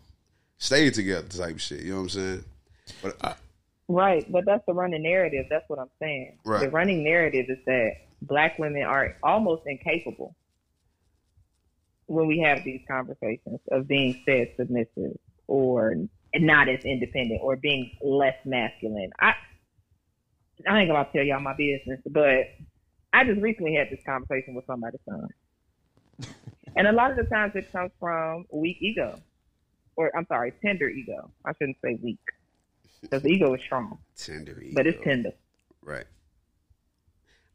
stayed 0.59 0.93
together 0.93 1.27
type 1.27 1.59
shit. 1.59 1.81
You 1.81 1.91
know 1.91 1.95
what 1.97 2.03
I'm 2.03 2.09
saying? 2.09 2.45
But 3.01 3.37
Right, 3.87 4.31
but 4.31 4.45
that's 4.45 4.63
the 4.67 4.73
running 4.73 5.01
narrative. 5.01 5.47
That's 5.49 5.67
what 5.67 5.79
I'm 5.79 5.89
saying. 5.99 6.37
Right. 6.45 6.61
The 6.61 6.69
running 6.69 7.03
narrative 7.03 7.47
is 7.49 7.57
that 7.65 7.93
black 8.21 8.59
women 8.59 8.83
are 8.83 9.15
almost 9.23 9.63
incapable 9.65 10.35
when 12.05 12.27
we 12.27 12.39
have 12.39 12.63
these 12.63 12.81
conversations 12.87 13.59
of 13.71 13.87
being 13.87 14.21
said 14.25 14.53
submissive 14.57 15.17
or 15.47 15.95
not 16.35 16.69
as 16.69 16.85
independent 16.85 17.39
or 17.41 17.55
being 17.55 17.97
less 18.01 18.35
masculine. 18.45 19.09
I 19.19 19.33
I 20.67 20.81
ain't 20.81 20.89
gonna 20.89 21.07
tell 21.11 21.23
y'all 21.23 21.39
my 21.39 21.55
business, 21.55 21.99
but 22.05 22.45
I 23.11 23.23
just 23.23 23.41
recently 23.41 23.73
had 23.73 23.89
this 23.89 24.03
conversation 24.05 24.53
with 24.53 24.65
somebody's 24.65 25.01
son. 25.07 25.27
And 26.75 26.87
a 26.87 26.91
lot 26.91 27.09
of 27.09 27.17
the 27.17 27.23
times 27.23 27.53
it 27.55 27.71
comes 27.71 27.91
from 27.99 28.45
weak 28.51 28.77
ego. 28.79 29.19
Or 29.99 30.15
I'm 30.15 30.25
sorry, 30.27 30.53
tender 30.61 30.87
ego. 30.87 31.29
I 31.45 31.51
shouldn't 31.57 31.75
say 31.83 31.99
weak. 32.01 32.19
Because 33.01 33.25
ego 33.25 33.53
is 33.53 33.61
strong 33.61 33.97
tender, 34.15 34.57
ego, 34.61 34.71
but 34.75 34.87
it's 34.87 34.97
tender. 35.03 35.31
right. 35.83 36.05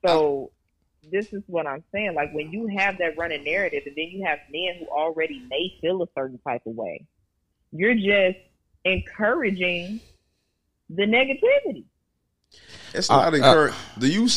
So 0.07 0.51
this 1.11 1.33
is 1.33 1.43
what 1.47 1.67
I'm 1.67 1.83
saying. 1.91 2.13
Like 2.15 2.35
when 2.35 2.53
you 2.53 2.67
have 2.77 2.99
that 2.99 3.17
running 3.17 3.45
narrative, 3.45 3.85
and 3.87 3.97
then 3.97 4.09
you 4.09 4.25
have 4.27 4.41
men 4.53 4.77
who 4.79 4.87
already 4.89 5.43
may 5.49 5.75
feel 5.81 6.03
a 6.03 6.07
certain 6.15 6.39
type 6.47 6.61
of 6.67 6.75
way, 6.75 7.07
you're 7.73 7.95
just 7.95 8.39
encouraging 8.85 10.01
the 10.91 11.05
negativity. 11.05 11.85
It's 12.93 13.09
Uh, 13.09 13.17
not 13.23 13.33
uh, 13.33 13.37
encouraged. 13.39 13.77
Do 13.99 14.07
you? 14.07 14.29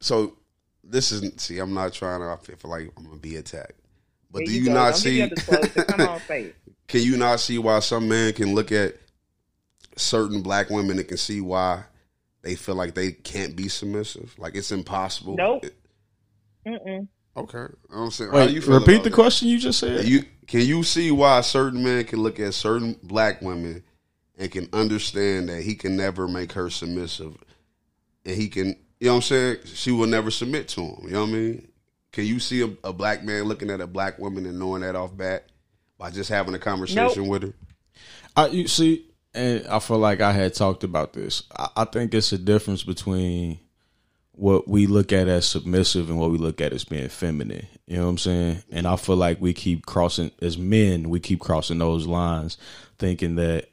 So 0.00 0.36
this 0.84 1.10
isn't. 1.10 1.40
See, 1.40 1.58
I'm 1.58 1.72
not 1.72 1.94
trying 1.94 2.20
to. 2.20 2.26
I 2.26 2.36
feel 2.36 2.56
feel 2.56 2.70
like 2.70 2.90
I'm 2.98 3.04
gonna 3.04 3.16
be 3.16 3.36
attacked. 3.36 3.80
But 4.30 4.44
do 4.44 4.52
you, 4.52 4.66
go. 4.66 4.74
not 4.74 4.90
Don't 4.90 4.96
see? 5.00 5.28
Give. 5.28 5.86
Come 5.86 6.00
on, 6.02 6.20
say 6.28 6.42
it. 6.44 6.56
Can 6.88 7.02
you 7.02 7.16
not 7.16 7.40
see 7.40 7.58
why 7.58 7.78
some 7.80 8.08
men 8.08 8.32
can 8.32 8.54
look 8.54 8.72
at 8.72 8.94
certain 9.96 10.42
black 10.42 10.70
women 10.70 10.98
and 10.98 11.08
can 11.08 11.16
see 11.16 11.40
why 11.40 11.84
they 12.42 12.54
feel 12.54 12.74
like 12.74 12.94
they 12.94 13.12
can't 13.12 13.56
be 13.56 13.68
submissive? 13.68 14.34
Like 14.38 14.54
it's 14.54 14.72
impossible. 14.72 15.36
Nope. 15.36 15.64
It- 15.64 15.74
Mm-mm. 16.66 17.06
okay, 17.36 17.72
I'm 17.92 18.10
saying. 18.10 18.30
how 18.32 18.38
Wait, 18.38 18.50
you 18.50 18.60
feel 18.60 18.80
repeat 18.80 19.04
the 19.04 19.10
that? 19.10 19.14
question 19.14 19.46
you 19.48 19.58
just 19.58 19.78
said. 19.78 20.04
You 20.04 20.24
can 20.48 20.62
you 20.62 20.82
see 20.82 21.12
why 21.12 21.40
certain 21.42 21.82
men 21.84 22.04
can 22.04 22.20
look 22.20 22.40
at 22.40 22.54
certain 22.54 22.98
black 23.04 23.40
women 23.40 23.84
and 24.36 24.50
can 24.50 24.68
understand 24.72 25.48
that 25.48 25.62
he 25.62 25.76
can 25.76 25.96
never 25.96 26.26
make 26.26 26.52
her 26.52 26.68
submissive, 26.68 27.36
and 28.24 28.34
he 28.36 28.48
can, 28.48 28.76
you 28.98 29.06
know 29.06 29.12
what 29.12 29.16
I'm 29.16 29.22
saying? 29.22 29.56
She 29.66 29.92
will 29.92 30.08
never 30.08 30.30
submit 30.32 30.66
to 30.70 30.80
him. 30.82 30.98
You 31.04 31.10
know 31.10 31.20
what 31.22 31.30
I 31.30 31.32
mean? 31.32 31.68
Can 32.10 32.24
you 32.26 32.40
see 32.40 32.62
a, 32.62 32.88
a 32.88 32.92
black 32.92 33.22
man 33.22 33.44
looking 33.44 33.70
at 33.70 33.80
a 33.80 33.86
black 33.86 34.18
woman 34.18 34.44
and 34.44 34.58
knowing 34.58 34.82
that 34.82 34.96
off 34.96 35.16
bat 35.16 35.44
by 35.98 36.10
just 36.10 36.30
having 36.30 36.54
a 36.54 36.58
conversation 36.58 37.22
Nope. 37.22 37.28
with 37.28 37.42
her? 37.42 37.54
I 38.36 38.46
you 38.48 38.68
see, 38.68 39.06
and 39.34 39.66
I 39.66 39.78
feel 39.78 39.98
like 39.98 40.20
I 40.20 40.32
had 40.32 40.54
talked 40.54 40.84
about 40.84 41.12
this. 41.12 41.42
I, 41.56 41.68
I 41.76 41.84
think 41.84 42.14
it's 42.14 42.32
a 42.32 42.38
difference 42.38 42.82
between 42.82 43.58
what 44.32 44.68
we 44.68 44.86
look 44.86 45.12
at 45.12 45.28
as 45.28 45.46
submissive 45.46 46.10
and 46.10 46.18
what 46.18 46.30
we 46.30 46.36
look 46.38 46.60
at 46.60 46.72
as 46.72 46.84
being 46.84 47.08
feminine. 47.08 47.66
You 47.86 47.96
know 47.96 48.04
what 48.04 48.10
I'm 48.10 48.18
saying? 48.18 48.62
And 48.70 48.86
I 48.86 48.96
feel 48.96 49.16
like 49.16 49.40
we 49.40 49.54
keep 49.54 49.86
crossing 49.86 50.30
as 50.42 50.58
men, 50.58 51.08
we 51.08 51.20
keep 51.20 51.40
crossing 51.40 51.78
those 51.78 52.06
lines, 52.06 52.58
thinking 52.98 53.36
that 53.36 53.70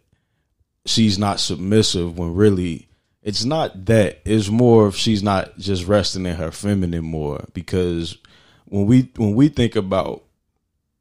she's 0.85 1.19
not 1.19 1.41
submissive 1.41 2.17
when 2.17 2.33
really 2.33 2.87
it's 3.21 3.43
not 3.43 3.85
that. 3.85 4.21
It's 4.25 4.49
more 4.49 4.87
if 4.87 4.95
she's 4.95 5.23
not 5.23 5.57
just 5.57 5.85
resting 5.85 6.25
in 6.25 6.35
her 6.35 6.51
feminine 6.51 7.05
more 7.05 7.45
because 7.53 8.17
when 8.65 8.85
we 8.85 9.09
when 9.17 9.33
we 9.35 9.49
think 9.49 9.75
about 9.75 10.23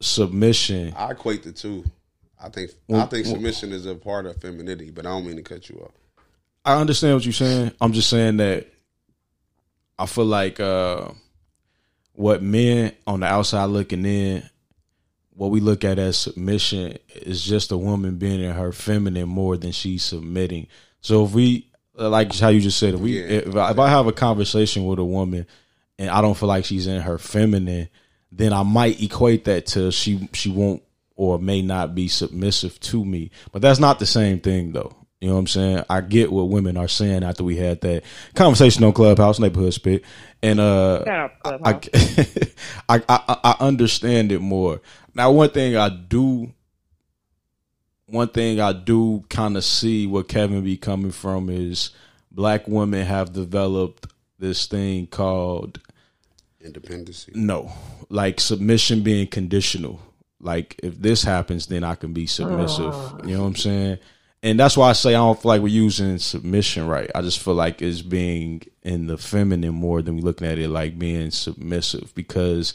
submission 0.03 0.93
I 0.97 1.11
equate 1.11 1.43
the 1.43 1.53
two. 1.53 1.85
I 2.43 2.49
think 2.49 2.71
I 2.93 3.05
think 3.07 3.27
submission 3.27 3.73
is 3.73 3.87
a 3.87 3.95
part 3.95 4.27
of 4.27 4.41
femininity, 4.41 4.91
but 4.91 5.07
I 5.07 5.11
don't 5.11 5.27
mean 5.27 5.37
to 5.37 5.43
cut 5.43 5.69
you 5.69 5.77
off. 5.77 5.93
I 6.65 6.81
understand 6.81 7.15
what 7.15 7.25
you're 7.25 7.33
saying. 7.33 7.73
I'm 7.81 7.93
just 7.93 8.11
saying 8.11 8.37
that 8.38 8.67
I 9.99 10.07
feel 10.07 10.25
like 10.25 10.59
uh, 10.61 11.09
what 12.12 12.43
men 12.43 12.93
on 13.07 13.21
the 13.21 13.27
outside 13.27 13.67
looking 13.67 14.05
in, 14.05 14.43
what 15.35 15.51
we 15.51 15.61
look 15.61 15.85
at 15.85 15.99
as 15.99 16.19
submission 16.19 16.99
is 17.15 17.45
just 17.45 17.73
a 17.73 17.77
woman 17.77 18.17
being 18.17 18.41
in 18.43 18.53
her 18.53 18.73
feminine 18.73 19.29
more 19.29 19.57
than 19.57 19.73
she's 19.73 20.05
submitting. 20.05 20.67
So 21.01 21.25
if 21.25 21.33
we, 21.33 21.69
like 21.95 22.35
how 22.37 22.49
you 22.49 22.61
just 22.61 22.79
said, 22.79 22.95
if 22.95 23.01
we, 23.01 23.19
Yeah. 23.21 23.27
if, 23.29 23.57
I, 23.57 23.71
if 23.71 23.79
I 23.79 23.88
have 23.88 24.07
a 24.07 24.12
conversation 24.12 24.85
with 24.85 24.99
a 24.99 25.05
woman 25.05 25.47
and 25.99 26.11
I 26.11 26.21
don't 26.21 26.37
feel 26.37 26.49
like 26.49 26.65
she's 26.65 26.87
in 26.87 27.01
her 27.03 27.19
feminine, 27.19 27.88
then 28.33 28.53
I 28.53 28.62
might 28.64 29.03
equate 29.03 29.45
that 29.45 29.66
to 29.68 29.92
she 29.92 30.29
she 30.33 30.51
won't 30.51 30.83
or 31.16 31.38
may 31.38 31.62
not 31.62 31.95
be 31.95 32.09
submissive 32.09 32.81
to 32.81 33.05
me. 33.05 33.31
But 33.53 33.62
that's 33.62 33.79
not 33.79 33.99
the 33.99 34.07
same 34.07 34.40
thing 34.40 34.73
though. 34.73 34.97
You 35.21 35.29
know 35.29 35.35
what 35.35 35.40
I'm 35.40 35.47
saying? 35.47 35.85
I 35.88 36.01
get 36.01 36.33
what 36.33 36.49
women 36.49 36.77
are 36.77 36.88
saying 36.88 37.23
after 37.23 37.45
we 37.45 37.57
had 37.57 37.81
that 37.83 38.03
conversation 38.35 38.83
on 38.83 38.92
Clubhouse 38.92 39.38
Neighborhood 39.38 39.73
Spit, 39.73 40.03
and 40.42 40.59
uh, 40.59 41.29
I, 41.45 41.79
I, 42.88 43.01
I 43.09 43.38
I 43.45 43.57
understand 43.61 44.33
it 44.33 44.40
more. 44.40 44.81
Now, 45.14 45.31
one 45.31 45.51
thing 45.51 45.77
I 45.77 45.90
do, 45.90 46.53
one 48.07 48.29
thing 48.31 48.59
I 48.59 48.73
do 48.73 49.23
kind 49.29 49.57
of 49.57 49.64
see 49.64 50.09
where 50.09 50.25
Kevin 50.25 50.64
be 50.64 50.77
coming 50.77 51.12
from 51.12 51.49
is 51.49 51.90
black 52.33 52.66
women 52.66 53.07
have 53.07 53.33
developed 53.33 54.09
this 54.40 54.66
thing 54.66 55.07
called 55.07 55.81
Independency. 56.64 57.33
no, 57.35 57.72
like 58.09 58.40
submission 58.40 59.03
being 59.03 59.27
conditional. 59.27 60.01
Like 60.40 60.79
if 60.83 61.01
this 61.01 61.22
happens, 61.22 61.66
then 61.66 61.85
I 61.85 61.94
can 61.94 62.12
be 62.12 62.27
submissive. 62.27 62.92
Ah. 62.94 63.18
You 63.25 63.37
know 63.37 63.42
what 63.42 63.48
I'm 63.48 63.57
saying? 63.57 63.98
And 64.44 64.59
that's 64.59 64.77
why 64.77 64.90
I 64.90 64.92
say 64.92 65.11
I 65.11 65.18
don't 65.18 65.40
feel 65.40 65.51
like 65.51 65.62
we're 65.62 65.68
using 65.68 66.18
submission 66.18 66.88
right. 66.88 67.09
I 67.14 67.22
just 67.22 67.38
feel 67.38 67.55
like 67.55 67.81
it's 67.81 68.03
being 68.03 68.62
in 68.83 69.07
the 69.07 69.16
feminine 69.16 69.75
more 69.75 70.03
than 70.03 70.16
we 70.16 70.22
looking 70.22 70.48
at 70.48 70.59
it 70.59 70.68
like 70.68 70.98
being 70.98 71.31
submissive 71.31 72.12
because 72.16 72.75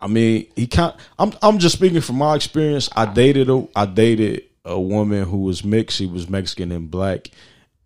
I 0.00 0.08
mean, 0.08 0.46
he 0.56 0.66
can't. 0.66 0.96
I'm 1.18 1.32
I'm 1.42 1.58
just 1.58 1.76
speaking 1.76 2.00
from 2.00 2.16
my 2.16 2.34
experience. 2.34 2.88
I 2.94 3.06
dated 3.06 3.48
a 3.48 3.66
I 3.74 3.86
dated 3.86 4.44
a 4.64 4.80
woman 4.80 5.24
who 5.24 5.38
was 5.38 5.64
mixed. 5.64 5.96
She 5.96 6.06
was 6.06 6.28
Mexican 6.28 6.72
and 6.72 6.90
black, 6.90 7.30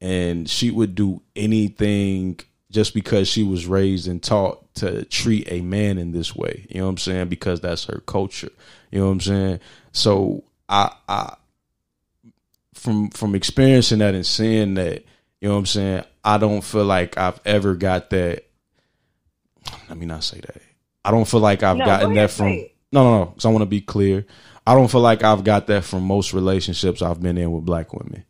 and 0.00 0.48
she 0.48 0.70
would 0.70 0.94
do 0.94 1.22
anything 1.34 2.40
just 2.76 2.92
because 2.92 3.26
she 3.26 3.42
was 3.42 3.66
raised 3.66 4.06
and 4.06 4.22
taught 4.22 4.62
to 4.74 5.02
treat 5.06 5.50
a 5.50 5.62
man 5.62 5.96
in 5.96 6.12
this 6.12 6.36
way. 6.36 6.66
You 6.68 6.80
know 6.80 6.84
what 6.84 6.90
I'm 6.90 6.98
saying? 6.98 7.28
Because 7.30 7.62
that's 7.62 7.86
her 7.86 8.02
culture. 8.06 8.52
You 8.90 8.98
know 8.98 9.06
what 9.06 9.12
I'm 9.12 9.20
saying? 9.22 9.60
So 9.92 10.44
I 10.68 10.94
I 11.08 11.36
from 12.74 13.08
from 13.12 13.34
experiencing 13.34 14.00
that 14.00 14.14
and 14.14 14.26
seeing 14.26 14.74
that, 14.74 15.06
you 15.40 15.48
know 15.48 15.54
what 15.54 15.60
I'm 15.60 15.66
saying? 15.66 16.04
I 16.22 16.36
don't 16.36 16.60
feel 16.60 16.84
like 16.84 17.16
I've 17.16 17.40
ever 17.46 17.74
got 17.74 18.10
that. 18.10 18.44
Let 19.88 19.96
me 19.96 20.04
not 20.04 20.22
say 20.22 20.40
that. 20.40 20.60
I 21.02 21.12
don't 21.12 21.26
feel 21.26 21.40
like 21.40 21.62
I've 21.62 21.78
No, 21.78 21.86
gotten 21.86 22.12
that 22.12 22.30
from. 22.30 22.58
No, 22.92 23.04
no, 23.04 23.18
no. 23.20 23.24
Because 23.30 23.46
I 23.46 23.48
want 23.48 23.62
to 23.62 23.66
be 23.66 23.80
clear. 23.80 24.26
I 24.66 24.74
don't 24.74 24.90
feel 24.90 25.00
like 25.00 25.24
I've 25.24 25.44
got 25.44 25.68
that 25.68 25.84
from 25.84 26.04
most 26.04 26.34
relationships 26.34 27.00
I've 27.00 27.22
been 27.22 27.38
in 27.38 27.52
with 27.52 27.64
black 27.64 27.94
women. 27.94 28.26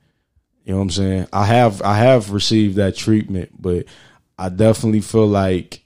You 0.65 0.73
know 0.73 0.79
what 0.79 0.83
I'm 0.85 0.91
saying? 0.91 1.27
I 1.33 1.47
have 1.47 1.83
I 1.83 1.97
have 1.97 2.31
received 2.31 2.77
that 2.77 2.95
treatment, 2.97 3.51
but 3.61 3.87
I 4.39 4.49
definitely 4.49 5.01
feel 5.01 5.27
like 5.27 5.83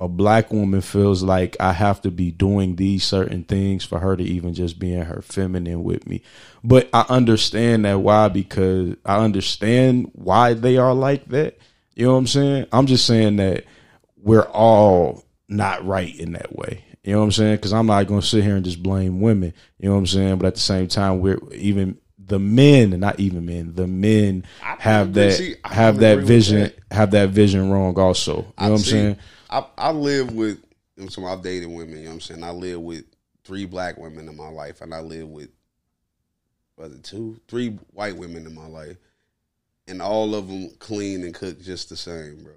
a 0.00 0.06
black 0.06 0.52
woman 0.52 0.80
feels 0.80 1.22
like 1.22 1.56
I 1.58 1.72
have 1.72 2.00
to 2.02 2.10
be 2.10 2.30
doing 2.30 2.76
these 2.76 3.02
certain 3.02 3.42
things 3.42 3.84
for 3.84 3.98
her 3.98 4.16
to 4.16 4.22
even 4.22 4.54
just 4.54 4.78
be 4.78 4.92
in 4.92 5.02
her 5.02 5.22
feminine 5.22 5.82
with 5.82 6.06
me. 6.06 6.22
But 6.62 6.88
I 6.92 7.04
understand 7.08 7.84
that 7.84 8.00
why 8.00 8.28
because 8.28 8.94
I 9.04 9.18
understand 9.18 10.10
why 10.12 10.54
they 10.54 10.76
are 10.76 10.94
like 10.94 11.28
that. 11.30 11.58
You 11.96 12.06
know 12.06 12.12
what 12.12 12.18
I'm 12.18 12.26
saying? 12.28 12.66
I'm 12.70 12.86
just 12.86 13.06
saying 13.06 13.36
that 13.36 13.64
we're 14.16 14.42
all 14.42 15.24
not 15.48 15.84
right 15.84 16.14
in 16.16 16.32
that 16.32 16.54
way. 16.54 16.84
You 17.02 17.12
know 17.12 17.18
what 17.18 17.24
I'm 17.24 17.32
saying? 17.32 17.56
Because 17.56 17.72
I'm 17.72 17.86
not 17.86 18.06
going 18.06 18.20
to 18.20 18.26
sit 18.26 18.44
here 18.44 18.54
and 18.54 18.64
just 18.64 18.82
blame 18.82 19.20
women. 19.20 19.52
You 19.78 19.88
know 19.88 19.94
what 19.94 20.00
I'm 20.00 20.06
saying? 20.06 20.38
But 20.38 20.46
at 20.46 20.54
the 20.54 20.60
same 20.60 20.86
time, 20.86 21.20
we're 21.20 21.40
even 21.52 21.98
the 22.28 22.38
men, 22.38 22.98
not 23.00 23.18
even 23.18 23.46
men, 23.46 23.74
the 23.74 23.86
men 23.86 24.44
have 24.60 25.14
that 25.14 25.32
See, 25.34 25.56
have 25.64 25.98
that 25.98 26.18
vision 26.20 26.60
that. 26.60 26.78
have 26.90 27.10
that 27.12 27.30
vision 27.30 27.70
wrong. 27.70 27.98
Also, 27.98 28.36
you 28.36 28.42
know 28.42 28.44
what 28.56 28.70
I'm 28.70 28.78
saying? 28.78 29.16
I, 29.50 29.66
I 29.76 29.90
live 29.90 30.32
with, 30.32 30.62
you 30.96 31.04
know, 31.04 31.08
so 31.08 31.24
I've 31.24 31.42
dated 31.42 31.68
women, 31.68 31.96
you 31.96 32.04
know 32.04 32.10
what 32.10 32.14
I'm 32.14 32.20
saying? 32.20 32.44
I 32.44 32.50
live 32.50 32.80
with 32.80 33.04
three 33.44 33.64
black 33.64 33.96
women 33.96 34.28
in 34.28 34.36
my 34.36 34.48
life, 34.48 34.80
and 34.82 34.92
I 34.94 35.00
live 35.00 35.28
with, 35.28 35.48
was 36.76 36.92
it 36.92 37.02
two? 37.02 37.40
Three 37.48 37.70
white 37.92 38.16
women 38.16 38.46
in 38.46 38.54
my 38.54 38.66
life. 38.66 38.96
And 39.88 40.02
all 40.02 40.34
of 40.34 40.48
them 40.48 40.70
clean 40.78 41.24
and 41.24 41.32
cook 41.32 41.62
just 41.62 41.88
the 41.88 41.96
same, 41.96 42.44
bro. 42.44 42.52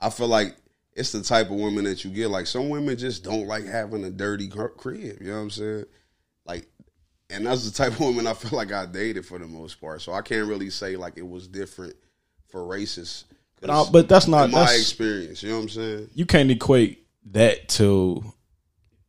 I 0.00 0.08
feel 0.08 0.28
like 0.28 0.54
it's 0.92 1.10
the 1.10 1.22
type 1.22 1.46
of 1.46 1.56
woman 1.56 1.84
that 1.84 2.04
you 2.04 2.10
get. 2.10 2.28
Like, 2.28 2.46
some 2.46 2.68
women 2.68 2.96
just 2.96 3.24
don't 3.24 3.48
like 3.48 3.66
having 3.66 4.04
a 4.04 4.10
dirty 4.10 4.48
crib, 4.48 5.16
you 5.20 5.26
know 5.26 5.34
what 5.34 5.40
I'm 5.40 5.50
saying? 5.50 5.84
Like, 6.46 6.68
and 7.30 7.46
that's 7.46 7.68
the 7.68 7.76
type 7.76 7.92
of 7.92 8.00
woman 8.00 8.26
I 8.26 8.34
feel 8.34 8.56
like 8.56 8.72
I 8.72 8.86
dated 8.86 9.26
for 9.26 9.38
the 9.38 9.46
most 9.46 9.80
part. 9.80 10.02
So 10.02 10.12
I 10.12 10.22
can't 10.22 10.48
really 10.48 10.70
say 10.70 10.96
like 10.96 11.14
it 11.16 11.28
was 11.28 11.48
different 11.48 11.96
for 12.48 12.64
races. 12.66 13.24
'Cause 13.60 13.68
No, 13.68 13.86
but 13.90 14.08
that's 14.08 14.28
not 14.28 14.50
my 14.50 14.60
that's, 14.60 14.78
experience. 14.78 15.42
You 15.42 15.50
know 15.50 15.56
what 15.56 15.62
I'm 15.62 15.68
saying? 15.70 16.10
you 16.14 16.26
can't 16.26 16.50
equate 16.50 17.06
that 17.32 17.68
to 17.70 18.22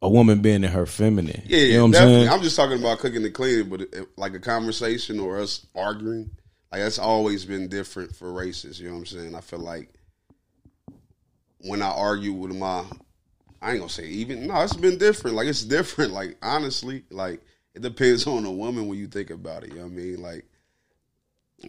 a 0.02 0.10
woman 0.10 0.42
being 0.42 0.64
in 0.64 0.72
her 0.72 0.86
feminine. 0.86 1.42
Yeah, 1.46 1.58
you 1.60 1.74
know 1.74 1.86
what 1.88 1.88
I'm 1.88 1.94
saying? 2.10 2.30
I'm 2.30 2.42
just 2.42 2.56
talking 2.56 2.80
about 2.80 3.00
cooking 3.00 3.26
and 3.26 3.34
cleaning, 3.34 3.68
but 3.70 3.82
it, 3.82 4.08
like 4.16 4.34
a 4.36 4.40
conversation 4.40 5.20
or 5.20 5.40
us 5.40 5.66
arguing, 5.76 6.30
like 6.72 6.82
that's 6.82 7.00
always 7.00 7.46
been 7.46 7.68
different 7.68 8.16
for 8.16 8.32
races. 8.32 8.80
You 8.80 8.88
know 8.88 8.94
what 8.94 9.00
I'm 9.00 9.06
saying? 9.08 9.36
I 9.36 9.42
feel 9.42 9.60
like 9.60 9.90
when 11.62 11.82
I 11.82 11.90
argue 11.90 12.34
with 12.34 12.56
my, 12.56 12.84
I 13.62 13.72
ain't 13.72 13.80
gonna 13.80 13.90
say 13.90 14.08
even. 14.08 14.48
No, 14.48 14.62
it's 14.62 14.74
been 14.76 14.98
different. 14.98 15.36
Like 15.36 15.48
it's 15.48 15.64
different. 15.64 16.14
Like 16.14 16.38
honestly, 16.42 17.04
like 17.10 17.42
it 17.78 17.82
depends 17.84 18.26
on 18.26 18.44
a 18.44 18.52
woman 18.52 18.88
when 18.88 18.98
you 18.98 19.06
think 19.08 19.30
about 19.30 19.64
it. 19.64 19.70
You 19.70 19.76
know 19.76 19.84
what 19.84 19.92
I 19.92 19.96
mean? 19.96 20.22
Like 20.22 20.46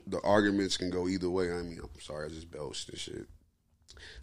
the 0.07 0.21
arguments 0.23 0.79
can 0.79 0.89
go 0.91 1.07
either 1.07 1.29
way. 1.29 1.53
I 1.53 1.63
mean, 1.63 1.79
I'm 1.83 2.01
sorry, 2.01 2.27
I 2.27 2.29
just 2.31 2.51
belched 2.51 2.89
and 2.89 2.99
shit. 2.99 3.27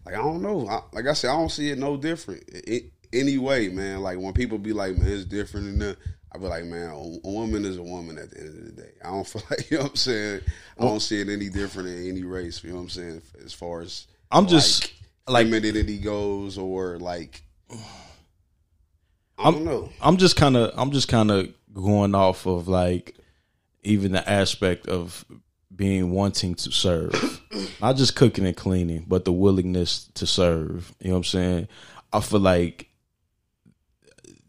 Like 0.04 0.16
I 0.16 0.18
don't 0.18 0.42
know. 0.42 0.68
I, 0.68 0.82
like 0.94 1.06
I 1.06 1.14
said, 1.14 1.30
I 1.30 1.38
don't 1.38 1.52
see 1.52 1.70
it 1.70 1.78
no 1.78 1.96
different. 1.96 2.44
It, 2.48 2.86
anyway, 3.14 3.70
man. 3.70 4.02
Like 4.02 4.18
when 4.18 4.34
people 4.34 4.58
be 4.58 4.74
like, 4.74 4.98
"Man, 4.98 5.08
it's 5.12 5.26
different," 5.26 5.68
and 5.68 5.82
that, 5.82 5.98
I 6.34 6.38
be 6.40 6.46
like, 6.46 6.66
"Man, 6.66 6.90
a, 6.90 6.94
a 6.96 7.32
woman 7.32 7.66
is 7.66 7.78
a 7.78 7.84
woman 7.84 8.18
at 8.18 8.32
the 8.32 8.40
end 8.40 8.50
of 8.50 8.66
the 8.66 8.82
day." 8.82 8.92
I 9.04 9.10
don't 9.10 9.28
feel 9.28 9.44
like 9.50 9.70
you 9.70 9.78
know 9.78 9.84
what 9.84 9.92
I'm 9.92 9.96
saying. 9.98 10.42
I 10.80 10.84
don't 10.84 11.00
see 11.02 11.22
it 11.22 11.30
any 11.30 11.50
different 11.50 11.90
in 11.90 12.10
any 12.10 12.24
race. 12.24 12.64
You 12.64 12.72
know 12.72 12.78
what 12.78 12.82
I'm 12.84 12.90
saying? 12.90 13.22
As 13.44 13.54
far 13.54 13.82
as 13.82 14.08
I'm 14.32 14.48
just 14.48 14.92
like 15.28 15.46
femininity 15.48 16.00
goes, 16.00 16.58
or 16.58 16.98
like 16.98 17.44
I 19.38 19.44
I'm- 19.46 19.54
don't 19.56 19.66
know. 19.66 19.90
I'm 20.02 20.18
just 20.18 20.36
kind 20.36 20.56
of 20.56 20.72
I'm 20.78 20.92
just 20.92 21.08
kind 21.08 21.32
of 21.32 21.50
going 21.76 22.16
off 22.16 22.48
of 22.48 22.68
like 22.68 23.16
even 23.84 24.14
the 24.14 24.28
aspect 24.28 24.88
of 24.88 25.26
being 25.76 26.12
wanting 26.12 26.56
to 26.56 26.72
serve, 26.72 27.42
not 27.82 27.98
just 27.98 28.16
cooking 28.16 28.46
and 28.46 28.58
cleaning, 28.58 29.06
but 29.08 29.26
the 29.26 29.34
willingness 29.34 30.10
to 30.16 30.26
serve. 30.26 30.94
You 31.00 31.10
know 31.10 31.16
what 31.16 31.18
I'm 31.18 31.24
saying? 31.26 31.68
I 32.12 32.22
feel 32.22 32.40
like 32.40 32.90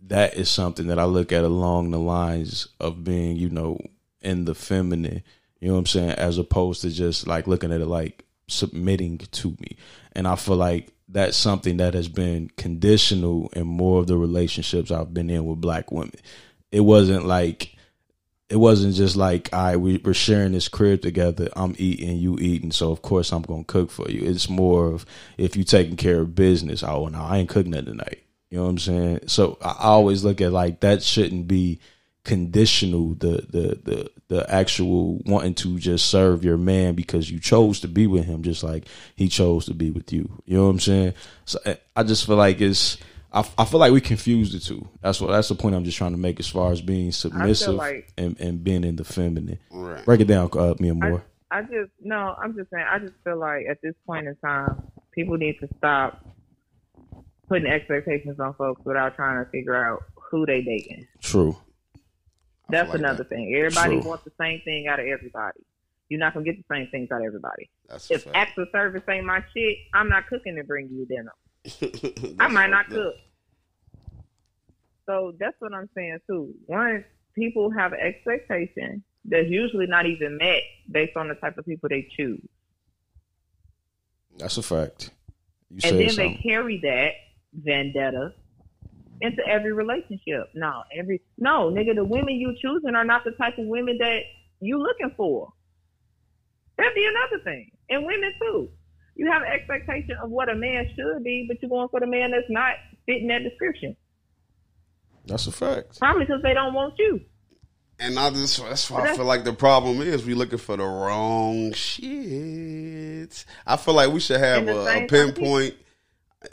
that 0.06 0.34
is 0.34 0.48
something 0.48 0.86
that 0.86 0.98
I 0.98 1.04
look 1.04 1.32
at 1.32 1.44
along 1.44 1.90
the 1.90 1.98
lines 1.98 2.68
of 2.78 3.02
being, 3.02 3.36
you 3.36 3.50
know, 3.50 3.78
in 4.22 4.44
the 4.44 4.54
feminine. 4.54 5.22
You 5.60 5.68
know 5.68 5.74
what 5.74 5.80
I'm 5.80 5.86
saying? 5.86 6.10
As 6.10 6.38
opposed 6.38 6.82
to 6.82 6.90
just 6.90 7.26
like 7.26 7.46
looking 7.46 7.72
at 7.72 7.80
it 7.80 7.86
like 7.86 8.24
submitting 8.46 9.18
to 9.18 9.48
me. 9.58 9.76
And 10.12 10.28
I 10.28 10.36
feel 10.36 10.56
like 10.56 10.92
that's 11.08 11.36
something 11.36 11.78
that 11.78 11.94
has 11.94 12.08
been 12.08 12.50
conditional 12.56 13.50
in 13.54 13.66
more 13.66 14.00
of 14.00 14.06
the 14.06 14.16
relationships 14.16 14.90
I've 14.90 15.14
been 15.14 15.30
in 15.30 15.44
with 15.44 15.60
black 15.60 15.90
women. 15.90 16.14
It 16.76 16.80
wasn't 16.84 17.24
like 17.24 17.74
it 18.50 18.56
wasn't 18.56 18.94
just 18.96 19.16
like 19.16 19.48
all 19.54 19.64
right, 19.64 19.76
we, 19.76 19.96
we're 20.04 20.12
sharing 20.12 20.52
this 20.52 20.68
crib 20.68 21.00
together. 21.00 21.48
I'm 21.56 21.74
eating, 21.78 22.18
you 22.18 22.36
eating, 22.38 22.70
so 22.70 22.92
of 22.92 23.00
course 23.00 23.32
I'm 23.32 23.40
gonna 23.40 23.64
cook 23.64 23.90
for 23.90 24.10
you. 24.10 24.20
It's 24.28 24.50
more 24.50 24.88
of 24.92 25.06
if 25.38 25.56
you 25.56 25.64
taking 25.64 25.96
care 25.96 26.20
of 26.20 26.34
business. 26.34 26.82
Oh 26.82 27.08
no, 27.08 27.22
I 27.22 27.38
ain't 27.38 27.48
cooking 27.48 27.72
that 27.72 27.86
tonight. 27.86 28.22
You 28.50 28.58
know 28.58 28.64
what 28.64 28.70
I'm 28.70 28.78
saying? 28.78 29.20
So 29.26 29.56
I 29.62 29.74
always 29.84 30.22
look 30.22 30.42
at 30.42 30.52
like 30.52 30.80
that 30.80 31.02
shouldn't 31.02 31.48
be 31.48 31.80
conditional 32.24 33.14
the 33.14 33.46
the 33.48 33.80
the 33.84 34.10
the 34.28 34.50
actual 34.52 35.16
wanting 35.24 35.54
to 35.54 35.78
just 35.78 36.06
serve 36.10 36.44
your 36.44 36.58
man 36.58 36.94
because 36.94 37.30
you 37.30 37.40
chose 37.40 37.80
to 37.80 37.88
be 37.88 38.06
with 38.06 38.26
him 38.26 38.42
just 38.42 38.62
like 38.62 38.86
he 39.14 39.28
chose 39.28 39.64
to 39.64 39.72
be 39.72 39.90
with 39.90 40.12
you. 40.12 40.28
You 40.44 40.58
know 40.58 40.64
what 40.64 40.70
I'm 40.72 40.80
saying? 40.80 41.14
So 41.46 41.58
I- 41.64 41.78
I 41.96 42.02
just 42.02 42.26
feel 42.26 42.36
like 42.36 42.60
it's 42.60 42.98
I, 43.36 43.44
I 43.58 43.64
feel 43.66 43.78
like 43.80 43.92
we 43.92 44.00
confuse 44.00 44.50
the 44.52 44.58
two. 44.58 44.88
That's 45.02 45.20
what 45.20 45.28
that's 45.30 45.48
the 45.48 45.54
point 45.54 45.74
I'm 45.74 45.84
just 45.84 45.98
trying 45.98 46.12
to 46.12 46.16
make 46.18 46.40
as 46.40 46.48
far 46.48 46.72
as 46.72 46.80
being 46.80 47.12
submissive 47.12 47.74
like- 47.74 48.12
and, 48.16 48.38
and 48.40 48.64
being 48.64 48.82
in 48.82 48.96
the 48.96 49.04
feminine. 49.04 49.58
Right. 49.70 50.04
Break 50.04 50.20
it 50.20 50.24
down, 50.26 50.48
uh, 50.54 50.74
me 50.80 50.88
and 50.88 51.00
more. 51.00 51.22
I 51.50 51.62
just 51.62 51.90
no, 52.00 52.34
I'm 52.42 52.56
just 52.56 52.70
saying. 52.70 52.86
I 52.90 52.98
just 52.98 53.14
feel 53.24 53.36
like 53.38 53.66
at 53.70 53.78
this 53.82 53.94
point 54.06 54.26
in 54.26 54.34
time, 54.36 54.82
people 55.12 55.36
need 55.36 55.58
to 55.60 55.68
stop 55.78 56.24
putting 57.48 57.66
expectations 57.70 58.40
on 58.40 58.54
folks 58.54 58.80
without 58.84 59.14
trying 59.14 59.44
to 59.44 59.50
figure 59.50 59.74
out 59.76 60.02
who 60.30 60.44
they 60.46 60.62
dating. 60.62 61.06
True. 61.20 61.56
That's 62.68 62.88
like 62.88 62.98
another 62.98 63.18
that. 63.18 63.28
thing. 63.28 63.54
Everybody 63.54 64.00
True. 64.00 64.08
wants 64.08 64.24
the 64.24 64.32
same 64.40 64.60
thing 64.64 64.88
out 64.88 64.98
of 64.98 65.06
everybody. 65.06 65.60
You're 66.08 66.18
not 66.20 66.34
gonna 66.34 66.44
get 66.44 66.56
the 66.56 66.74
same 66.74 66.88
things 66.90 67.10
out 67.12 67.20
of 67.20 67.26
everybody. 67.26 67.70
That's 67.88 68.10
a 68.10 68.14
If 68.14 68.24
fact. 68.24 68.36
acts 68.36 68.58
of 68.58 68.68
service 68.72 69.02
ain't 69.08 69.24
my 69.26 69.44
shit, 69.54 69.76
I'm 69.94 70.08
not 70.08 70.26
cooking 70.26 70.56
to 70.56 70.64
bring 70.64 70.88
you 70.88 71.06
dinner. 71.06 71.32
I 72.40 72.48
might 72.48 72.70
not 72.70 72.86
up. 72.86 72.90
cook. 72.92 73.14
So 75.06 75.34
that's 75.38 75.56
what 75.60 75.72
I'm 75.72 75.88
saying 75.94 76.18
too. 76.28 76.54
One, 76.66 77.04
people 77.34 77.70
have 77.70 77.92
an 77.92 78.00
expectation 78.00 79.02
that's 79.24 79.48
usually 79.48 79.86
not 79.86 80.06
even 80.06 80.36
met 80.38 80.62
based 80.90 81.16
on 81.16 81.28
the 81.28 81.34
type 81.34 81.58
of 81.58 81.64
people 81.64 81.88
they 81.88 82.08
choose. 82.16 82.42
That's 84.38 84.56
a 84.56 84.62
fact. 84.62 85.10
You 85.70 85.80
and 85.84 85.98
then 85.98 86.08
something. 86.10 86.40
they 86.42 86.48
carry 86.48 86.80
that 86.82 87.12
vendetta 87.52 88.34
into 89.20 89.46
every 89.48 89.72
relationship. 89.72 90.50
No, 90.54 90.82
every 90.96 91.22
no, 91.38 91.70
nigga, 91.70 91.94
the 91.94 92.04
women 92.04 92.34
you 92.34 92.54
choosing 92.60 92.94
are 92.94 93.04
not 93.04 93.24
the 93.24 93.32
type 93.32 93.58
of 93.58 93.66
women 93.66 93.98
that 93.98 94.20
you 94.60 94.78
looking 94.78 95.12
for. 95.16 95.52
That'd 96.76 96.94
be 96.94 97.06
another 97.06 97.42
thing. 97.42 97.70
And 97.88 98.04
women 98.04 98.32
too. 98.40 98.68
You 99.14 99.30
have 99.30 99.42
an 99.42 99.48
expectation 99.48 100.16
of 100.22 100.28
what 100.28 100.50
a 100.50 100.54
man 100.54 100.90
should 100.94 101.24
be, 101.24 101.46
but 101.48 101.56
you're 101.62 101.70
going 101.70 101.88
for 101.88 102.00
the 102.00 102.06
man 102.06 102.32
that's 102.32 102.50
not 102.50 102.74
fitting 103.06 103.28
that 103.28 103.42
description. 103.42 103.96
That's 105.26 105.46
a 105.46 105.52
fact. 105.52 105.98
Probably 105.98 106.24
because 106.24 106.42
they 106.42 106.54
don't 106.54 106.74
want 106.74 106.94
you. 106.98 107.20
And 107.98 108.18
I 108.18 108.30
just 108.30 108.62
that's 108.62 108.90
why 108.90 109.10
I 109.10 109.16
feel 109.16 109.24
like 109.24 109.44
the 109.44 109.54
problem 109.54 110.02
is 110.02 110.24
we 110.24 110.34
looking 110.34 110.58
for 110.58 110.76
the 110.76 110.84
wrong 110.84 111.72
shit. 111.72 113.44
I 113.66 113.76
feel 113.76 113.94
like 113.94 114.12
we 114.12 114.20
should 114.20 114.40
have 114.40 114.68
a, 114.68 115.04
a 115.04 115.06
pinpoint. 115.06 115.74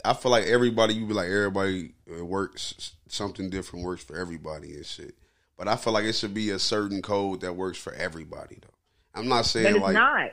I 0.04 0.14
feel 0.14 0.30
like 0.30 0.46
everybody 0.46 0.94
you 0.94 1.06
be 1.06 1.12
like 1.12 1.28
everybody 1.28 1.92
uh, 2.10 2.24
works 2.24 2.94
something 3.08 3.50
different 3.50 3.84
works 3.84 4.02
for 4.02 4.16
everybody 4.16 4.74
and 4.74 4.86
shit. 4.86 5.14
But 5.56 5.68
I 5.68 5.76
feel 5.76 5.92
like 5.92 6.04
it 6.04 6.14
should 6.14 6.34
be 6.34 6.50
a 6.50 6.58
certain 6.58 7.02
code 7.02 7.42
that 7.42 7.52
works 7.52 7.78
for 7.78 7.92
everybody 7.92 8.58
though. 8.60 8.74
I'm 9.14 9.28
not 9.28 9.44
saying 9.44 9.66
But 9.66 9.74
it's 9.74 9.82
like 9.82 9.94
not. 9.94 10.30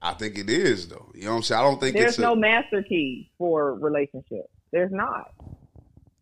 I 0.00 0.12
think 0.14 0.38
it 0.38 0.48
is 0.48 0.88
though. 0.88 1.10
You 1.14 1.24
know 1.24 1.30
what 1.32 1.36
I'm 1.36 1.42
saying? 1.42 1.60
I 1.60 1.64
don't 1.64 1.80
think 1.80 1.96
There's 1.96 2.12
it's 2.12 2.18
a, 2.18 2.22
no 2.22 2.34
master 2.34 2.82
key 2.82 3.30
for 3.36 3.74
relationships. 3.74 4.48
There's 4.72 4.90
not. 4.90 5.32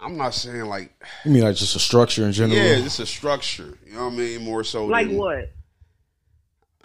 I'm 0.04 0.16
not 0.16 0.34
saying 0.34 0.64
like 0.66 0.92
You 1.24 1.30
mean 1.32 1.42
like 1.44 1.56
just 1.56 1.74
a 1.76 1.80
structure 1.80 2.24
in 2.26 2.32
general? 2.32 2.58
yeah, 2.58 2.80
just 2.80 3.00
a 3.00 3.06
structure. 3.06 3.78
You 3.86 3.94
know 3.94 4.04
what 4.06 4.12
I 4.12 4.16
mean? 4.16 4.44
More 4.44 4.62
so 4.64 4.84
Like 4.86 5.08
than, 5.08 5.16
what? 5.16 5.50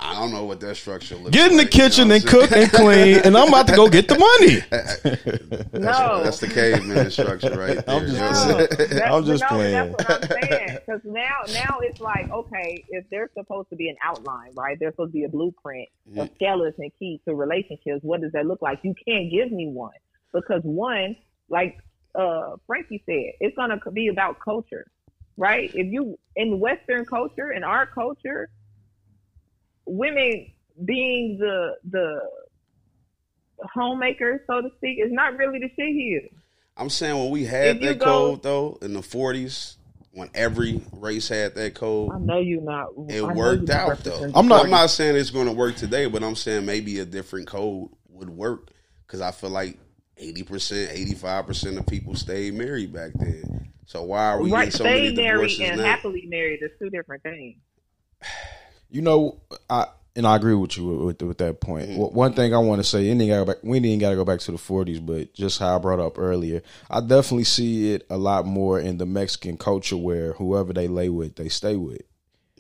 I 0.01 0.13
don't 0.13 0.31
know 0.31 0.45
what 0.45 0.61
that 0.61 0.77
structure 0.77 1.17
looks 1.17 1.31
Get 1.31 1.51
in 1.51 1.57
the 1.57 1.63
like, 1.63 1.73
you 1.73 1.79
know 1.81 1.85
kitchen 1.89 2.11
and 2.11 2.25
cook 2.25 2.51
and 2.53 2.71
clean, 2.71 3.17
and 3.25 3.35
I'm 3.37 3.49
about 3.49 3.67
to 3.67 3.75
go 3.75 3.89
get 3.89 4.07
the 4.07 4.17
money. 4.17 4.63
That's, 4.71 5.73
No. 5.73 6.23
that's 6.23 6.39
the 6.39 6.47
caveman 6.47 7.11
structure 7.11 7.49
right 7.57 7.75
there. 7.85 7.95
I'm 7.95 8.05
just 8.07 8.13
you 8.13 8.19
know 8.21 8.29
what 8.29 8.47
No, 8.47 8.55
I'm 8.55 8.77
saying? 8.77 8.89
that's, 8.99 9.11
I'm 9.13 9.25
just 9.25 9.41
no, 9.43 9.47
playing. 9.49 9.73
That's 9.97 10.09
what 10.09 10.23
I'm 10.23 10.29
saying. 10.47 10.77
Because 10.87 11.01
now, 11.03 11.35
now 11.49 11.79
it's 11.81 11.99
like, 11.99 12.31
okay, 12.31 12.85
if 12.89 13.05
there's 13.11 13.29
supposed 13.37 13.69
to 13.71 13.75
be 13.75 13.89
an 13.89 13.97
outline, 14.03 14.51
right? 14.55 14.77
There's 14.79 14.93
supposed 14.93 15.09
to 15.11 15.13
be 15.19 15.25
a 15.25 15.29
blueprint, 15.29 15.89
a 16.07 16.09
Mm-hmm. 16.11 16.33
skeleton 16.35 16.91
key 16.97 17.19
to 17.27 17.35
relationships. 17.35 17.99
What 18.01 18.21
does 18.21 18.31
that 18.31 18.45
look 18.45 18.61
like? 18.61 18.79
You 18.83 18.95
can't 19.05 19.29
give 19.29 19.51
me 19.51 19.67
one 19.67 19.91
because 20.33 20.61
one, 20.63 21.17
like 21.49 21.77
uh, 22.19 22.57
Frankie 22.67 23.01
said, 23.05 23.33
it's 23.39 23.55
gonna 23.55 23.79
be 23.93 24.07
about 24.09 24.39
culture, 24.39 24.85
right? 25.37 25.71
If 25.73 25.91
you 25.91 26.17
in 26.35 26.59
Western 26.59 27.05
culture, 27.05 27.51
in 27.51 27.63
our 27.63 27.85
culture, 27.85 28.49
women 29.85 30.51
being 30.85 31.37
the 31.39 31.75
the 31.89 32.21
homemaker, 33.73 34.43
so 34.47 34.61
to 34.61 34.69
speak, 34.77 34.99
is 34.99 35.11
not 35.11 35.37
really 35.37 35.59
the 35.59 35.69
shit 35.75 35.93
here. 35.93 36.21
I'm 36.77 36.89
saying 36.89 37.17
when 37.17 37.29
we 37.29 37.45
had 37.45 37.77
If 37.77 37.81
you 37.81 37.89
that 37.89 37.99
go- 37.99 38.05
code 38.05 38.43
though 38.43 38.77
in 38.81 38.93
the 38.93 39.01
40s, 39.01 39.75
when 40.11 40.29
every 40.33 40.81
race 40.93 41.27
had 41.27 41.55
that 41.55 41.75
code, 41.75 42.11
I 42.13 42.19
know 42.19 42.39
you're 42.39 42.61
not. 42.61 42.87
It 43.09 43.21
know 43.21 43.33
worked 43.33 43.69
out 43.69 43.99
though. 44.03 44.31
I'm 44.33 44.47
not- 44.47 44.65
I'm 44.65 44.71
not 44.71 44.89
saying 44.89 45.15
it's 45.15 45.29
going 45.29 45.47
to 45.47 45.53
work 45.53 45.75
today, 45.75 46.05
but 46.05 46.23
I'm 46.23 46.35
saying 46.35 46.65
maybe 46.65 46.99
a 46.99 47.05
different 47.05 47.47
code 47.47 47.89
would 48.09 48.29
work 48.29 48.71
because 49.05 49.21
I 49.21 49.31
feel 49.31 49.49
like 49.49 49.77
80 50.19 50.43
percent, 50.43 50.91
85 50.91 51.47
percent 51.47 51.77
of 51.77 51.87
people 51.87 52.15
stayed 52.15 52.53
married 52.53 52.93
back 52.93 53.11
then. 53.15 53.71
So 53.85 54.03
why 54.03 54.25
are 54.25 54.41
we 54.41 54.51
right. 54.51 54.65
getting 54.65 54.77
so 54.77 54.83
many 54.83 55.13
Stay 55.13 55.23
married 55.23 55.59
and 55.61 55.77
now? 55.77 55.83
happily 55.83 56.25
married 56.27 56.61
is 56.61 56.71
two 56.77 56.89
different 56.89 57.23
things. 57.23 57.57
You 58.91 59.01
know, 59.01 59.39
I 59.69 59.87
and 60.15 60.27
I 60.27 60.35
agree 60.35 60.53
with 60.53 60.77
you 60.77 60.85
with, 60.85 61.21
with 61.21 61.37
that 61.37 61.61
point. 61.61 61.89
Mm-hmm. 61.89 62.15
One 62.15 62.33
thing 62.33 62.53
I 62.53 62.57
want 62.57 62.81
to 62.81 62.83
say, 62.83 63.09
and 63.09 63.21
then 63.21 63.29
gotta 63.29 63.45
go 63.45 63.53
back, 63.53 63.63
we 63.63 63.79
didn't 63.79 63.99
got 63.99 64.09
to 64.09 64.15
go 64.15 64.25
back 64.25 64.39
to 64.41 64.51
the 64.51 64.57
'40s, 64.57 65.03
but 65.05 65.33
just 65.33 65.59
how 65.59 65.75
I 65.75 65.79
brought 65.79 65.99
up 65.99 66.19
earlier, 66.19 66.61
I 66.89 67.01
definitely 67.01 67.45
see 67.45 67.93
it 67.93 68.05
a 68.09 68.17
lot 68.17 68.45
more 68.45 68.79
in 68.79 68.97
the 68.97 69.05
Mexican 69.05 69.57
culture 69.57 69.97
where 69.97 70.33
whoever 70.33 70.73
they 70.73 70.87
lay 70.87 71.09
with, 71.09 71.35
they 71.35 71.49
stay 71.49 71.75
with. 71.75 72.01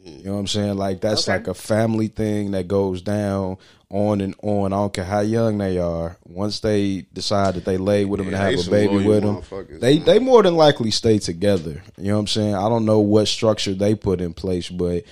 You 0.03 0.23
know 0.25 0.33
what 0.33 0.39
I'm 0.39 0.47
saying? 0.47 0.77
Like 0.77 1.01
that's 1.01 1.27
Okay. 1.27 1.37
like 1.37 1.47
a 1.47 1.53
family 1.53 2.07
thing 2.07 2.51
that 2.51 2.67
goes 2.67 3.01
down 3.01 3.57
on 3.89 4.21
and 4.21 4.35
on. 4.41 4.71
I 4.71 4.77
don't 4.77 4.93
care 4.93 5.03
how 5.03 5.19
young 5.21 5.57
they 5.57 5.77
are. 5.77 6.17
Once 6.25 6.59
they 6.59 7.05
decide 7.13 7.55
that 7.55 7.65
they 7.65 7.77
lay 7.77 8.05
with 8.05 8.19
them 8.19 8.29
Yeah, 8.29 8.47
and 8.47 8.57
have 8.57 8.67
a 8.67 8.69
baby 8.69 8.97
with 9.03 9.23
them, 9.23 9.41
they 9.79 9.97
man. 9.97 10.05
they 10.05 10.19
more 10.19 10.43
than 10.43 10.55
likely 10.55 10.91
stay 10.91 11.19
together. 11.19 11.81
You 11.97 12.09
know 12.09 12.13
what 12.13 12.19
I'm 12.21 12.27
saying? 12.27 12.55
I 12.55 12.69
don't 12.69 12.85
know 12.85 12.99
what 12.99 13.27
structure 13.27 13.73
they 13.73 13.95
put 13.95 14.21
in 14.21 14.33
place, 14.33 14.69
but 14.69 15.03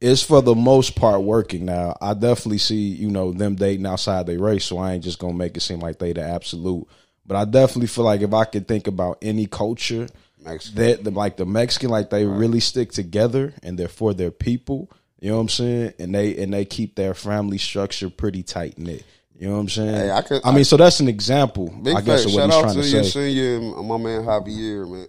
it's 0.00 0.22
for 0.22 0.42
the 0.42 0.54
most 0.54 0.94
part 0.96 1.22
working 1.22 1.64
now. 1.64 1.96
I 2.00 2.12
definitely 2.14 2.58
see, 2.58 2.88
you 2.88 3.10
know, 3.10 3.32
them 3.32 3.54
dating 3.54 3.86
outside 3.86 4.26
their 4.26 4.38
race, 4.38 4.64
so 4.64 4.78
I 4.78 4.92
ain't 4.94 5.04
just 5.04 5.18
gonna 5.18 5.34
make 5.34 5.56
it 5.56 5.60
seem 5.60 5.80
like 5.80 5.98
they 5.98 6.12
the 6.12 6.22
absolute. 6.22 6.86
But 7.26 7.36
I 7.36 7.44
definitely 7.44 7.88
feel 7.88 8.04
like 8.04 8.20
if 8.20 8.32
I 8.34 8.44
could 8.44 8.68
think 8.68 8.86
about 8.86 9.18
any 9.22 9.46
culture 9.46 10.08
Mexican. 10.46 10.82
that 10.82 11.04
the, 11.04 11.10
like 11.10 11.36
the 11.36 11.46
Mexican, 11.46 11.90
like 11.90 12.10
they 12.10 12.24
really 12.24 12.60
stick 12.60 12.92
together 12.92 13.52
and 13.62 13.78
they're 13.78 13.88
for 13.88 14.14
their 14.14 14.30
people. 14.30 14.90
You 15.20 15.30
know 15.30 15.36
what 15.36 15.42
I'm 15.42 15.48
saying? 15.48 15.92
And 15.98 16.14
they 16.14 16.36
and 16.42 16.52
they 16.52 16.64
keep 16.64 16.94
their 16.94 17.14
family 17.14 17.58
structure 17.58 18.10
pretty 18.10 18.42
tight 18.42 18.78
knit. 18.78 19.04
You 19.38 19.48
know 19.48 19.54
what 19.54 19.60
I'm 19.60 19.68
saying? 19.68 19.94
Hey, 19.94 20.10
I 20.10 20.22
could- 20.22 20.40
I 20.44 20.52
mean, 20.52 20.64
so 20.64 20.76
that's 20.78 21.00
an 21.00 21.08
example, 21.08 21.68
Big 21.82 21.94
I 21.94 22.00
guess, 22.00 22.24
fact. 22.24 22.28
of 22.30 22.34
what 22.34 22.40
Shout 22.40 22.46
he's 22.50 22.54
out 22.56 22.62
trying 22.62 22.74
to 22.76 22.82
to 22.82 22.88
your 22.88 23.04
say. 23.04 23.10
senior, 23.34 23.60
my 23.82 23.96
man 23.98 24.22
Javier, 24.24 24.90
man. 24.90 25.06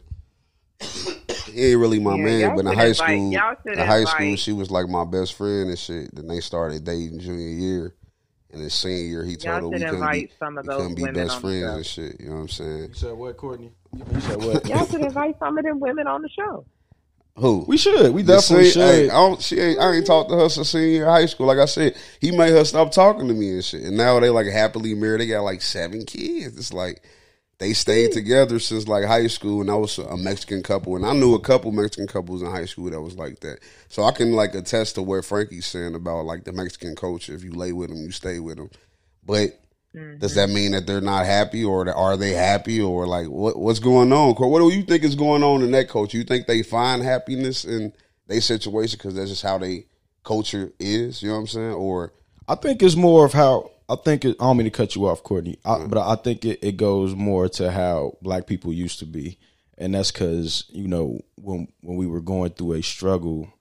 he 1.54 1.66
ain't 1.72 1.80
really 1.80 2.00
my 2.00 2.16
Yeah, 2.16 2.24
man, 2.24 2.56
but 2.56 2.66
in 2.66 2.74
high 2.78 2.92
school, 2.92 3.32
y'all 3.32 3.56
in 3.66 3.78
high 3.80 4.04
school, 4.04 4.26
invite- 4.26 4.40
she 4.40 4.52
was 4.54 4.70
like 4.70 4.88
my 4.90 5.06
best 5.06 5.34
friend 5.34 5.70
and 5.70 5.80
shit. 5.80 6.14
Then 6.14 6.28
they 6.28 6.40
started 6.42 6.84
dating 6.84 7.20
junior 7.20 7.48
year, 7.50 7.94
and 8.52 8.62
his 8.62 8.74
senior 8.74 9.04
year, 9.04 9.24
he 9.26 9.36
told 9.36 9.62
her 9.62 9.68
we 9.70 9.78
should 9.78 9.88
couldn't 9.90 9.96
invite 10.02 10.30
be, 10.30 10.36
some 10.40 10.58
of 10.58 10.66
we 10.66 10.70
those 10.74 10.82
couldn't 10.82 10.96
be 10.96 11.04
best 11.06 11.18
on 11.18 11.26
the 11.28 11.42
friends 11.42 11.62
show. 11.62 11.76
and 11.76 11.86
shit. 12.12 12.20
You 12.22 12.30
know 12.30 12.36
what 12.36 12.42
I'm 12.42 12.50
saying? 12.50 12.84
You 12.90 12.94
said 12.94 13.14
what, 13.14 13.38
Courtney? 13.38 13.72
You 14.14 14.22
said 14.22 14.38
what? 14.38 14.68
Y'all 14.68 14.86
should 14.86 15.02
invite 15.02 15.38
some 15.40 15.58
of 15.58 15.64
them 15.64 15.80
women 15.80 16.08
on 16.08 16.22
the 16.22 16.30
show. 16.30 16.66
Who? 17.38 17.66
we 17.68 17.78
should. 17.78 18.14
We 18.16 18.24
The 18.24 18.34
definitely 18.38 18.72
sen- 18.72 18.82
hey, 18.88 19.02
should. 19.04 19.10
I 19.12 19.14
don't. 19.14 19.42
She 19.42 19.60
ain't. 19.60 19.80
I 19.80 19.92
ain't 19.94 20.08
talked 20.08 20.30
to 20.32 20.38
her 20.38 20.50
since 20.50 20.70
senior 20.70 20.88
year 20.88 21.06
of 21.06 21.12
high 21.12 21.26
school. 21.28 21.46
Like 21.46 21.60
I 21.60 21.66
said, 21.66 21.96
he 22.20 22.32
made 22.36 22.50
her 22.52 22.66
stop 22.66 22.92
talking 22.92 23.28
to 23.28 23.34
me 23.36 23.52
and 23.52 23.64
shit. 23.64 23.84
And 23.84 23.96
now 23.96 24.20
they 24.20 24.30
like 24.32 24.48
happily 24.48 24.96
married. 24.96 25.22
They 25.22 25.28
got 25.28 25.42
like 25.44 25.62
seven 25.62 26.04
kids. 26.06 26.58
It's 26.58 26.74
like 26.74 27.04
they 27.60 27.74
stayed 27.74 28.12
together 28.12 28.60
since 28.60 28.88
like 28.88 29.06
high 29.06 29.28
school. 29.28 29.62
And 29.62 29.72
I 29.72 29.76
was 29.76 29.98
a 29.98 30.18
Mexican 30.18 30.62
couple, 30.64 30.96
and 30.96 31.06
I 31.06 31.14
knew 31.14 31.34
a 31.34 31.40
couple 31.40 31.72
Mexican 31.72 32.08
couples 32.08 32.42
in 32.42 32.52
high 32.52 32.66
school 32.66 32.90
that 32.90 33.02
was 33.02 33.16
like 33.16 33.40
that. 33.42 33.60
So 33.90 34.04
I 34.04 34.12
can 34.12 34.34
like 34.34 34.54
attest 34.56 34.96
to 34.96 35.02
what 35.02 35.26
Frankie's 35.26 35.66
saying 35.66 35.96
about 35.96 36.26
like 36.26 36.44
the 36.44 36.52
Mexican 36.52 36.96
culture. 36.96 37.34
If 37.34 37.44
you 37.44 37.54
lay 37.54 37.72
with 37.72 37.90
them, 37.90 38.04
you 38.04 38.12
stay 38.12 38.40
with 38.40 38.58
them. 38.58 38.70
But 39.26 39.60
does 40.20 40.36
that 40.36 40.48
mm-hmm. 40.48 40.56
mean 40.56 40.72
that 40.74 40.86
they're 40.86 41.02
not 41.02 41.26
happy, 41.26 41.64
or 41.64 41.90
are 41.90 42.18
they 42.18 42.32
happy, 42.32 42.80
or 42.80 43.08
like 43.08 43.28
what 43.28 43.58
what's 43.58 43.80
going 43.80 44.14
on? 44.14 44.36
What 44.36 44.60
do 44.60 44.70
you 44.70 44.84
think 44.84 45.04
is 45.04 45.16
going 45.16 45.44
on 45.44 45.64
in 45.64 45.72
that 45.72 45.90
culture? 45.90 46.18
You 46.18 46.24
think 46.24 46.46
they 46.46 46.62
find 46.62 47.02
happiness 47.02 47.66
in 47.66 47.94
their 48.28 48.42
situation 48.42 48.98
because 49.00 49.16
that's 49.16 49.30
just 49.30 49.42
how 49.42 49.58
they 49.58 49.86
culture 50.24 50.72
is? 50.80 51.24
You 51.24 51.30
know 51.30 51.36
what 51.36 51.42
I'm 51.42 51.48
saying? 51.48 51.74
Or 51.74 52.14
I 52.48 52.56
think 52.56 52.84
it's 52.84 52.96
more 52.96 53.26
of 53.26 53.34
how 53.34 53.72
I 53.90 53.96
think 53.96 54.26
it, 54.26 54.36
I 54.40 54.44
don't 54.44 54.58
mean 54.58 54.66
to 54.66 54.72
cut 54.72 54.96
you 54.96 55.08
off, 55.08 55.24
Courtney, 55.24 55.60
I, 55.64 55.86
but 55.86 55.98
I 55.98 56.16
think 56.16 56.44
it, 56.44 56.60
it 56.62 56.78
goes 56.78 57.16
more 57.16 57.48
to 57.50 57.72
how 57.72 58.18
black 58.22 58.46
people 58.46 58.74
used 58.74 59.00
to 59.00 59.06
be, 59.06 59.38
and 59.78 59.96
that's 59.96 60.12
because 60.12 60.66
you 60.70 60.88
know 60.88 61.22
when 61.36 61.70
when 61.82 61.98
we 61.98 62.08
were 62.08 62.22
going 62.22 62.52
through 62.52 62.74
a 62.74 62.84
struggle 62.84 63.54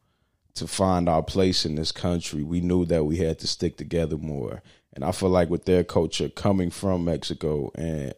to 0.54 0.66
find 0.66 1.08
our 1.08 1.22
place 1.22 1.64
in 1.64 1.76
this 1.76 1.92
country, 1.92 2.42
we 2.42 2.60
knew 2.60 2.84
that 2.86 3.04
we 3.04 3.18
had 3.18 3.38
to 3.38 3.46
stick 3.46 3.76
together 3.76 4.16
more. 4.16 4.62
And 4.94 5.04
I 5.04 5.12
feel 5.12 5.28
like 5.28 5.50
with 5.50 5.66
their 5.66 5.84
culture 5.84 6.30
coming 6.30 6.70
from 6.70 7.04
Mexico 7.04 7.70
and 7.74 8.14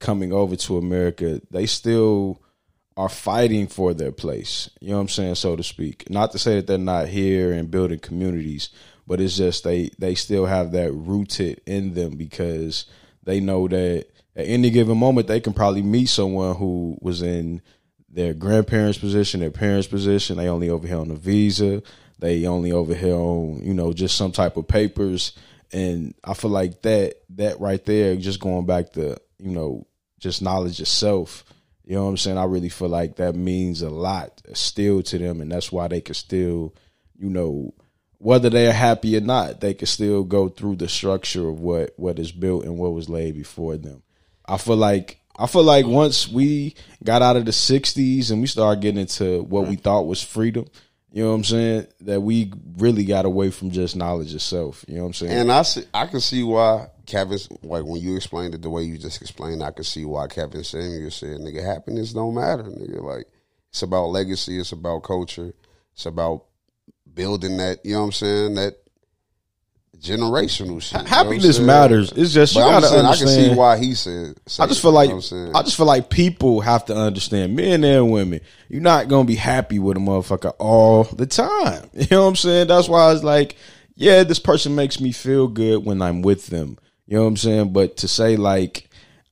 coming 0.00 0.32
over 0.32 0.56
to 0.56 0.76
America, 0.76 1.40
they 1.50 1.66
still 1.66 2.42
are 2.96 3.08
fighting 3.08 3.68
for 3.68 3.94
their 3.94 4.10
place. 4.10 4.68
You 4.80 4.90
know 4.90 4.96
what 4.96 5.02
I'm 5.02 5.08
saying, 5.08 5.36
so 5.36 5.54
to 5.54 5.62
speak. 5.62 6.10
Not 6.10 6.32
to 6.32 6.38
say 6.38 6.56
that 6.56 6.66
they're 6.66 6.78
not 6.78 7.06
here 7.06 7.52
and 7.52 7.70
building 7.70 8.00
communities, 8.00 8.70
but 9.08 9.22
it's 9.22 9.38
just 9.38 9.64
they 9.64 9.90
they 9.98 10.14
still 10.14 10.44
have 10.44 10.72
that 10.72 10.92
rooted 10.92 11.62
in 11.66 11.94
them 11.94 12.16
because 12.16 12.84
they 13.24 13.40
know 13.40 13.66
that 13.66 14.06
at 14.36 14.44
any 14.46 14.70
given 14.70 14.98
moment 14.98 15.26
they 15.26 15.40
can 15.40 15.54
probably 15.54 15.82
meet 15.82 16.10
someone 16.10 16.54
who 16.54 16.96
was 17.00 17.22
in 17.22 17.62
their 18.10 18.34
grandparents' 18.34 18.98
position, 18.98 19.40
their 19.40 19.50
parents' 19.50 19.88
position. 19.88 20.36
They 20.36 20.48
only 20.48 20.68
over 20.68 20.86
here 20.86 20.98
on 20.98 21.10
a 21.10 21.16
visa. 21.16 21.82
They 22.18 22.46
only 22.46 22.70
over 22.70 22.94
here 22.94 23.14
on 23.14 23.60
you 23.62 23.72
know 23.72 23.94
just 23.94 24.16
some 24.16 24.30
type 24.30 24.58
of 24.58 24.68
papers. 24.68 25.32
And 25.72 26.14
I 26.22 26.34
feel 26.34 26.50
like 26.50 26.82
that 26.82 27.14
that 27.30 27.60
right 27.60 27.82
there, 27.84 28.14
just 28.16 28.40
going 28.40 28.66
back 28.66 28.92
to 28.92 29.16
you 29.38 29.52
know 29.52 29.86
just 30.20 30.42
knowledge 30.42 30.80
itself. 30.80 31.44
You 31.84 31.94
know 31.94 32.04
what 32.04 32.10
I'm 32.10 32.16
saying? 32.18 32.36
I 32.36 32.44
really 32.44 32.68
feel 32.68 32.90
like 32.90 33.16
that 33.16 33.34
means 33.34 33.80
a 33.80 33.88
lot 33.88 34.42
still 34.52 35.02
to 35.04 35.16
them, 35.16 35.40
and 35.40 35.50
that's 35.50 35.72
why 35.72 35.88
they 35.88 36.02
can 36.02 36.14
still, 36.14 36.74
you 37.18 37.30
know, 37.30 37.72
whether 38.18 38.50
they're 38.50 38.72
happy 38.72 39.16
or 39.16 39.20
not, 39.20 39.60
they 39.60 39.74
can 39.74 39.86
still 39.86 40.24
go 40.24 40.48
through 40.48 40.76
the 40.76 40.88
structure 40.88 41.48
of 41.48 41.60
what 41.60 41.94
what 41.96 42.18
is 42.18 42.32
built 42.32 42.64
and 42.64 42.78
what 42.78 42.92
was 42.92 43.08
laid 43.08 43.34
before 43.34 43.76
them. 43.76 44.02
I 44.44 44.58
feel 44.58 44.76
like 44.76 45.20
I 45.38 45.46
feel 45.46 45.62
like 45.62 45.86
once 45.86 46.28
we 46.28 46.74
got 47.04 47.22
out 47.22 47.36
of 47.36 47.44
the 47.44 47.52
'60s 47.52 48.30
and 48.30 48.40
we 48.40 48.46
started 48.46 48.82
getting 48.82 49.00
into 49.00 49.42
what 49.44 49.68
we 49.68 49.76
thought 49.76 50.06
was 50.06 50.22
freedom, 50.22 50.66
you 51.12 51.22
know 51.22 51.30
what 51.30 51.36
I'm 51.36 51.44
saying? 51.44 51.86
That 52.02 52.20
we 52.20 52.52
really 52.76 53.04
got 53.04 53.24
away 53.24 53.50
from 53.50 53.70
just 53.70 53.94
knowledge 53.94 54.34
itself. 54.34 54.84
You 54.88 54.96
know 54.96 55.02
what 55.02 55.06
I'm 55.08 55.14
saying? 55.14 55.32
and 55.32 55.52
I 55.52 55.62
see, 55.62 55.84
I 55.94 56.06
can 56.06 56.20
see 56.20 56.42
why 56.42 56.88
Kevin's 57.06 57.48
like 57.62 57.84
when 57.84 58.00
you 58.00 58.16
explained 58.16 58.54
it 58.54 58.62
the 58.62 58.70
way 58.70 58.82
you 58.82 58.98
just 58.98 59.22
explained. 59.22 59.62
I 59.62 59.70
can 59.70 59.84
see 59.84 60.04
why 60.04 60.26
Kevin 60.26 60.64
Samuel 60.64 61.10
said, 61.12 61.38
"Nigga, 61.38 61.64
happiness 61.64 62.12
don't 62.12 62.34
matter, 62.34 62.64
nigga. 62.64 63.00
Like 63.00 63.28
it's 63.70 63.82
about 63.82 64.06
legacy, 64.06 64.58
it's 64.58 64.72
about 64.72 65.04
culture, 65.04 65.54
it's 65.94 66.06
about 66.06 66.44
building 67.18 67.56
that. 67.56 67.84
You 67.84 67.94
know 67.94 68.00
what 68.00 68.06
I'm 68.06 68.12
saying? 68.12 68.54
That 68.54 68.76
generational 69.98 70.80
shit. 70.80 70.92
you 70.92 71.04
know 71.04 71.10
Happiness 71.10 71.58
matters. 71.58 72.12
It's 72.12 72.32
just 72.32 72.54
you 72.54 72.60
But 72.62 72.66
I'm 72.68 72.72
gotta 72.80 72.86
saying 72.86 73.06
I 73.06 73.16
can 73.16 73.26
see 73.26 73.54
why 73.54 73.76
he 73.76 73.94
said. 73.94 74.36
I 74.60 74.66
just 74.68 74.80
feel 74.80 74.92
like 74.92 75.10
you 75.10 75.16
know? 75.16 75.52
I 75.54 75.62
just 75.62 75.76
feel 75.76 75.86
like 75.86 76.08
people 76.08 76.60
have 76.60 76.84
to 76.86 76.96
understand, 76.96 77.56
men 77.56 77.82
and 77.82 78.12
women, 78.12 78.40
you're 78.68 78.80
not 78.80 79.08
gonna 79.08 79.24
be 79.24 79.34
happy 79.34 79.80
with 79.80 79.96
a 79.96 80.00
motherfucker 80.00 80.54
all 80.58 81.04
the 81.04 81.26
time. 81.26 81.90
You 81.98 82.06
know 82.12 82.22
what 82.22 82.28
I'm 82.28 82.36
saying? 82.36 82.68
That's 82.68 82.88
why 82.88 83.12
it's 83.12 83.24
like, 83.24 83.56
yeah, 83.96 84.22
this 84.22 84.38
person 84.38 84.76
makes 84.76 85.00
me 85.00 85.10
feel 85.10 85.48
good 85.48 85.84
when 85.84 86.00
I'm 86.00 86.22
with 86.22 86.46
them. 86.46 86.78
You 87.06 87.16
know 87.16 87.22
what 87.22 87.28
I'm 87.28 87.36
saying? 87.36 87.72
But 87.72 87.98
to 87.98 88.08
say 88.08 88.36
like 88.36 88.87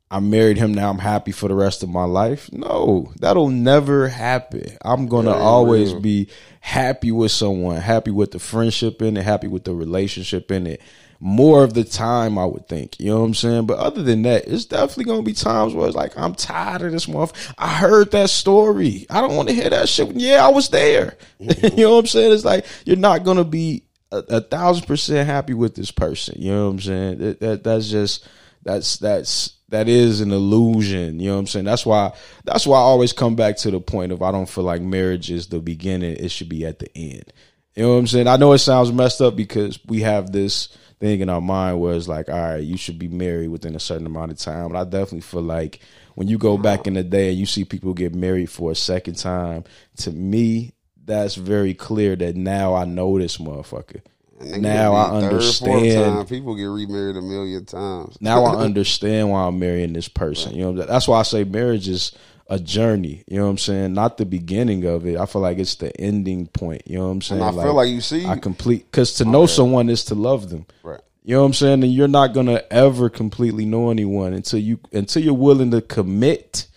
I 0.09 0.21
married 0.21 0.57
him 0.57 0.73
now, 0.73 0.88
I'm 0.88 0.99
happy 0.99 1.33
for 1.33 1.49
the 1.49 1.55
rest 1.55 1.83
of 1.83 1.88
my 1.88 2.05
life. 2.05 2.53
No, 2.53 3.12
that'll 3.19 3.49
never 3.49 4.07
happen. 4.09 4.77
I'm 4.85 5.07
gonna 5.09 5.33
Yeah, 5.33 5.42
always 5.42 5.95
be 5.95 6.29
happy 6.61 7.11
with 7.11 7.33
someone, 7.33 7.77
happy 7.81 8.12
with 8.12 8.31
the 8.31 8.38
friendship 8.38 9.03
in 9.03 9.16
it, 9.16 9.25
happy 9.25 9.49
with 9.49 9.64
the 9.64 9.75
relationship 9.75 10.53
in 10.53 10.69
it. 10.69 10.81
More 11.19 11.64
of 11.64 11.75
the 11.75 11.83
time, 11.83 12.38
I 12.38 12.45
would 12.45 12.69
think. 12.69 13.01
You 13.01 13.07
know 13.07 13.21
what 13.21 13.27
I'm 13.27 13.35
saying? 13.35 13.66
But 13.66 13.79
other 13.79 14.03
than 14.03 14.23
that, 14.23 14.47
it's 14.47 14.66
definitely 14.66 15.07
gonna 15.07 15.23
be 15.23 15.33
times 15.33 15.75
where 15.75 15.88
it's 15.88 15.97
like, 15.97 16.16
I'm 16.16 16.37
tired 16.37 16.83
of 16.83 16.92
this 16.92 17.09
month. 17.09 17.55
I 17.59 17.69
heard 17.69 18.12
that 18.12 18.31
story. 18.31 19.07
I 19.11 19.21
don't 19.21 19.35
want 19.35 19.49
to 19.49 19.55
hear 19.55 19.71
that 19.71 19.88
shit. 19.88 20.14
Yeah, 20.14 20.47
I 20.47 20.51
was 20.51 20.69
there. 20.69 21.16
you 21.40 21.49
mm-hmm. 21.49 21.81
know 21.81 21.95
what 21.95 22.01
I'm 22.01 22.07
saying? 22.07 22.33
It's 22.33 22.45
like 22.45 22.64
you're 22.85 22.97
not 22.97 23.25
gonna 23.25 23.45
be 23.45 23.83
a, 24.12 24.19
a 24.29 24.40
thousand 24.40 24.87
percent 24.87 25.27
happy 25.27 25.55
with 25.55 25.75
this 25.75 25.90
person. 25.90 26.40
You 26.40 26.53
know 26.53 26.66
what 26.66 26.71
I'm 26.71 26.81
saying? 26.81 27.19
That, 27.19 27.40
that 27.40 27.64
that's 27.64 27.88
just 27.88 28.29
that's 28.62 28.99
that's 28.99 29.56
that 29.68 29.88
is 29.88 30.20
an 30.20 30.31
illusion. 30.31 31.18
You 31.18 31.29
know 31.29 31.35
what 31.35 31.40
I'm 31.40 31.46
saying? 31.46 31.64
That's 31.64 31.85
why 31.85 32.12
that's 32.44 32.66
why 32.66 32.79
I 32.79 32.83
always 32.83 33.12
come 33.12 33.37
back 33.37 33.57
to 33.59 33.70
the 33.70 33.81
point 33.81 34.12
of 34.12 34.22
I 34.22 34.31
don't 34.31 34.48
feel 34.48 34.64
like 34.64 34.83
marriage 34.83 35.31
is 35.31 35.48
the 35.48 35.61
beginning. 35.61 36.16
It 36.16 36.31
should 36.31 36.48
be 36.48 36.64
at 36.64 36.79
the 36.79 36.90
end. 36.96 37.33
You 37.74 37.83
know 37.83 37.92
what 37.92 37.98
I'm 37.98 38.07
saying? 38.07 38.26
I 38.26 38.37
know 38.37 38.52
it 38.52 38.59
sounds 38.59 38.92
messed 38.92 39.20
up 39.20 39.37
because 39.37 39.79
we 39.85 40.00
have 40.00 40.33
this 40.33 40.68
thing 40.98 41.20
in 41.20 41.29
our 41.29 41.42
mind 41.42 41.79
where 41.79 41.94
it's 41.94 42.09
like, 42.09 42.31
all 42.31 42.35
right, 42.38 42.62
you 42.62 42.79
should 42.79 42.98
be 42.98 43.09
married 43.09 43.48
within 43.48 43.74
a 43.74 43.81
certain 43.81 44.07
amount 44.07 44.33
of 44.33 44.38
time. 44.38 44.72
But 44.72 44.79
I 44.79 44.85
definitely 44.85 45.20
feel 45.20 45.42
like 45.42 45.81
when 46.14 46.29
you 46.29 46.38
go 46.38 46.57
back 46.57 46.87
in 46.87 46.94
the 46.94 47.02
day 47.02 47.29
and 47.29 47.38
you 47.38 47.44
see 47.44 47.64
people 47.64 47.92
get 47.92 48.14
married 48.14 48.50
for 48.50 48.70
a 48.70 48.74
second 48.74 49.16
time, 49.16 49.64
to 49.98 50.11
me, 50.11 50.72
that's 51.05 51.35
very 51.35 51.74
clear 51.74 52.16
that 52.16 52.35
now 52.35 52.74
I 52.74 52.87
know 52.87 53.18
this 53.18 53.37
motherfucker. 53.37 54.00
Now 54.40 54.94
I 54.94 55.20
third, 55.20 55.33
understand. 55.33 56.14
time. 56.16 56.27
People 56.27 56.55
get 56.55 56.64
remarried 56.64 57.16
a 57.16 57.22
million 57.22 57.64
times. 57.64 58.18
now 58.20 58.44
I 58.44 58.57
understand 58.64 59.31
why 59.31 59.44
I'm 59.44 59.59
marrying 59.59 59.92
this 59.92 60.09
person. 60.09 60.55
You 60.55 60.72
know, 60.72 60.85
that's 60.85 61.09
why 61.09 61.20
I 61.20 61.22
say 61.22 61.44
marriage 61.44 61.88
is 61.88 62.12
a 62.49 62.59
journey. 62.59 63.25
You 63.27 63.38
know 63.38 63.44
what 63.44 63.51
I'm 63.51 63.59
saying? 63.59 63.94
Not 63.94 64.18
the 64.18 64.27
beginning 64.27 64.85
of 64.85 65.07
it. 65.07 65.16
I 65.16 65.27
feel 65.27 65.42
like 65.42 65.59
it's 65.59 65.77
the 65.77 65.99
ending 66.01 66.46
point. 66.49 66.83
You 66.87 66.99
know 66.99 67.07
what 67.07 67.12
I'm 67.12 67.22
saying? 67.22 67.40
and 67.40 67.59
I 67.59 67.62
feel 67.62 67.75
like 67.75 67.88
you 67.88 68.01
see, 68.01 68.27
I 68.27 68.37
complete 68.37 68.90
because 68.90 69.14
to 69.14 69.25
know 69.25 69.46
someone 69.46 69.88
is 69.88 70.05
to 70.07 70.14
love 70.14 70.51
them. 70.51 70.66
right? 70.83 71.01
You 71.25 71.35
know 71.35 71.40
what 71.40 71.46
I'm 71.46 71.55
saying? 71.55 71.83
And 71.83 71.92
you're 71.92 72.07
not 72.07 72.35
gonna 72.35 72.62
ever 72.70 73.09
completely 73.11 73.64
know 73.64 73.90
anyone 73.90 74.33
until 74.33 74.61
you 74.61 74.79
until 74.92 75.22
you're 75.22 75.35
willing 75.35 75.70
to 75.72 75.81
commit. 75.81 76.68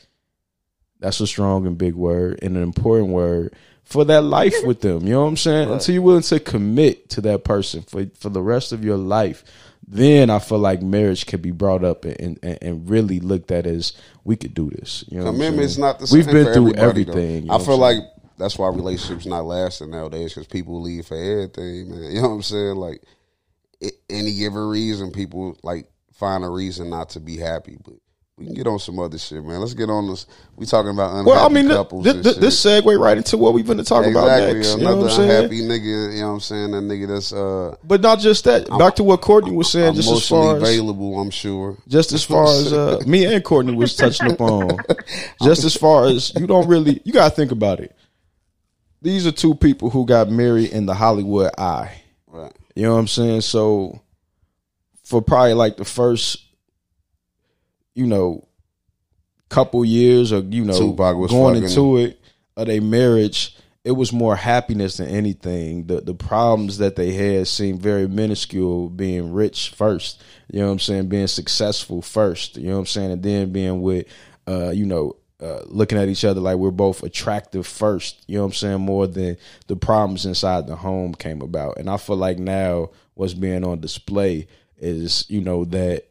That's 1.00 1.19
a 1.22 1.28
strong 1.28 1.65
and 1.67 1.78
big 1.78 1.93
word 1.93 2.39
and 2.41 2.58
an 2.58 2.63
important 2.63 3.10
word 3.10 3.56
for 3.89 4.06
that 4.06 4.21
life 4.23 4.56
with 4.63 4.82
them. 4.82 5.06
You 5.06 5.13
know 5.13 5.21
what 5.23 5.30
I'm 5.30 5.38
saying? 5.38 5.69
Until 5.71 5.93
you're 5.93 6.04
willing 6.04 6.21
to 6.23 6.39
commit 6.39 7.10
to 7.12 7.21
that 7.21 7.43
person 7.43 7.82
for 7.82 8.06
for 8.15 8.30
the 8.30 8.41
rest 8.41 8.71
of 8.71 8.84
your 8.86 8.97
life, 8.97 9.43
then 9.88 10.30
I 10.30 10.39
feel 10.39 10.60
like 10.60 10.82
marriage 10.82 11.25
could 11.25 11.41
be 11.41 11.52
brought 11.52 11.84
up 11.84 12.06
and 12.06 12.39
and, 12.43 12.58
and 12.62 12.89
really 12.89 13.19
looked 13.19 13.52
at 13.52 13.65
as 13.65 13.93
we 14.23 14.36
could 14.36 14.54
do 14.54 14.69
this. 14.69 15.04
You 15.10 15.19
know, 15.19 15.25
Commitment's 15.32 15.78
not 15.78 15.99
the 15.99 16.08
same. 16.08 16.19
We've 16.19 16.32
been 16.32 16.54
through 16.54 16.73
everything. 16.75 17.43
you 17.43 17.47
know 17.49 17.56
I 17.56 17.60
feel 17.60 17.78
like 17.78 17.97
that's 18.38 18.58
why 18.58 18.69
relationships 18.69 19.25
not 19.25 19.45
lasting 19.45 19.91
nowadays 19.91 20.34
because 20.34 20.47
people 20.47 20.82
leave 20.82 21.08
for 21.08 21.17
everything, 21.17 21.89
man. 21.89 22.04
You 22.12 22.21
know 22.21 22.30
what 22.30 22.36
I'm 22.36 22.41
saying? 22.43 22.75
Like 22.75 23.04
a- 23.84 23.91
any 24.10 24.36
given 24.36 24.60
reason, 24.67 25.12
people 25.12 25.58
like 25.63 25.89
find 26.13 26.43
a 26.43 26.49
reason 26.49 26.89
not 26.89 27.10
to 27.12 27.19
be 27.19 27.38
happy. 27.38 27.78
But 27.84 27.95
we 28.39 28.45
can 28.45 28.54
get 28.54 28.67
on 28.67 28.80
some 28.80 28.97
other 28.99 29.17
shit, 29.17 29.43
man. 29.43 29.60
Let's 29.60 29.73
get 29.73 29.89
on 29.89 30.08
this. 30.08 30.25
We 30.56 30.65
talking 30.65 30.91
about 30.91 31.12
unhappy 31.12 31.30
well, 31.30 31.45
I 31.45 31.49
mean, 31.49 31.67
couples. 31.67 32.06
this, 32.06 32.13
and 32.15 32.23
this, 32.23 32.63
segue 32.63 32.97
right 32.97 33.17
into 33.17 33.38
what 33.38 33.52
going 33.52 33.78
to 33.78 33.84
talk 33.84 34.06
about 34.06 34.28
exactly 34.28 34.54
next. 34.54 34.78
You 34.78 34.78
know 34.78 34.91
another 34.93 35.02
what 35.02 35.12
I'm 35.12 35.17
saying? 35.17 35.32
unhappy 35.32 35.62
nigga. 35.62 36.13
You 36.13 36.21
know 36.21 36.28
what 36.28 36.34
I'm 36.34 36.39
saying? 36.39 36.71
That 36.71 36.84
nigga 36.84 37.08
that's 37.08 37.34
uh 37.34 37.75
But 37.84 37.99
not 37.99 38.19
just 38.19 38.45
that. 38.45 38.69
Back 38.69 38.95
to 38.95 39.04
what 39.04 39.19
Courtney 39.19 39.52
was 39.52 39.69
saying, 39.69 39.95
just 39.95 40.10
as 40.10 40.28
far 40.28 40.56
as 40.56 40.62
available. 40.62 41.19
I'm 41.19 41.32
sure. 41.32 41.78
just 41.89 42.13
as 42.13 42.23
far 42.23 42.45
as 42.45 42.71
uh, 42.71 43.04
me 43.08 43.25
and 43.25 43.43
Courtney 43.43 43.75
was 43.75 43.95
touching 43.97 44.32
upon, 44.32 44.78
just 45.43 45.65
as 45.65 45.75
far 45.75 46.08
as 46.08 46.34
you 46.36 46.47
don't 46.47 46.67
really, 46.67 47.02
you 47.04 47.12
gotta 47.12 47.36
think 47.36 47.52
about 47.52 47.82
it. 47.82 47.93
These 49.02 49.28
are 49.28 49.34
two 49.34 49.54
people 49.54 49.89
who 49.89 50.06
got 50.06 50.30
married 50.30 50.71
in 50.71 50.86
the 50.86 50.93
Hollywood 50.93 51.52
eye. 51.58 52.02
Right. 52.28 52.54
You 52.73 52.84
know 52.84 52.93
what 52.93 52.99
I'm 52.99 53.08
saying? 53.08 53.41
So 53.41 54.02
for 55.04 55.21
probably 55.21 55.56
like 55.56 55.75
the 55.75 55.86
first, 55.86 56.45
you 57.99 58.07
know, 58.07 58.47
couple 59.49 59.83
years 59.83 60.31
or 60.31 60.39
you 60.39 60.63
know 60.63 60.77
Tupac 60.77 61.17
was 61.17 61.31
going 61.31 61.55
fucking- 61.55 61.69
into 61.69 61.97
it 61.97 62.21
of 62.55 62.67
their 62.67 62.81
marriage, 62.81 63.55
it 63.83 63.91
was 63.91 64.13
more 64.13 64.35
happiness 64.35 64.97
than 64.97 65.07
anything. 65.07 65.88
The 65.88 66.01
the 66.01 66.13
problems 66.13 66.77
that 66.77 66.95
they 66.95 67.12
had 67.12 67.47
seemed 67.47 67.81
very 67.81 68.07
minuscule 68.07 68.89
being 68.89 69.33
rich 69.33 69.73
first. 69.75 70.21
You 70.51 70.59
know 70.59 70.67
what 70.67 70.73
I'm 70.73 70.79
saying? 70.79 71.07
Being 71.07 71.27
successful 71.27 72.01
first. 72.01 72.57
You 72.57 72.67
know 72.67 72.73
what 72.73 72.79
I'm 72.79 72.85
saying? 72.85 73.12
And 73.12 73.23
then 73.23 73.51
being 73.51 73.81
with 73.81 74.07
uh, 74.47 74.71
you 74.71 74.85
know, 74.85 75.15
uh, 75.41 75.62
looking 75.65 75.97
at 75.97 76.09
each 76.09 76.25
other 76.25 76.41
like 76.41 76.57
we're 76.57 76.71
both 76.71 77.03
attractive 77.03 77.67
first. 77.67 78.23
You 78.27 78.38
know 78.38 78.41
what 78.43 78.47
I'm 78.47 78.53
saying? 78.53 78.81
More 78.81 79.07
than 79.07 79.38
the 79.67 79.75
problems 79.75 80.25
inside 80.25 80.67
the 80.67 80.75
home 80.75 81.13
came 81.13 81.41
about. 81.41 81.77
And 81.77 81.89
I 81.89 81.97
feel 81.97 82.17
like 82.17 82.39
now 82.39 82.89
what's 83.13 83.33
being 83.33 83.63
on 83.63 83.79
display 83.79 84.47
is, 84.77 85.25
you 85.29 85.41
know, 85.41 85.65
that 85.65 86.09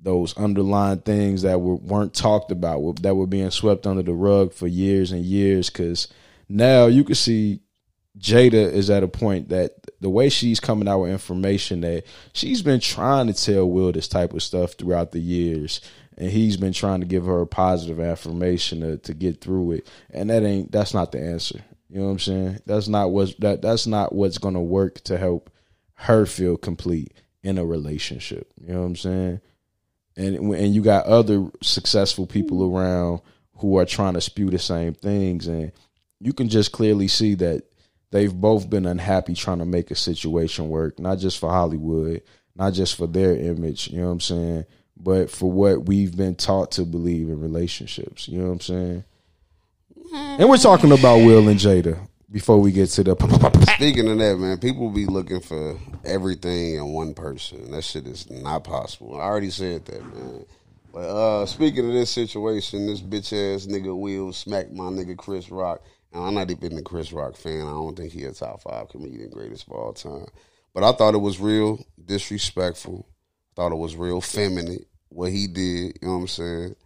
those 0.00 0.36
underlying 0.36 1.00
things 1.00 1.42
that 1.42 1.60
were 1.60 1.76
weren't 1.76 2.14
talked 2.14 2.52
about 2.52 3.02
that 3.02 3.16
were 3.16 3.26
being 3.26 3.50
swept 3.50 3.86
under 3.86 4.02
the 4.02 4.14
rug 4.14 4.52
for 4.52 4.66
years 4.66 5.10
and 5.10 5.24
years 5.24 5.70
because 5.70 6.08
now 6.48 6.86
you 6.86 7.04
can 7.04 7.16
see 7.16 7.60
Jada 8.18 8.52
is 8.52 8.90
at 8.90 9.02
a 9.02 9.08
point 9.08 9.48
that 9.48 9.72
the 10.00 10.10
way 10.10 10.28
she's 10.28 10.60
coming 10.60 10.88
out 10.88 11.00
with 11.00 11.10
information 11.10 11.80
that 11.82 12.04
she's 12.32 12.62
been 12.62 12.80
trying 12.80 13.26
to 13.26 13.32
tell 13.32 13.68
Will 13.68 13.92
this 13.92 14.08
type 14.08 14.32
of 14.32 14.42
stuff 14.42 14.72
throughout 14.72 15.12
the 15.12 15.20
years 15.20 15.80
and 16.16 16.30
he's 16.30 16.56
been 16.56 16.72
trying 16.72 17.00
to 17.00 17.06
give 17.06 17.26
her 17.26 17.44
positive 17.46 18.00
affirmation 18.00 18.80
to, 18.80 18.98
to 18.98 19.14
get 19.14 19.40
through 19.40 19.72
it. 19.72 19.90
And 20.10 20.30
that 20.30 20.42
ain't 20.42 20.70
that's 20.72 20.94
not 20.94 21.12
the 21.12 21.20
answer. 21.20 21.62
You 21.88 22.00
know 22.00 22.06
what 22.06 22.12
i'm 22.12 22.18
saying? 22.18 22.58
That's 22.66 22.86
not 22.86 23.10
what's 23.10 23.34
that 23.36 23.62
that's 23.62 23.86
not 23.86 24.14
what's 24.14 24.38
gonna 24.38 24.62
work 24.62 25.00
to 25.04 25.18
help 25.18 25.50
her 25.94 26.24
feel 26.26 26.56
complete 26.56 27.12
in 27.42 27.58
a 27.58 27.64
relationship. 27.64 28.52
You 28.60 28.74
know 28.74 28.80
what 28.80 28.86
i'm 28.86 28.96
saying 28.96 29.40
and 30.18 30.54
and 30.54 30.74
you 30.74 30.82
got 30.82 31.06
other 31.06 31.48
successful 31.62 32.26
people 32.26 32.76
around 32.76 33.20
who 33.58 33.78
are 33.78 33.86
trying 33.86 34.14
to 34.14 34.20
spew 34.20 34.50
the 34.50 34.58
same 34.58 34.94
things. 34.94 35.46
And 35.46 35.72
you 36.20 36.32
can 36.32 36.48
just 36.48 36.72
clearly 36.72 37.08
see 37.08 37.34
that 37.36 37.62
they've 38.10 38.34
both 38.34 38.68
been 38.68 38.86
unhappy 38.86 39.34
trying 39.34 39.58
to 39.58 39.64
make 39.64 39.90
a 39.90 39.94
situation 39.94 40.68
work 40.68 40.98
not 40.98 41.18
just 41.18 41.38
for 41.38 41.50
hollywood 41.50 42.22
not 42.56 42.72
just 42.72 42.96
for 42.96 43.06
their 43.06 43.36
image 43.36 43.88
you 43.88 43.98
know 43.98 44.06
what 44.06 44.12
i'm 44.12 44.20
saying? 44.20 44.64
But 45.00 45.30
for 45.30 45.50
what 45.50 45.86
we've 45.86 46.16
been 46.16 46.34
taught 46.34 46.72
to 46.72 46.84
believe 46.84 47.28
in 47.28 47.40
relationships 47.40 48.28
you 48.28 48.38
know 48.38 48.46
what 48.46 48.52
i'm 48.52 48.60
saying? 48.60 49.04
And 50.12 50.48
we're 50.48 50.56
talking 50.56 50.90
about 50.90 51.18
will 51.18 51.48
and 51.48 51.60
jada 51.60 52.07
before 52.30 52.58
we 52.58 52.72
get 52.72 52.88
to 52.90 53.04
the 53.04 53.14
Speaking 53.76 54.10
of 54.10 54.18
that, 54.18 54.36
man, 54.38 54.58
people 54.58 54.90
be 54.90 55.06
looking 55.06 55.40
for 55.40 55.78
everything 56.04 56.74
in 56.74 56.92
one 56.92 57.14
person. 57.14 57.70
That 57.70 57.82
shit 57.82 58.06
is 58.06 58.30
not 58.30 58.64
possible. 58.64 59.20
I 59.20 59.24
already 59.24 59.50
said 59.50 59.84
that, 59.86 60.02
man. 60.14 60.44
But 60.92 61.00
uh 61.00 61.46
speaking 61.46 61.86
of 61.86 61.92
this 61.92 62.10
situation, 62.10 62.86
this 62.86 63.00
bitch 63.00 63.32
ass 63.32 63.66
nigga 63.66 63.96
Will 63.96 64.32
smacked 64.32 64.72
my 64.72 64.84
nigga 64.84 65.16
Chris 65.16 65.50
Rock. 65.50 65.82
And 66.12 66.24
I'm 66.24 66.34
not 66.34 66.50
even 66.50 66.78
a 66.78 66.82
Chris 66.82 67.12
Rock 67.12 67.36
fan. 67.36 67.60
I 67.60 67.70
don't 67.70 67.94
think 67.94 68.12
he 68.12 68.24
a 68.24 68.32
top 68.32 68.62
five 68.62 68.88
comedian 68.88 69.30
greatest 69.30 69.66
of 69.66 69.74
all 69.74 69.92
time. 69.92 70.26
But 70.72 70.84
I 70.84 70.92
thought 70.92 71.14
it 71.14 71.18
was 71.18 71.38
real 71.38 71.84
disrespectful. 72.02 73.06
Thought 73.54 73.72
it 73.72 73.78
was 73.78 73.96
real 73.96 74.20
feminine 74.20 74.84
what 75.10 75.32
he 75.32 75.46
did. 75.46 75.98
You 76.00 76.08
know 76.08 76.14
what 76.14 76.20
I'm 76.20 76.28
saying? 76.28 76.76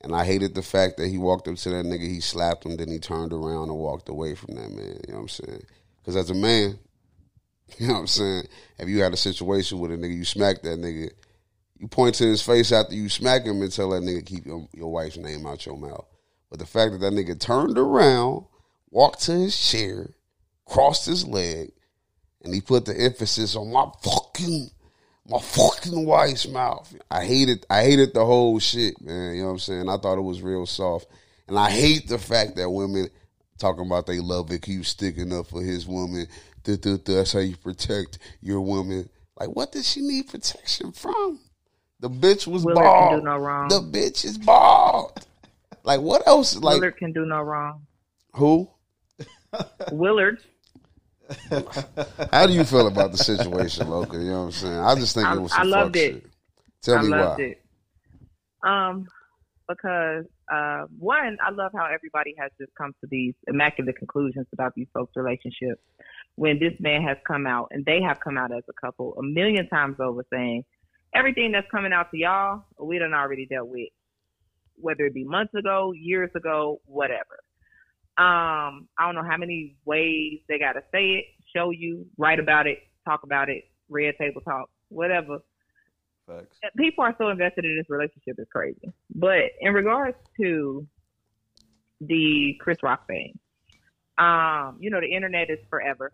And 0.00 0.14
I 0.14 0.24
hated 0.24 0.54
the 0.54 0.62
fact 0.62 0.96
that 0.98 1.08
he 1.08 1.18
walked 1.18 1.48
up 1.48 1.56
to 1.56 1.70
that 1.70 1.84
nigga, 1.84 2.08
he 2.08 2.20
slapped 2.20 2.64
him, 2.64 2.76
then 2.76 2.88
he 2.88 2.98
turned 2.98 3.32
around 3.32 3.68
and 3.68 3.78
walked 3.78 4.08
away 4.08 4.34
from 4.34 4.54
that 4.54 4.70
man. 4.70 5.00
You 5.06 5.12
know 5.12 5.14
what 5.14 5.20
I'm 5.22 5.28
saying? 5.28 5.62
Because 5.98 6.16
as 6.16 6.30
a 6.30 6.34
man, 6.34 6.78
you 7.78 7.88
know 7.88 7.94
what 7.94 8.00
I'm 8.00 8.06
saying? 8.06 8.44
If 8.78 8.88
you 8.88 9.02
had 9.02 9.12
a 9.12 9.16
situation 9.16 9.80
with 9.80 9.90
a 9.90 9.96
nigga, 9.96 10.14
you 10.14 10.24
smack 10.24 10.62
that 10.62 10.78
nigga, 10.78 11.10
you 11.78 11.88
point 11.88 12.14
to 12.16 12.24
his 12.24 12.42
face 12.42 12.72
after 12.72 12.94
you 12.94 13.08
smack 13.08 13.44
him 13.44 13.60
and 13.60 13.72
tell 13.72 13.90
that 13.90 14.02
nigga 14.02 14.24
keep 14.24 14.46
your, 14.46 14.68
your 14.72 14.92
wife's 14.92 15.16
name 15.16 15.46
out 15.46 15.66
your 15.66 15.76
mouth. 15.76 16.06
But 16.50 16.60
the 16.60 16.66
fact 16.66 16.92
that 16.92 16.98
that 16.98 17.12
nigga 17.12 17.38
turned 17.38 17.76
around, 17.76 18.46
walked 18.90 19.22
to 19.22 19.32
his 19.32 19.58
chair, 19.58 20.10
crossed 20.64 21.06
his 21.06 21.26
leg, 21.26 21.72
and 22.42 22.54
he 22.54 22.60
put 22.60 22.84
the 22.84 22.98
emphasis 22.98 23.56
on 23.56 23.72
my 23.72 23.86
fucking 24.02 24.70
my 25.28 25.38
fucking 25.38 26.06
wife's 26.06 26.48
mouth. 26.48 26.94
I 27.10 27.24
hated 27.24 27.66
I 27.68 27.82
hated 27.82 28.14
the 28.14 28.24
whole 28.24 28.58
shit, 28.58 29.00
man. 29.00 29.34
You 29.34 29.40
know 29.42 29.46
what 29.48 29.52
I'm 29.52 29.58
saying? 29.58 29.88
I 29.88 29.96
thought 29.98 30.18
it 30.18 30.22
was 30.22 30.42
real 30.42 30.66
soft. 30.66 31.08
And 31.48 31.58
I 31.58 31.70
hate 31.70 32.08
the 32.08 32.18
fact 32.18 32.56
that 32.56 32.70
women 32.70 33.08
talking 33.58 33.86
about 33.86 34.06
they 34.06 34.20
love 34.20 34.50
it, 34.50 34.62
keep 34.62 34.84
sticking 34.86 35.32
up 35.32 35.48
for 35.48 35.62
his 35.62 35.86
woman. 35.86 36.26
That's 36.64 37.32
how 37.32 37.38
you 37.40 37.56
protect 37.56 38.18
your 38.40 38.60
woman. 38.60 39.08
Like, 39.38 39.50
what 39.50 39.72
does 39.72 39.88
she 39.88 40.00
need 40.00 40.28
protection 40.28 40.92
from? 40.92 41.40
The 42.00 42.10
bitch 42.10 42.46
was 42.46 42.64
Willard 42.64 42.84
bald. 42.84 43.24
no. 43.24 43.66
The 43.68 43.80
bitch 43.80 44.24
is 44.24 44.38
bald. 44.38 45.24
Like, 45.82 46.00
what 46.00 46.26
else? 46.26 46.56
Like, 46.56 46.74
Willard 46.74 46.96
can 46.96 47.12
do 47.12 47.24
no 47.24 47.40
wrong. 47.42 47.86
who? 48.34 48.68
Willard, 49.92 50.42
How 52.32 52.46
do 52.46 52.52
you 52.52 52.64
feel 52.64 52.86
about 52.86 53.12
the 53.12 53.18
situation, 53.18 53.88
Loca? 53.90 54.16
You 54.16 54.24
know 54.30 54.38
what 54.40 54.44
I'm 54.46 54.52
saying? 54.52 54.78
I 54.78 54.94
just 54.94 55.14
think 55.14 55.26
I- 55.28 55.36
it 55.36 55.40
was 55.40 55.52
I 55.52 55.62
loved 55.64 55.96
it. 55.96 56.14
shit. 56.14 56.26
Tell 56.82 56.98
I 56.98 57.02
me 57.02 57.08
loved 57.08 57.38
why. 57.40 57.44
it. 57.44 57.62
Um, 58.62 59.06
because 59.68 60.24
uh, 60.52 60.84
one, 60.98 61.36
I 61.46 61.50
love 61.50 61.72
how 61.76 61.86
everybody 61.86 62.34
has 62.38 62.50
just 62.58 62.72
come 62.76 62.92
to 63.02 63.08
these 63.10 63.34
immaculate 63.46 63.96
conclusions 63.98 64.46
about 64.52 64.72
these 64.74 64.86
folks' 64.94 65.12
relationships. 65.16 65.82
When 66.36 66.58
this 66.58 66.72
man 66.80 67.02
has 67.02 67.18
come 67.26 67.46
out, 67.46 67.68
and 67.72 67.84
they 67.84 68.00
have 68.00 68.20
come 68.20 68.38
out 68.38 68.52
as 68.52 68.62
a 68.68 68.86
couple 68.86 69.14
a 69.18 69.22
million 69.22 69.68
times 69.68 69.96
over, 70.00 70.24
saying 70.32 70.64
everything 71.14 71.52
that's 71.52 71.66
coming 71.70 71.92
out 71.92 72.10
to 72.12 72.16
y'all, 72.18 72.62
we 72.80 72.98
done 72.98 73.12
already 73.12 73.46
dealt 73.46 73.68
with, 73.68 73.88
whether 74.76 75.04
it 75.04 75.14
be 75.14 75.24
months 75.24 75.52
ago, 75.54 75.92
years 75.92 76.30
ago, 76.34 76.80
whatever. 76.86 77.40
Um, 78.18 78.88
I 78.98 79.06
don't 79.06 79.14
know 79.14 79.22
how 79.22 79.36
many 79.36 79.76
ways 79.84 80.40
they 80.48 80.58
got 80.58 80.72
to 80.72 80.82
say 80.92 81.10
it, 81.10 81.24
show 81.54 81.70
you, 81.70 82.04
write 82.16 82.40
about 82.40 82.66
it, 82.66 82.80
talk 83.04 83.22
about 83.22 83.48
it, 83.48 83.64
red 83.88 84.16
table 84.18 84.40
talk, 84.40 84.68
whatever 84.88 85.38
Facts. 86.26 86.58
people 86.76 87.04
are 87.04 87.14
so 87.16 87.28
invested 87.28 87.64
in 87.64 87.76
this 87.76 87.88
relationship 87.88 88.36
it's 88.38 88.50
crazy. 88.50 88.92
But 89.14 89.44
in 89.60 89.72
regards 89.72 90.16
to 90.40 90.84
the 92.00 92.56
Chris 92.60 92.82
Rock 92.82 93.06
thing, 93.06 93.38
um, 94.18 94.78
you 94.80 94.90
know, 94.90 95.00
the 95.00 95.14
internet 95.14 95.48
is 95.48 95.60
forever. 95.70 96.12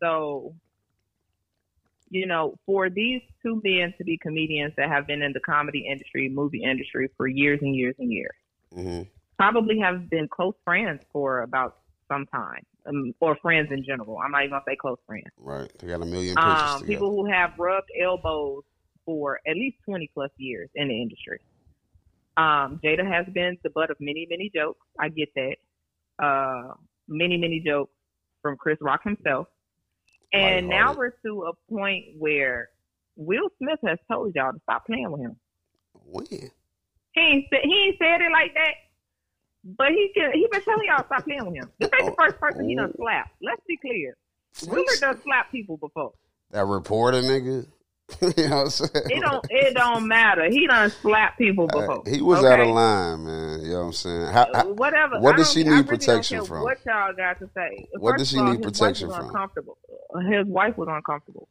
So, 0.00 0.54
you 2.10 2.26
know, 2.26 2.54
for 2.64 2.90
these 2.90 3.22
two 3.42 3.60
men 3.64 3.92
to 3.98 4.04
be 4.04 4.16
comedians 4.18 4.72
that 4.76 4.88
have 4.88 5.06
been 5.08 5.20
in 5.20 5.32
the 5.32 5.40
comedy 5.40 5.86
industry, 5.90 6.28
movie 6.28 6.62
industry 6.62 7.08
for 7.16 7.26
years 7.26 7.58
and 7.60 7.74
years 7.74 7.96
and 7.98 8.12
years, 8.12 8.36
hmm 8.72 9.02
probably 9.40 9.78
have 9.78 10.10
been 10.10 10.28
close 10.28 10.54
friends 10.64 11.00
for 11.12 11.40
about 11.40 11.78
some 12.08 12.26
time. 12.26 12.62
um, 12.86 13.14
or 13.20 13.36
friends 13.36 13.68
in 13.70 13.84
general. 13.84 14.18
I'm 14.18 14.32
not 14.32 14.42
even 14.42 14.50
gonna 14.50 14.64
say 14.66 14.76
close 14.76 14.98
friends. 15.06 15.28
Right. 15.38 15.70
They 15.78 15.86
got 15.86 16.02
a 16.02 16.04
million 16.04 16.34
pictures 16.34 16.62
Um, 16.62 16.82
people 16.84 17.10
who 17.10 17.30
have 17.30 17.52
rubbed 17.58 17.90
elbows 18.00 18.64
for 19.04 19.40
at 19.46 19.54
least 19.54 19.76
20 19.84 20.10
plus 20.12 20.30
years 20.38 20.68
in 20.74 20.88
the 20.88 21.00
industry. 21.00 21.40
Um, 22.36 22.80
Jada 22.82 23.06
has 23.06 23.26
been 23.32 23.58
the 23.62 23.70
butt 23.70 23.90
of 23.90 23.96
many, 24.00 24.26
many 24.28 24.50
jokes. 24.54 24.80
I 24.98 25.08
get 25.08 25.28
that. 25.34 25.56
Uh, 26.18 26.74
many, 27.08 27.36
many 27.36 27.60
jokes 27.60 27.92
from 28.42 28.56
Chris 28.56 28.78
Rock 28.80 29.02
himself. 29.04 29.46
And 30.32 30.68
now 30.68 30.94
we're 30.94 31.12
to 31.24 31.44
a 31.44 31.72
point 31.72 32.04
where 32.18 32.70
Will 33.16 33.48
Smith 33.58 33.78
has 33.86 33.98
told 34.10 34.34
y'all 34.34 34.52
to 34.52 34.60
stop 34.62 34.86
playing 34.86 35.10
with 35.10 35.20
him. 35.20 35.36
when? 36.06 36.26
He 36.26 37.20
ain't 37.20 37.46
said, 37.50 37.60
he 37.64 37.88
ain't 37.88 37.98
said 37.98 38.20
it 38.20 38.32
like 38.32 38.54
that, 38.54 38.74
but 39.64 39.88
he 39.88 40.10
can, 40.14 40.32
he 40.32 40.46
been 40.50 40.62
telling 40.62 40.86
y'all 40.86 41.04
stop 41.04 41.24
playing 41.24 41.44
with 41.44 41.54
him. 41.54 41.70
This 41.78 41.90
ain't 42.00 42.06
the 42.10 42.22
first 42.22 42.38
person 42.38 42.68
he 42.68 42.76
done 42.76 42.92
slapped. 42.96 43.30
Let's 43.42 43.62
be 43.66 43.76
clear. 43.76 44.16
Willard 44.66 45.00
done 45.00 45.20
slapped 45.22 45.52
people 45.52 45.76
before. 45.76 46.12
That 46.50 46.66
reporter 46.66 47.20
nigga. 47.20 47.66
you 48.36 48.48
know 48.48 48.56
what 48.56 48.62
I'm 48.62 48.70
saying? 48.70 48.90
It 48.94 49.20
don't 49.20 49.46
it 49.50 49.74
don't 49.74 50.08
matter. 50.08 50.50
He 50.50 50.66
done 50.66 50.90
slapped 50.90 51.38
people 51.38 51.68
before. 51.68 52.00
Uh, 52.00 52.10
he 52.10 52.20
was 52.20 52.40
okay? 52.40 52.54
out 52.54 52.60
of 52.60 52.68
line, 52.68 53.24
man. 53.24 53.60
You 53.62 53.68
know 53.68 53.78
what 53.78 53.84
I'm 53.86 53.92
saying? 53.92 54.26
How, 54.26 54.46
how- 54.52 54.72
Whatever. 54.72 55.20
what 55.20 55.36
does 55.36 55.52
she 55.52 55.62
need 55.62 55.70
really 55.70 55.84
protection 55.84 56.44
from? 56.44 56.62
What 56.62 56.78
y'all 56.84 57.12
got 57.12 57.38
to 57.38 57.48
say? 57.54 57.86
What 57.98 58.18
does 58.18 58.30
she 58.30 58.38
all, 58.38 58.46
need 58.46 58.56
his 58.56 58.66
protection 58.66 59.08
wife 59.08 59.18
was 59.18 59.26
from? 59.26 59.36
Uncomfortable. 59.36 59.78
His 60.28 60.46
wife 60.46 60.76
was 60.76 60.88
uncomfortable. 60.90 61.48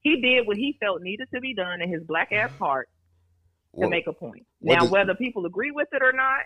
He 0.00 0.20
did 0.20 0.46
what 0.46 0.56
he 0.56 0.76
felt 0.80 1.00
needed 1.00 1.28
to 1.32 1.40
be 1.40 1.54
done 1.54 1.80
in 1.80 1.90
his 1.90 2.02
black 2.02 2.30
ass 2.32 2.50
heart 2.58 2.88
to 3.74 3.80
what- 3.80 3.90
make 3.90 4.06
a 4.06 4.12
point. 4.12 4.44
Now, 4.60 4.86
whether 4.86 5.14
people 5.14 5.46
agree 5.46 5.70
with 5.70 5.88
it 5.92 6.02
or 6.02 6.12
not, 6.12 6.40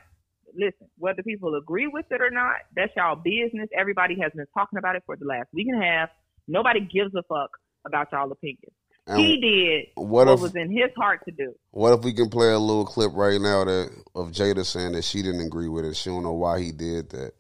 listen. 0.55 0.89
Whether 0.99 1.23
people 1.23 1.55
agree 1.57 1.87
with 1.87 2.07
it 2.11 2.21
or 2.21 2.31
not, 2.31 2.57
that's 2.75 2.93
y'all 2.97 3.17
business. 3.17 3.69
Everybody 3.77 4.19
has 4.21 4.33
been 4.35 4.47
talking 4.55 4.79
about 4.79 4.97
it 4.97 5.03
for 5.07 5.17
the 5.17 5.25
last 5.25 5.49
week 5.53 5.69
and 5.69 5.83
a 5.83 5.87
half. 5.87 6.09
Nobody 6.49 6.81
gives 6.81 7.15
a 7.15 7.23
fuck 7.25 7.51
about 7.85 8.09
y'all 8.13 8.31
opinions. 8.31 8.73
and 9.07 9.21
he 9.21 9.41
did 9.41 9.87
what 9.95 10.27
what 10.27 10.35
if- 10.35 10.41
was 10.41 10.57
in 10.57 10.71
his 10.71 10.91
heart 10.97 11.21
to 11.27 11.31
do. 11.33 11.55
What 11.71 11.99
if 11.99 12.05
we 12.05 12.13
can 12.13 12.29
play 12.29 12.53
a 12.53 12.59
little 12.59 12.85
clip 12.87 13.13
right 13.15 13.41
now 13.41 13.65
that 13.65 13.91
of 14.15 14.31
Jada 14.33 14.65
saying 14.65 14.93
that 14.93 15.05
she 15.05 15.23
didn't 15.23 15.43
agree 15.47 15.69
with 15.69 15.85
it? 15.85 15.97
She 15.97 16.11
don't 16.11 16.23
know 16.23 16.33
why 16.33 16.61
he 16.61 16.73
did 16.73 17.11
that. 17.11 17.33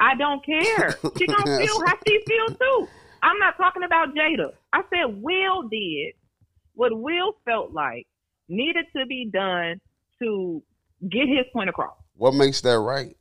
I 0.00 0.14
don't 0.16 0.44
care. 0.44 0.90
She 1.18 1.26
gonna 1.26 1.58
feel 1.58 1.80
how 1.86 1.94
she 2.06 2.20
feels 2.26 2.58
too. 2.58 2.88
I'm 3.22 3.38
not 3.38 3.56
talking 3.56 3.84
about 3.84 4.14
Jada. 4.14 4.52
I 4.72 4.82
said 4.90 5.22
Will 5.22 5.62
did 5.68 6.14
what 6.74 6.96
Will 6.96 7.36
felt 7.44 7.72
like 7.72 8.06
needed 8.48 8.84
to 8.96 9.06
be 9.06 9.30
done 9.32 9.80
to 10.22 10.62
get 11.08 11.28
his 11.28 11.46
point 11.52 11.68
across. 11.68 11.96
What 12.16 12.34
makes 12.34 12.60
that 12.62 12.78
right? 12.78 13.16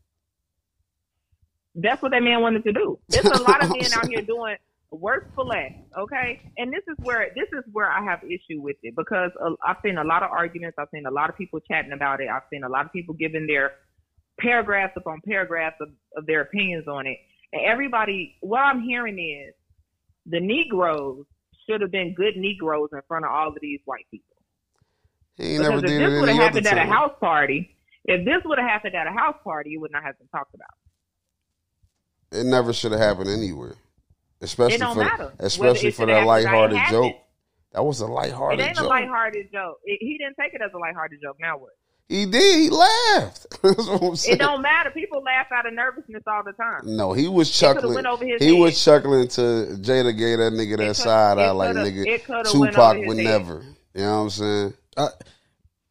That's 1.75 2.01
what 2.01 2.11
that 2.11 2.21
man 2.21 2.41
wanted 2.41 2.63
to 2.65 2.73
do. 2.73 2.99
There's 3.09 3.25
a 3.25 3.41
lot 3.41 3.63
of 3.63 3.69
men 3.77 3.91
out 3.93 4.07
here 4.07 4.21
doing 4.21 4.57
worse 4.91 5.25
for 5.33 5.43
less. 5.43 5.71
Okay, 5.97 6.41
and 6.57 6.71
this 6.71 6.83
is 6.87 6.95
where 7.03 7.29
this 7.35 7.47
is 7.51 7.63
where 7.71 7.91
I 7.91 8.03
have 8.03 8.23
issue 8.23 8.61
with 8.61 8.77
it 8.83 8.95
because 8.95 9.31
uh, 9.43 9.51
I've 9.65 9.77
seen 9.83 9.97
a 9.97 10.03
lot 10.03 10.23
of 10.23 10.31
arguments. 10.31 10.77
I've 10.79 10.89
seen 10.93 11.05
a 11.05 11.11
lot 11.11 11.29
of 11.29 11.37
people 11.37 11.59
chatting 11.61 11.91
about 11.91 12.21
it. 12.21 12.29
I've 12.29 12.43
seen 12.51 12.63
a 12.63 12.69
lot 12.69 12.85
of 12.85 12.93
people 12.93 13.15
giving 13.15 13.47
their 13.47 13.73
paragraphs 14.39 14.93
upon 14.95 15.21
paragraphs 15.27 15.77
of, 15.81 15.89
of 16.15 16.25
their 16.25 16.41
opinions 16.41 16.87
on 16.87 17.07
it. 17.07 17.17
And 17.51 17.63
everybody, 17.65 18.35
what 18.41 18.59
I'm 18.59 18.81
hearing 18.81 19.19
is 19.19 19.53
the 20.25 20.39
Negroes 20.39 21.25
should 21.67 21.81
have 21.81 21.91
been 21.91 22.13
good 22.13 22.35
Negroes 22.35 22.89
in 22.91 23.01
front 23.07 23.25
of 23.25 23.31
all 23.31 23.49
of 23.49 23.57
these 23.61 23.79
white 23.85 24.05
people. 24.11 24.35
He 25.37 25.53
ain't 25.53 25.63
never 25.63 25.77
Because 25.77 25.91
if 25.91 25.99
did 25.99 26.11
this 26.11 26.19
would 26.19 26.29
have 26.29 26.37
happened 26.37 26.67
at 26.67 26.77
a 26.77 26.89
house 26.89 27.13
party, 27.19 27.72
if 28.05 28.25
this 28.25 28.41
would 28.45 28.59
have 28.59 28.69
happened 28.69 28.95
at 28.95 29.07
a 29.07 29.11
house 29.11 29.35
party, 29.43 29.73
it 29.73 29.77
would 29.77 29.91
not 29.91 30.03
have 30.03 30.17
been 30.17 30.27
talked 30.27 30.53
about. 30.53 30.67
It 32.31 32.45
never 32.45 32.73
should 32.73 32.91
have 32.91 33.01
happened 33.01 33.29
anywhere. 33.29 33.75
Especially 34.41 34.77
for 34.77 34.95
matter. 34.95 35.33
especially 35.39 35.91
for 35.91 36.05
that 36.05 36.25
lighthearted 36.25 36.79
joke. 36.89 37.15
That 37.71 37.83
was 37.83 38.01
a 38.01 38.07
lighthearted. 38.07 38.59
It 38.59 38.63
ain't 38.63 38.77
a 38.77 38.81
joke. 38.81 38.89
lighthearted 38.89 39.51
joke. 39.51 39.79
It, 39.85 39.99
he 40.01 40.17
didn't 40.17 40.35
take 40.39 40.53
it 40.53 40.61
as 40.61 40.71
a 40.73 40.77
lighthearted 40.77 41.19
joke. 41.21 41.37
Now 41.39 41.57
what? 41.57 41.71
He 42.09 42.25
did. 42.25 42.59
He 42.59 42.69
laughed. 42.69 43.47
That's 43.63 43.87
what 43.87 44.03
I'm 44.03 44.15
saying. 44.15 44.35
It 44.35 44.39
don't 44.39 44.61
matter. 44.61 44.91
People 44.91 45.23
laugh 45.23 45.47
out 45.51 45.65
of 45.65 45.73
nervousness 45.73 46.23
all 46.27 46.43
the 46.43 46.51
time. 46.51 46.81
No, 46.83 47.13
he 47.13 47.27
was 47.27 47.49
chuckling. 47.49 47.95
went 47.95 48.05
over 48.05 48.25
his 48.25 48.43
He 48.43 48.51
was 48.51 48.83
chuckling 48.83 49.27
to 49.29 49.41
Jada 49.41 50.15
gave 50.15 50.37
that 50.39 50.51
nigga 50.53 50.77
that 50.77 50.95
side 50.95 51.39
eye 51.39 51.51
like 51.51 51.75
nigga 51.75 52.05
it 52.05 52.25
coulda 52.25 52.49
went 52.53 52.73
Tupac 52.73 52.97
would 53.05 53.17
never. 53.17 53.63
You 53.95 54.01
know 54.01 54.17
what 54.17 54.23
I'm 54.23 54.29
saying? 54.29 54.73
I, 54.97 55.07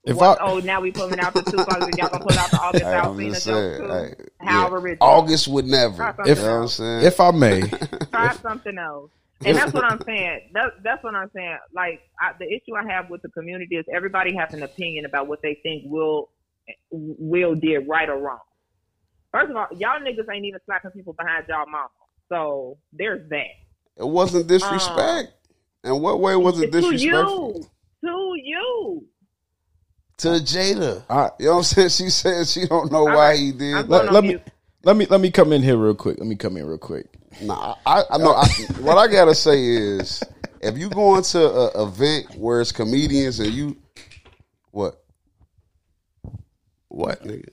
if 0.04 0.16
What- 0.16 0.40
I 0.40 0.44
oh, 0.44 0.58
now 0.60 0.80
we 0.80 0.90
pulling 0.90 1.20
out 1.20 1.34
the 1.34 1.42
two 1.42 1.58
songs. 1.58 1.96
Y'all 1.96 2.08
gonna 2.08 2.24
pull 2.24 2.38
out 2.38 2.50
the 2.50 2.58
August 2.60 2.84
Hey, 2.84 2.92
I'm 2.94 3.04
Alsina 3.16 3.32
just 3.34 3.46
joke 3.46 3.76
saying. 3.76 3.88
too? 3.88 3.92
hey, 3.92 4.46
However, 4.46 4.88
yeah. 4.88 4.94
August 5.00 5.48
would 5.48 5.66
never. 5.66 5.96
Try 5.96 6.14
You 6.26 6.34
know 6.34 6.42
what 6.42 6.50
I'm 6.62 6.68
saying? 6.68 7.04
if 7.04 7.20
I 7.20 7.30
may, 7.30 7.60
Try 8.10 8.36
something 8.42 8.78
else. 8.78 9.10
And 9.44 9.56
that's 9.56 9.72
what 9.72 9.84
I'm 9.84 10.00
saying. 10.04 10.50
That, 10.54 10.70
that's 10.84 11.02
what 11.02 11.14
I'm 11.14 11.30
saying. 11.34 11.58
Like 11.74 12.00
I, 12.20 12.32
the 12.38 12.46
issue 12.46 12.74
I 12.76 12.84
have 12.92 13.10
with 13.10 13.22
the 13.22 13.28
community 13.30 13.76
is 13.76 13.84
everybody 13.94 14.34
has 14.36 14.52
an 14.54 14.62
opinion 14.62 15.04
about 15.04 15.26
what 15.28 15.40
they 15.42 15.58
think 15.62 15.84
Will 15.86 16.28
Will 16.90 17.54
did 17.54 17.88
right 17.88 18.08
or 18.08 18.18
wrong. 18.18 18.38
First 19.32 19.50
of 19.50 19.56
all, 19.56 19.66
y'all 19.76 19.98
niggas 20.00 20.32
ain't 20.32 20.44
even 20.44 20.60
slapping 20.66 20.90
people 20.92 21.12
behind 21.14 21.46
y'all 21.48 21.66
mama. 21.66 21.88
So 22.28 22.78
there's 22.92 23.28
that. 23.30 23.46
it 23.98 24.06
wasn't 24.06 24.42
um, 24.42 24.48
disrespect. 24.48 25.32
In 25.84 26.00
what 26.00 26.20
way 26.20 26.36
was 26.36 26.60
it 26.60 26.70
disrespectful? 26.70 26.90
to 26.90 26.96
disrespectful? 26.98 27.70
you, 28.02 28.08
to 28.08 28.32
you. 28.44 29.06
To 30.22 30.28
Jada. 30.28 31.02
I, 31.10 31.30
You 31.38 31.46
know 31.46 31.52
what 31.52 31.58
I'm 31.58 31.62
saying? 31.64 31.88
She 31.88 32.10
said 32.10 32.46
she 32.46 32.66
don't 32.66 32.92
know 32.92 32.98
All 32.98 33.06
why 33.06 33.30
right. 33.30 33.38
he 33.38 33.52
did. 33.52 33.74
I'm 33.74 33.88
that. 33.88 33.88
going 33.88 34.04
let, 34.06 34.12
let 34.12 34.24
me 34.24 34.38
let 34.84 34.96
me 34.96 35.06
let 35.06 35.20
me 35.20 35.30
come 35.30 35.52
in 35.52 35.62
here 35.62 35.76
real 35.76 35.94
quick. 35.94 36.18
Let 36.18 36.26
me 36.26 36.36
come 36.36 36.56
in 36.56 36.66
real 36.66 36.78
quick. 36.78 37.06
Nah, 37.40 37.74
I, 37.86 38.04
I 38.10 38.18
know. 38.18 38.32
I, 38.34 38.46
what 38.80 38.98
I 38.98 39.06
gotta 39.10 39.34
say 39.34 39.64
is, 39.64 40.22
if 40.60 40.76
you 40.78 40.90
go 40.90 41.16
into 41.16 41.40
a 41.40 41.82
event 41.84 42.36
where 42.36 42.60
it's 42.60 42.72
comedians 42.72 43.40
and 43.40 43.52
you, 43.52 43.76
what, 44.70 45.02
what 46.88 47.22
nigga? 47.24 47.48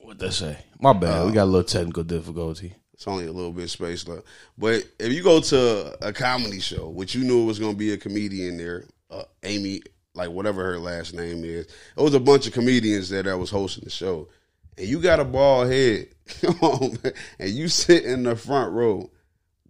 What 0.00 0.18
they 0.18 0.30
say? 0.30 0.58
My 0.80 0.92
bad. 0.92 1.26
we 1.26 1.32
got 1.32 1.44
a 1.44 1.46
little 1.46 1.64
technical 1.64 2.04
difficulty. 2.04 2.74
It's 2.94 3.08
only 3.08 3.26
a 3.26 3.32
little 3.32 3.52
bit 3.52 3.68
space 3.68 4.06
left. 4.06 4.22
But 4.56 4.84
if 4.98 5.12
you 5.12 5.22
go 5.22 5.40
to 5.40 5.96
a 6.06 6.12
comedy 6.12 6.60
show, 6.60 6.88
which 6.88 7.14
you 7.14 7.24
knew 7.24 7.44
was 7.44 7.58
going 7.58 7.72
to 7.72 7.78
be 7.78 7.92
a 7.92 7.96
comedian 7.96 8.56
there, 8.56 8.84
uh, 9.10 9.24
Amy, 9.42 9.82
like 10.14 10.30
whatever 10.30 10.64
her 10.64 10.78
last 10.78 11.14
name 11.14 11.44
is, 11.44 11.66
it 11.66 12.02
was 12.02 12.14
a 12.14 12.20
bunch 12.20 12.46
of 12.46 12.52
comedians 12.52 13.08
there 13.08 13.22
that 13.22 13.38
was 13.38 13.50
hosting 13.50 13.84
the 13.84 13.90
show, 13.90 14.28
and 14.76 14.86
you 14.86 15.00
got 15.00 15.20
a 15.20 15.24
bald 15.24 15.70
head, 15.70 16.08
come 16.40 16.58
on, 16.60 16.98
and 17.38 17.50
you 17.50 17.68
sit 17.68 18.04
in 18.04 18.22
the 18.22 18.36
front 18.36 18.72
row. 18.72 19.10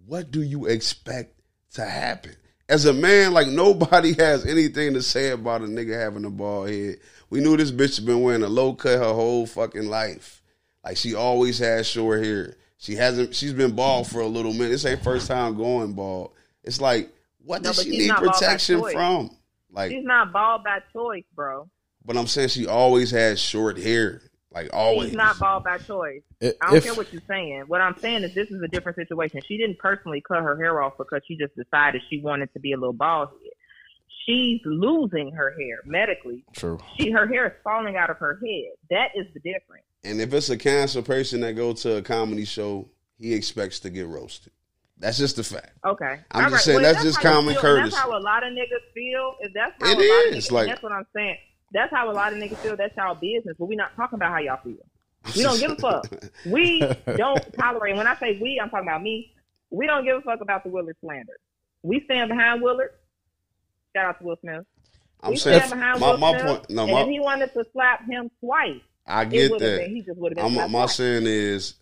What 0.07 0.31
do 0.31 0.43
you 0.43 0.67
expect 0.67 1.41
to 1.75 1.85
happen? 1.85 2.35
As 2.69 2.87
a 2.87 2.93
man, 2.93 3.33
like 3.33 3.49
nobody 3.49 4.15
has 4.19 4.47
anything 4.47 4.95
to 4.95 5.03
say 5.03 5.31
about 5.31 5.63
a 5.63 5.65
nigga 5.65 5.99
having 5.99 6.25
a 6.25 6.31
bald 6.31 6.69
head. 6.71 6.97
We 7.31 7.41
knew 7.41 7.57
this 7.57 7.73
bitch 7.73 7.97
had 7.97 8.07
been 8.07 8.23
wearing 8.23 8.43
a 8.43 8.49
low 8.49 8.75
cut 8.75 8.99
her 8.99 9.13
whole 9.13 9.47
fucking 9.47 9.89
life. 9.89 10.43
Like 10.85 10.97
she 10.97 11.15
always 11.15 11.59
has 11.61 11.87
short 11.87 12.25
hair. 12.25 12.57
She 12.79 12.97
hasn't. 12.97 13.35
She's 13.35 13.53
been 13.53 13.77
bald 13.77 14.09
for 14.09 14.21
a 14.21 14.27
little 14.27 14.53
minute. 14.53 14.71
This 14.71 14.85
ain't 14.85 15.05
first 15.05 15.29
time 15.29 15.57
going 15.57 15.93
bald. 15.93 16.33
It's 16.65 16.81
like, 16.81 17.11
what 17.45 17.63
No, 17.63 17.71
does 17.71 17.85
she 17.85 17.91
need 17.91 18.11
protection 18.11 18.83
from? 18.91 19.31
Like, 19.73 19.91
She's 19.91 20.05
not 20.05 20.33
bald 20.33 20.63
by 20.65 20.81
choice, 20.93 21.25
bro. 21.35 21.69
but 22.05 22.17
I'm 22.17 22.27
saying 22.27 22.49
she 22.49 22.67
always 22.67 23.11
has 23.11 23.41
short 23.41 23.79
hair. 23.79 24.21
Like 24.53 24.69
always. 24.75 25.09
She's 25.09 25.17
not 25.17 25.39
bald 25.39 25.65
by 25.65 25.79
choice. 25.79 26.21
If, 26.39 26.55
I 26.61 26.67
don't 26.67 26.77
if- 26.77 26.85
care 26.85 26.95
what 26.95 27.11
you're 27.13 27.23
saying. 27.27 27.65
What 27.69 27.81
I'm 27.81 27.97
saying 27.99 28.23
is 28.23 28.35
this 28.35 28.51
is 28.51 28.61
a 28.61 28.69
different 28.69 28.97
situation. 28.97 29.41
She 29.47 29.57
didn't 29.57 29.79
personally 29.79 30.21
cut 30.27 30.43
her 30.43 30.57
hair 30.59 30.83
off 30.83 30.93
because 30.99 31.23
she 31.27 31.37
just 31.39 31.57
decided 31.57 32.03
she 32.11 32.21
wanted 32.21 32.53
to 32.53 32.61
be 32.61 32.73
a 32.73 32.77
little 32.77 32.93
bald 32.93 33.31
head. 33.31 33.53
She's 34.27 34.61
losing 34.65 35.33
her 35.33 35.55
hair 35.59 35.81
medically. 35.87 36.45
true. 36.53 36.79
She 36.99 37.11
her 37.11 37.27
hair 37.27 37.47
is 37.47 37.53
falling 37.65 37.97
out 37.97 38.11
of 38.11 38.19
her 38.19 38.39
head. 38.45 38.73
That 38.91 39.09
is 39.17 39.27
the 39.35 39.41
difference. 39.41 39.85
And 40.05 40.21
if 40.21 40.33
it's 40.35 40.51
a 40.51 40.59
cancer 40.59 41.01
person 41.03 41.41
that 41.41 41.57
go 41.57 41.73
to 41.73 41.97
a 41.97 42.03
comedy 42.03 42.45
show, 42.45 42.89
he 43.19 43.33
expects 43.35 43.81
to 43.81 43.91
get 43.91 44.07
roasted. 44.07 44.53
That's 45.03 45.19
just 45.19 45.35
the 45.37 45.43
fact. 45.43 45.73
Okay. 45.85 46.21
I'm 46.31 46.45
All 46.45 46.51
just 46.51 46.53
right. 46.53 46.61
saying 46.63 46.81
Well, 46.83 46.93
that's 46.93 47.05
just 47.05 47.21
common 47.21 47.55
feel, 47.55 47.61
courtesy. 47.61 47.91
That's 47.91 47.97
how 48.03 48.17
a 48.17 48.21
lot 48.23 48.47
of 48.47 48.53
niggas 48.53 48.93
feel. 48.95 49.35
If 49.41 49.53
that's 49.53 49.73
how 49.81 49.91
It 49.91 49.99
a 49.99 50.09
lot 50.09 50.27
of 50.29 50.35
niggas, 50.35 50.51
like- 50.53 50.69
that's 50.69 50.83
what 50.83 50.93
I'm 50.93 51.07
saying. 51.15 51.39
That's 51.73 51.91
how 51.93 52.09
a 52.11 52.13
lot 52.13 52.33
of 52.33 52.39
niggas 52.39 52.57
feel. 52.59 52.77
That's 52.77 52.97
y'all 52.97 53.15
business. 53.17 53.57
But 53.59 53.67
we're 53.67 53.77
not 53.77 53.97
talking 53.97 54.17
about 54.17 54.31
how 54.31 54.39
y'all 54.39 54.61
feel. 54.63 54.77
We 55.37 55.43
don't 55.43 55.59
give 55.59 55.73
a 55.73 55.77
fuck. 55.77 56.07
We 56.47 56.81
don't 57.17 57.53
tolerate. 57.55 57.97
When 57.97 58.07
I 58.07 58.17
say 58.17 58.39
we, 58.41 58.61
I'm 58.63 58.71
talking 58.71 58.87
about 58.89 59.03
me. 59.03 59.33
We 59.71 59.87
don't 59.87 60.05
give 60.05 60.19
a 60.19 60.21
fuck 60.21 60.41
about 60.41 60.63
the 60.65 60.71
Willard 60.71 60.97
slander. 61.03 61.33
We 61.83 62.03
stand 62.05 62.29
behind 62.29 62.63
Willard. 62.63 62.91
Shout 63.97 64.07
out 64.07 64.19
to 64.21 64.25
Will 64.25 64.37
Smith. 64.41 64.65
I'm 65.21 65.31
we 65.31 65.37
saying 65.37 65.61
stand 65.63 65.73
behind 65.81 66.01
my, 66.01 66.11
Will 66.11 66.19
my 66.19 66.31
Smith. 66.33 66.47
point. 66.47 66.71
No, 66.71 66.87
my 66.87 67.01
if 67.03 67.09
he 67.09 67.21
wanted 67.21 67.53
to 67.55 67.65
slap 67.73 68.05
him 68.09 68.31
twice, 68.41 68.81
I 69.07 69.25
get 69.25 69.51
that. 69.51 69.59
been. 69.61 69.95
He 69.97 70.03
just 70.03 70.19
would 70.19 70.37
have 70.37 70.47
been. 70.53 70.61
I'm, 70.61 70.71
my 70.71 70.87
saying 70.87 71.25
is, 71.27 71.75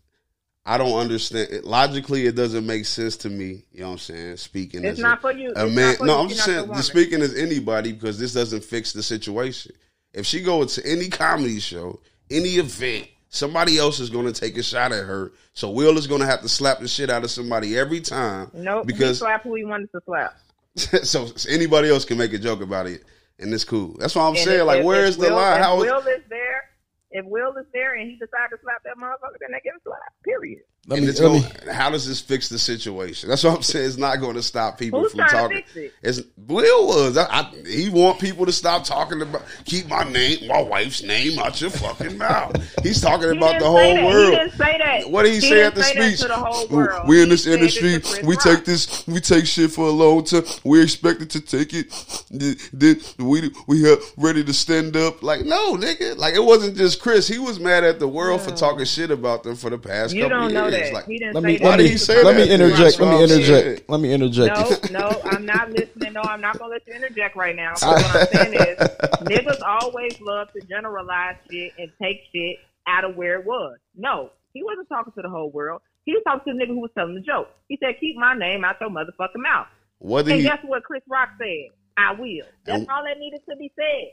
I 0.71 0.79
don't 0.79 0.99
understand. 0.99 1.51
It, 1.51 1.64
logically, 1.64 2.27
it 2.27 2.37
doesn't 2.37 2.64
make 2.66 2.85
sense 2.87 3.16
to 3.18 3.31
me. 3.31 3.64
You 3.73 3.81
know 3.81 3.87
what 3.89 3.93
I'm 3.95 3.99
saying? 3.99 4.37
Speaking 4.37 4.85
It's 4.85 4.99
as 4.99 5.03
not 5.03 5.18
a, 5.18 5.21
for 5.21 5.33
you. 5.33 5.53
a 5.57 5.66
It's 5.66 5.75
man. 5.75 5.97
No, 6.01 6.14
you. 6.16 6.21
I'm 6.23 6.29
just 6.29 6.45
saying. 6.45 6.75
speaking 6.77 7.23
as 7.23 7.35
anybody 7.37 7.93
because 7.93 8.18
this 8.18 8.33
doesn't 8.35 8.62
fix 8.64 8.93
the 8.93 9.03
situation. 9.03 9.73
If 10.12 10.27
she 10.27 10.43
goes 10.43 10.75
to 10.77 10.87
any 10.87 11.09
comedy 11.09 11.59
show, 11.61 12.01
any 12.31 12.51
event 12.51 13.09
somebody 13.33 13.79
else 13.79 14.01
is 14.01 14.11
going 14.11 14.27
to 14.27 14.33
take 14.33 14.57
a 14.59 14.62
shot 14.62 14.93
at 14.93 15.05
her. 15.07 15.33
So 15.55 15.71
Will 15.71 15.97
is 15.99 16.07
going 16.07 16.21
to 16.21 16.27
have 16.27 16.43
to 16.43 16.49
slap 16.49 16.81
the 16.81 16.89
shit 16.89 17.11
out 17.11 17.23
of 17.25 17.31
somebody 17.31 17.79
every 17.79 18.01
time. 18.01 18.51
Nope. 18.55 18.87
he 18.87 18.93
because 18.93 19.18
slap 19.18 19.43
who 19.45 19.55
he 19.55 19.64
wanted 19.64 19.91
to 19.93 20.01
slap. 20.05 20.37
so 21.05 21.29
anybody 21.49 21.89
else 21.91 22.05
can 22.05 22.16
make 22.18 22.33
a 22.33 22.39
joke 22.39 22.61
about 22.61 22.87
it, 22.87 23.03
and 23.39 23.53
it's 23.55 23.64
cool. 23.64 23.97
That's 23.99 24.14
what 24.14 24.23
I'm 24.23 24.31
And 24.31 24.39
saying. 24.39 24.61
if- 24.61 24.66
Like, 24.66 24.79
if- 24.81 24.85
where 24.85 25.03
if 25.05 25.11
is 25.11 25.16
the 25.16 25.31
line? 25.31 25.61
How 25.62 25.77
is 25.83 25.91
Will 25.91 25.99
is 25.99 26.23
there, 26.29 26.39
if 27.11 27.25
Will 27.27 27.57
is 27.57 27.67
there 27.73 27.95
and 27.95 28.09
he 28.09 28.17
decides 28.17 28.53
to 28.53 28.59
slap 28.63 28.83
that 28.85 28.97
motherfucker, 28.97 29.41
then 29.41 29.53
they 29.53 29.61
get 29.65 29.75
a 29.75 29.83
slap. 29.83 30.15
Period. 30.25 30.63
Let 30.91 30.97
and 30.97 31.07
me, 31.07 31.11
it's 31.12 31.20
let 31.20 31.28
going, 31.28 31.43
me, 31.68 31.72
how 31.72 31.88
does 31.91 32.05
this 32.09 32.20
fix 32.20 32.49
the 32.49 32.59
situation? 32.59 33.28
That's 33.28 33.45
what 33.45 33.55
I'm 33.55 33.62
saying. 33.62 33.86
It's 33.86 33.97
not 33.97 34.16
going 34.16 34.34
to 34.34 34.43
stop 34.43 34.76
people 34.76 35.01
Who's 35.03 35.12
from 35.12 35.20
trying 35.20 35.30
to 35.30 35.36
talking. 35.36 35.57
fix 35.62 35.76
it? 35.76 35.95
It's 36.03 36.20
Will 36.49 36.88
was. 36.88 37.16
I, 37.16 37.26
I, 37.30 37.53
he 37.64 37.88
want 37.91 38.18
people 38.18 38.45
to 38.45 38.51
stop 38.53 38.82
talking 38.82 39.22
about 39.22 39.43
keep 39.64 39.86
my 39.88 40.03
name, 40.03 40.49
my 40.49 40.61
wife's 40.61 41.05
name 41.05 41.38
out 41.38 41.61
your 41.61 41.70
fucking 41.70 42.18
mouth. 42.18 42.57
He's 42.82 43.01
talking 43.01 43.30
He 43.30 43.36
about 43.36 43.61
the 43.61 43.66
whole 43.66 43.76
that. 43.95 44.05
world. 44.05 44.30
He 44.32 44.36
didn't 44.36 44.53
say 44.55 44.78
that. 44.78 45.11
What 45.11 45.22
did 45.22 45.34
he, 45.34 45.41
say 45.41 45.62
at 45.62 45.76
the 45.76 45.82
say 45.84 45.95
that 45.95 46.03
speech? 46.09 46.20
to 46.22 46.26
the 46.28 46.34
whole 46.34 46.66
world. 46.66 47.09
We 47.09 47.22
in 47.22 47.28
this 47.28 47.45
said 47.45 47.62
it 47.62 47.70
to 47.70 47.80
industry, 47.86 48.26
we 48.26 48.34
Rock. 48.34 48.43
take 48.43 48.64
this, 48.64 49.07
we 49.07 49.20
take 49.20 49.47
shit 49.47 49.70
for 49.70 49.86
a 49.86 49.93
long 49.93 50.24
time. 50.24 50.43
We 50.64 50.82
expected 50.82 51.30
to 51.30 51.41
take 51.41 51.72
it. 51.72 51.93
Then 52.32 52.57
then 52.72 53.01
we 53.18 53.53
we 53.68 53.84
have 53.84 54.01
ready 54.16 54.43
to 54.43 54.53
stand 54.53 54.97
up. 54.97 55.22
Like 55.22 55.45
no, 55.45 55.76
nigga. 55.76 56.16
Like 56.16 56.34
it 56.34 56.43
wasn't 56.43 56.76
just 56.76 57.01
Chris. 57.01 57.28
He 57.28 57.38
was 57.38 57.61
mad 57.61 57.84
at 57.84 58.01
the 58.01 58.09
world 58.09 58.41
for 58.41 58.51
talking 58.51 58.84
shit 58.86 59.12
about 59.12 59.45
them 59.45 59.55
for 59.55 59.70
the 59.70 59.78
past 59.78 60.14
You 60.14 60.22
couple 60.24 60.38
don't 60.38 60.53
know 60.53 60.66
years. 60.68 60.80
That. 60.85 60.93
Like 60.95 61.07
he 61.07 61.18
didn't 61.18 61.35
let 61.35 61.43
say 61.43 61.47
me, 61.47 61.57
that. 61.59 61.64
Why 61.64 61.70
let 61.70 61.76
did 61.78 61.83
me, 61.85 61.89
he 61.91 61.97
say 61.99 62.22
let 62.24 62.37
me 62.37 62.51
interject. 62.51 62.81
Let 62.81 62.81
me 62.81 62.83
That's 62.83 62.99
what 63.01 63.09
I'm 63.09 63.22
interject. 63.22 63.91
Let 63.91 64.01
me 64.01 64.12
interject. 64.12 64.91
No, 64.93 65.01
no, 65.01 65.22
I'm 65.24 65.47
not 65.47 65.70
listening. 65.70 66.12
No, 66.12 66.20
I'm 66.22 66.41
not 66.41 66.59
gonna 66.59 66.72
let 66.72 66.87
you 66.87 66.95
interject 66.95 67.37
right 67.37 67.55
now. 67.57 67.74
'Cause 67.74 68.03
what 68.03 68.16
I'm 68.16 68.26
saying 68.28 68.55
is, 68.55 68.78
niggas 69.22 69.61
always 69.66 70.20
love 70.20 70.53
to 70.53 70.61
generalize 70.66 71.37
shit 71.51 71.72
and 71.78 71.91
take 72.01 72.22
shit 72.33 72.57
out 72.87 73.05
of 73.05 73.16
where 73.16 73.39
it 73.39 73.47
was. 73.47 73.76
No, 73.97 74.31
he 74.55 74.62
wasn't 74.62 74.89
talking 74.89 75.12
to 75.14 75.22
the 75.22 75.28
whole 75.28 75.51
world. 75.51 75.83
He 76.05 76.12
was 76.12 76.22
talking 76.26 76.53
to 76.53 76.59
the 76.59 76.64
nigga 76.64 76.74
who 76.74 76.81
was 76.81 76.91
telling 76.97 77.14
the 77.14 77.20
joke. 77.20 77.49
He 77.68 77.78
said, 77.83 78.01
"Keep 78.01 78.16
my 78.16 78.35
name 78.35 78.64
out 78.64 78.76
your 78.81 78.91
motherfucking 78.91 79.37
mouth." 79.37 79.66
What 79.99 80.24
did 80.24 80.33
And 80.33 80.41
he 80.41 80.47
guess 80.49 80.59
what 80.64 80.83
Chris 80.85 81.03
Rock 81.09 81.28
said? 81.39 81.70
I 81.97 82.12
will. 82.12 82.47
That's 82.64 82.87
all 82.89 83.05
that 83.05 83.18
needed 83.18 83.43
to 83.51 83.57
be 83.57 83.70
said. 83.76 84.12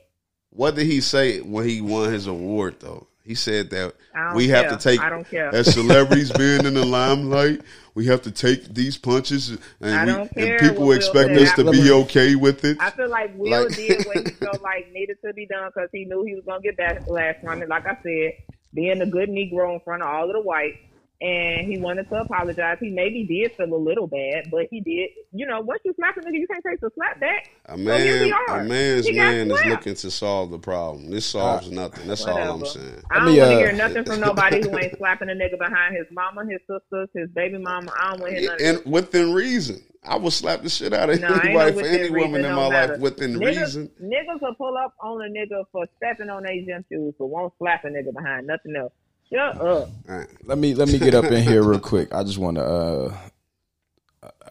What 0.49 0.76
did 0.76 0.86
he 0.88 0.99
say 1.01 1.39
when 1.39 1.68
he 1.68 1.80
won 1.82 2.11
his 2.11 2.28
award 2.28 2.76
though? 2.80 3.07
He 3.28 3.36
said 3.36 3.69
that 3.71 3.93
we 4.36 4.47
have 4.47 4.67
care. 4.67 4.78
to 4.78 4.78
take 4.78 5.01
I 5.01 5.09
don't 5.09 5.30
care. 5.30 5.53
as 5.53 5.73
celebrities 5.73 6.32
being 6.38 6.65
in 6.65 6.73
the 6.75 6.86
limelight, 6.86 7.61
we 7.93 8.05
have 8.05 8.21
to 8.21 8.32
take 8.32 8.73
these 8.73 8.97
punches 8.97 9.49
and, 9.82 10.30
we, 10.34 10.43
and 10.43 10.59
people 10.61 10.86
Will 10.88 10.93
expect 10.95 11.30
said. 11.30 11.41
us 11.41 11.53
to 11.55 11.69
be 11.71 11.91
okay 11.91 12.36
with 12.36 12.63
it. 12.63 12.78
I 12.80 12.89
feel 12.91 13.09
like 13.09 13.38
Will 13.38 13.65
Like- 13.65 13.75
did 13.75 14.05
what 14.05 14.17
he 14.28 14.34
felt 14.36 14.61
like 14.61 14.91
needed 14.93 15.17
to 15.25 15.34
be 15.34 15.45
done 15.45 15.69
because 15.75 15.89
he 15.91 16.05
knew 16.05 16.23
he 16.23 16.36
was 16.36 16.45
gonna 16.45 16.61
get 16.61 16.78
backlash 16.78 17.41
from 17.43 17.61
it. 17.61 17.67
Like 17.67 17.86
I 17.86 17.97
said, 18.01 18.32
being 18.73 19.01
a 19.01 19.05
good 19.05 19.28
Negro 19.30 19.73
in 19.73 19.80
front 19.82 20.03
of 20.03 20.07
all 20.09 20.28
of 20.30 20.34
the 20.34 20.41
whites, 20.41 20.78
and 21.20 21.68
he 21.68 21.80
wanted 21.80 22.07
to 22.09 22.15
apologize. 22.15 22.78
He 22.80 22.89
maybe 22.91 23.26
did 23.26 23.55
feel 23.55 23.74
a 23.74 23.76
little 23.76 24.05
bad, 24.07 24.49
but 24.51 24.68
he 24.70 24.82
did. 24.82 25.09
You 25.32 25.47
know, 25.47 25.61
once 25.61 25.82
you 25.84 25.93
slap 25.95 26.15
a 26.18 26.20
nigga, 26.22 26.34
you 26.34 26.47
can't 26.47 26.63
take 26.70 26.80
the 26.80 26.89
slap 26.95 27.20
back. 27.20 27.49
A 27.65 27.72
So 27.72 27.97
here 27.97 28.24
we 28.24 28.30
man, 28.30 28.39
are. 28.49 28.59
a 28.59 28.63
man's 28.65 29.07
He 29.07 29.13
man 29.13 29.49
is 29.51 29.65
looking 29.65 29.95
to 29.95 30.11
solve 30.11 30.51
the 30.51 30.59
problem. 30.59 31.09
This 31.09 31.26
solves 31.26 31.72
nothing. 31.72 32.07
That's 32.07 32.26
all 32.26 32.38
I'm 32.38 32.65
saying. 32.65 33.01
I 33.09 33.15
don't 33.20 33.34
me, 33.34 33.39
want 33.39 33.49
to 33.51 33.55
uh, 33.55 33.59
hear 33.59 33.74
nothing 33.74 34.05
from 34.05 34.20
nobody 34.20 34.61
who 34.61 34.78
ain't 34.78 34.97
slapping 34.97 35.30
a 35.30 35.34
nigga 35.34 35.57
behind 35.57 35.95
his 35.95 36.05
mama, 36.11 36.43
his 36.49 36.59
sisters, 36.70 37.09
his 37.15 37.30
baby 37.32 37.57
mama. 37.57 37.91
I 37.99 38.11
don't 38.11 38.22
want 38.22 38.34
to 38.36 38.39
hear 38.39 38.51
nothing. 38.51 38.68
And 38.68 38.86
within 38.86 39.34
reason, 39.34 39.84
I 40.03 40.18
would 40.18 40.34
slap 40.34 40.61
the 40.61 40.70
shit 40.70 40.93
out 40.93 41.09
of 41.09 41.20
No, 41.20 41.30
I 41.30 41.39
anybody 41.45 41.72
for 41.74 41.86
any 41.88 42.09
woman 42.11 42.45
in 42.45 42.53
my 42.53 42.70
matter. 42.70 42.93
life 42.93 43.01
within 43.01 43.34
niggas, 43.39 43.57
reason. 43.59 43.89
Niggas 44.01 44.41
will 44.41 44.55
pull 44.55 44.78
up 44.78 44.93
on 45.01 45.22
a 45.22 45.30
nigga 45.30 45.63
for 45.72 45.86
stepping 45.97 46.30
on 46.30 46.43
their 46.43 46.53
gym 46.63 46.86
shoes, 46.89 47.13
but 47.18 47.26
won't 47.26 47.53
slap 47.57 47.84
a 47.86 47.88
nigga 47.88 48.13
behind 48.13 48.45
nothing 48.47 48.76
else. 48.76 48.93
Shut 49.32 49.57
up. 49.57 49.61
All 49.63 49.89
right. 50.07 50.28
Let 50.43 50.57
me 50.57 50.73
let 50.75 50.88
me 50.88 50.99
get 50.99 51.13
up 51.13 51.25
in 51.25 51.43
here 51.43 51.63
real 51.63 51.80
quick. 51.80 52.13
I 52.13 52.23
just 52.23 52.38
want 52.38 52.57
to. 52.57 52.63
Uh, 52.63 53.17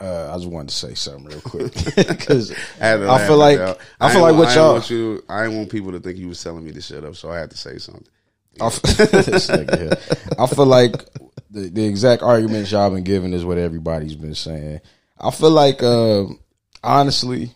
uh, 0.01 0.31
I 0.35 0.37
just 0.37 0.49
wanted 0.51 0.69
to 0.69 0.75
say 0.75 0.95
something 0.95 1.25
real 1.25 1.41
quick 1.41 1.73
because 1.97 2.53
I, 2.81 2.95
I 2.95 3.27
feel 3.27 3.39
like 3.39 3.59
out. 3.59 3.79
I 3.99 4.13
feel 4.13 4.27
ain't 4.27 4.37
like 4.37 4.47
what 4.47 4.49
I 4.49 4.55
y'all. 4.55 4.73
want 4.75 4.91
you. 4.91 5.23
I 5.29 5.45
didn't 5.45 5.57
want 5.57 5.71
people 5.71 5.93
to 5.93 6.01
think 6.01 6.19
you 6.19 6.29
was 6.29 6.43
telling 6.43 6.65
me 6.65 6.73
to 6.73 6.81
shut 6.83 7.05
up, 7.05 7.17
so 7.17 7.31
I 7.31 7.39
had 7.39 7.51
to 7.51 7.57
say 7.57 7.79
something. 7.79 8.07
I 8.61 8.67
f- 8.67 8.83
this 8.83 9.49
nigga 9.49 9.79
here. 9.79 10.17
I 10.39 10.47
feel 10.47 10.67
like 10.67 10.93
the, 11.51 11.69
the 11.71 11.85
exact 11.87 12.23
arguments 12.23 12.71
y'all 12.73 12.91
been 12.91 13.05
giving 13.05 13.33
is 13.33 13.45
what 13.45 13.59
everybody's 13.59 14.17
been 14.17 14.35
saying. 14.35 14.81
I 15.19 15.31
feel 15.31 15.51
like, 15.51 15.83
uh, 15.83 16.25
honestly, 16.83 17.53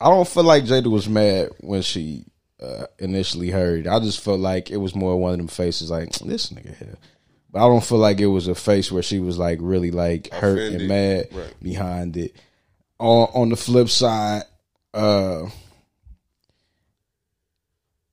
I 0.00 0.08
don't 0.08 0.28
feel 0.28 0.44
like 0.44 0.64
Jada 0.64 0.90
was 0.90 1.08
mad 1.08 1.50
when 1.60 1.82
she 1.82 2.24
uh, 2.62 2.86
initially 2.98 3.50
heard. 3.50 3.86
I 3.86 3.98
just 4.00 4.20
felt 4.20 4.40
like 4.40 4.70
it 4.70 4.76
was 4.78 4.94
more 4.94 5.16
one 5.20 5.32
of 5.32 5.38
them 5.38 5.48
faces 5.48 5.90
like 5.90 6.10
this 6.24 6.50
nigga 6.50 6.76
here. 6.76 6.96
But 7.50 7.64
I 7.64 7.68
don't 7.68 7.84
feel 7.84 7.98
like 7.98 8.20
it 8.20 8.26
was 8.26 8.48
a 8.48 8.54
face 8.54 8.90
where 8.90 9.02
she 9.02 9.20
was 9.20 9.38
like 9.38 9.58
really 9.60 9.90
like 9.90 10.32
hurt 10.32 10.58
Offended. 10.58 10.80
and 10.80 10.88
mad 10.88 11.28
Right. 11.32 11.54
behind 11.62 12.16
it. 12.16 12.34
On 12.98 13.28
on 13.34 13.48
the 13.50 13.56
flip 13.56 13.88
side, 13.88 14.42
uh 14.92 15.46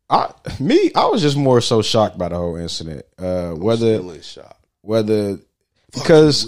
I 0.10 0.34
me, 0.60 0.92
I 0.96 1.06
was 1.06 1.22
just 1.22 1.38
more 1.38 1.62
so 1.62 1.82
shocked 1.82 2.18
by 2.18 2.30
the 2.30 2.36
whole 2.38 2.56
incident. 2.58 3.06
Uh 3.18 3.52
whether 3.52 3.98
whether 4.82 5.40
because 5.94 6.48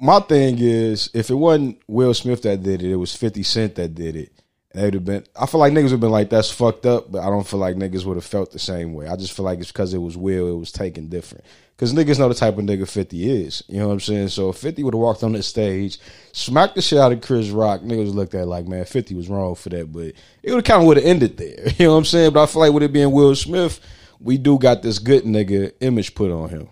my 0.00 0.20
thing 0.20 0.56
is 0.58 1.10
if 1.14 1.30
it 1.30 1.34
wasn't 1.34 1.80
Will 1.88 2.14
Smith 2.14 2.42
that 2.42 2.62
did 2.62 2.82
it, 2.82 2.92
it 2.92 2.96
was 2.96 3.14
50 3.14 3.42
Cent 3.42 3.74
that 3.76 3.94
did 3.94 4.16
it. 4.16 4.32
Would 4.74 4.94
have 4.94 5.04
been 5.04 5.24
I 5.38 5.46
feel 5.46 5.60
like 5.60 5.72
niggas 5.72 5.84
would 5.84 5.90
have 5.92 6.00
been 6.00 6.10
like, 6.10 6.30
that's 6.30 6.50
fucked 6.50 6.84
up, 6.84 7.10
but 7.10 7.22
I 7.22 7.26
don't 7.26 7.46
feel 7.46 7.60
like 7.60 7.76
niggas 7.76 8.04
would 8.04 8.16
have 8.16 8.24
felt 8.24 8.50
the 8.50 8.58
same 8.58 8.92
way. 8.92 9.06
I 9.06 9.14
just 9.14 9.32
feel 9.32 9.44
like 9.44 9.60
it's 9.60 9.70
because 9.70 9.94
it 9.94 9.98
was 9.98 10.16
Will, 10.16 10.48
it 10.48 10.58
was 10.58 10.72
taken 10.72 11.08
different. 11.08 11.44
Cause 11.76 11.92
niggas 11.92 12.18
know 12.18 12.28
the 12.28 12.34
type 12.34 12.56
of 12.56 12.64
nigga 12.64 12.88
50 12.88 13.30
is. 13.30 13.62
You 13.68 13.80
know 13.80 13.88
what 13.88 13.94
I'm 13.94 14.00
saying? 14.00 14.28
So 14.28 14.50
if 14.50 14.56
50 14.56 14.82
would 14.84 14.94
have 14.94 15.00
walked 15.00 15.24
on 15.24 15.32
the 15.32 15.42
stage, 15.42 15.98
smacked 16.32 16.76
the 16.76 16.82
shit 16.82 16.98
out 16.98 17.12
of 17.12 17.20
Chris 17.20 17.50
Rock, 17.50 17.80
niggas 17.80 18.14
looked 18.14 18.34
at 18.34 18.46
like, 18.46 18.66
man, 18.66 18.84
50 18.84 19.14
was 19.14 19.28
wrong 19.28 19.54
for 19.54 19.70
that. 19.70 19.92
But 19.92 20.12
it 20.42 20.50
would 20.50 20.54
have 20.54 20.64
kind 20.64 20.80
of 20.82 20.86
would 20.86 20.96
have 20.96 21.06
ended 21.06 21.36
there. 21.36 21.66
You 21.78 21.86
know 21.86 21.92
what 21.92 21.98
I'm 21.98 22.04
saying? 22.04 22.32
But 22.32 22.44
I 22.44 22.46
feel 22.46 22.60
like 22.60 22.72
with 22.72 22.84
it 22.84 22.92
being 22.92 23.10
Will 23.10 23.34
Smith, 23.34 23.80
we 24.20 24.38
do 24.38 24.58
got 24.58 24.82
this 24.82 24.98
good 24.98 25.24
nigga 25.24 25.72
image 25.80 26.14
put 26.14 26.30
on 26.30 26.48
him. 26.48 26.68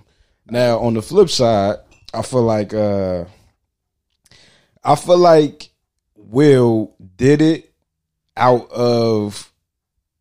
Now 0.47 0.79
on 0.79 0.95
the 0.95 1.03
flip 1.03 1.31
side, 1.31 1.77
I 2.15 2.23
feel 2.23 2.43
like 2.43 2.73
uh 2.75 3.25
I 4.85 4.95
feel 4.97 5.19
like 5.19 5.71
Will 6.17 6.95
did 7.17 7.43
it 7.43 7.72
out 8.37 8.71
of 8.71 9.51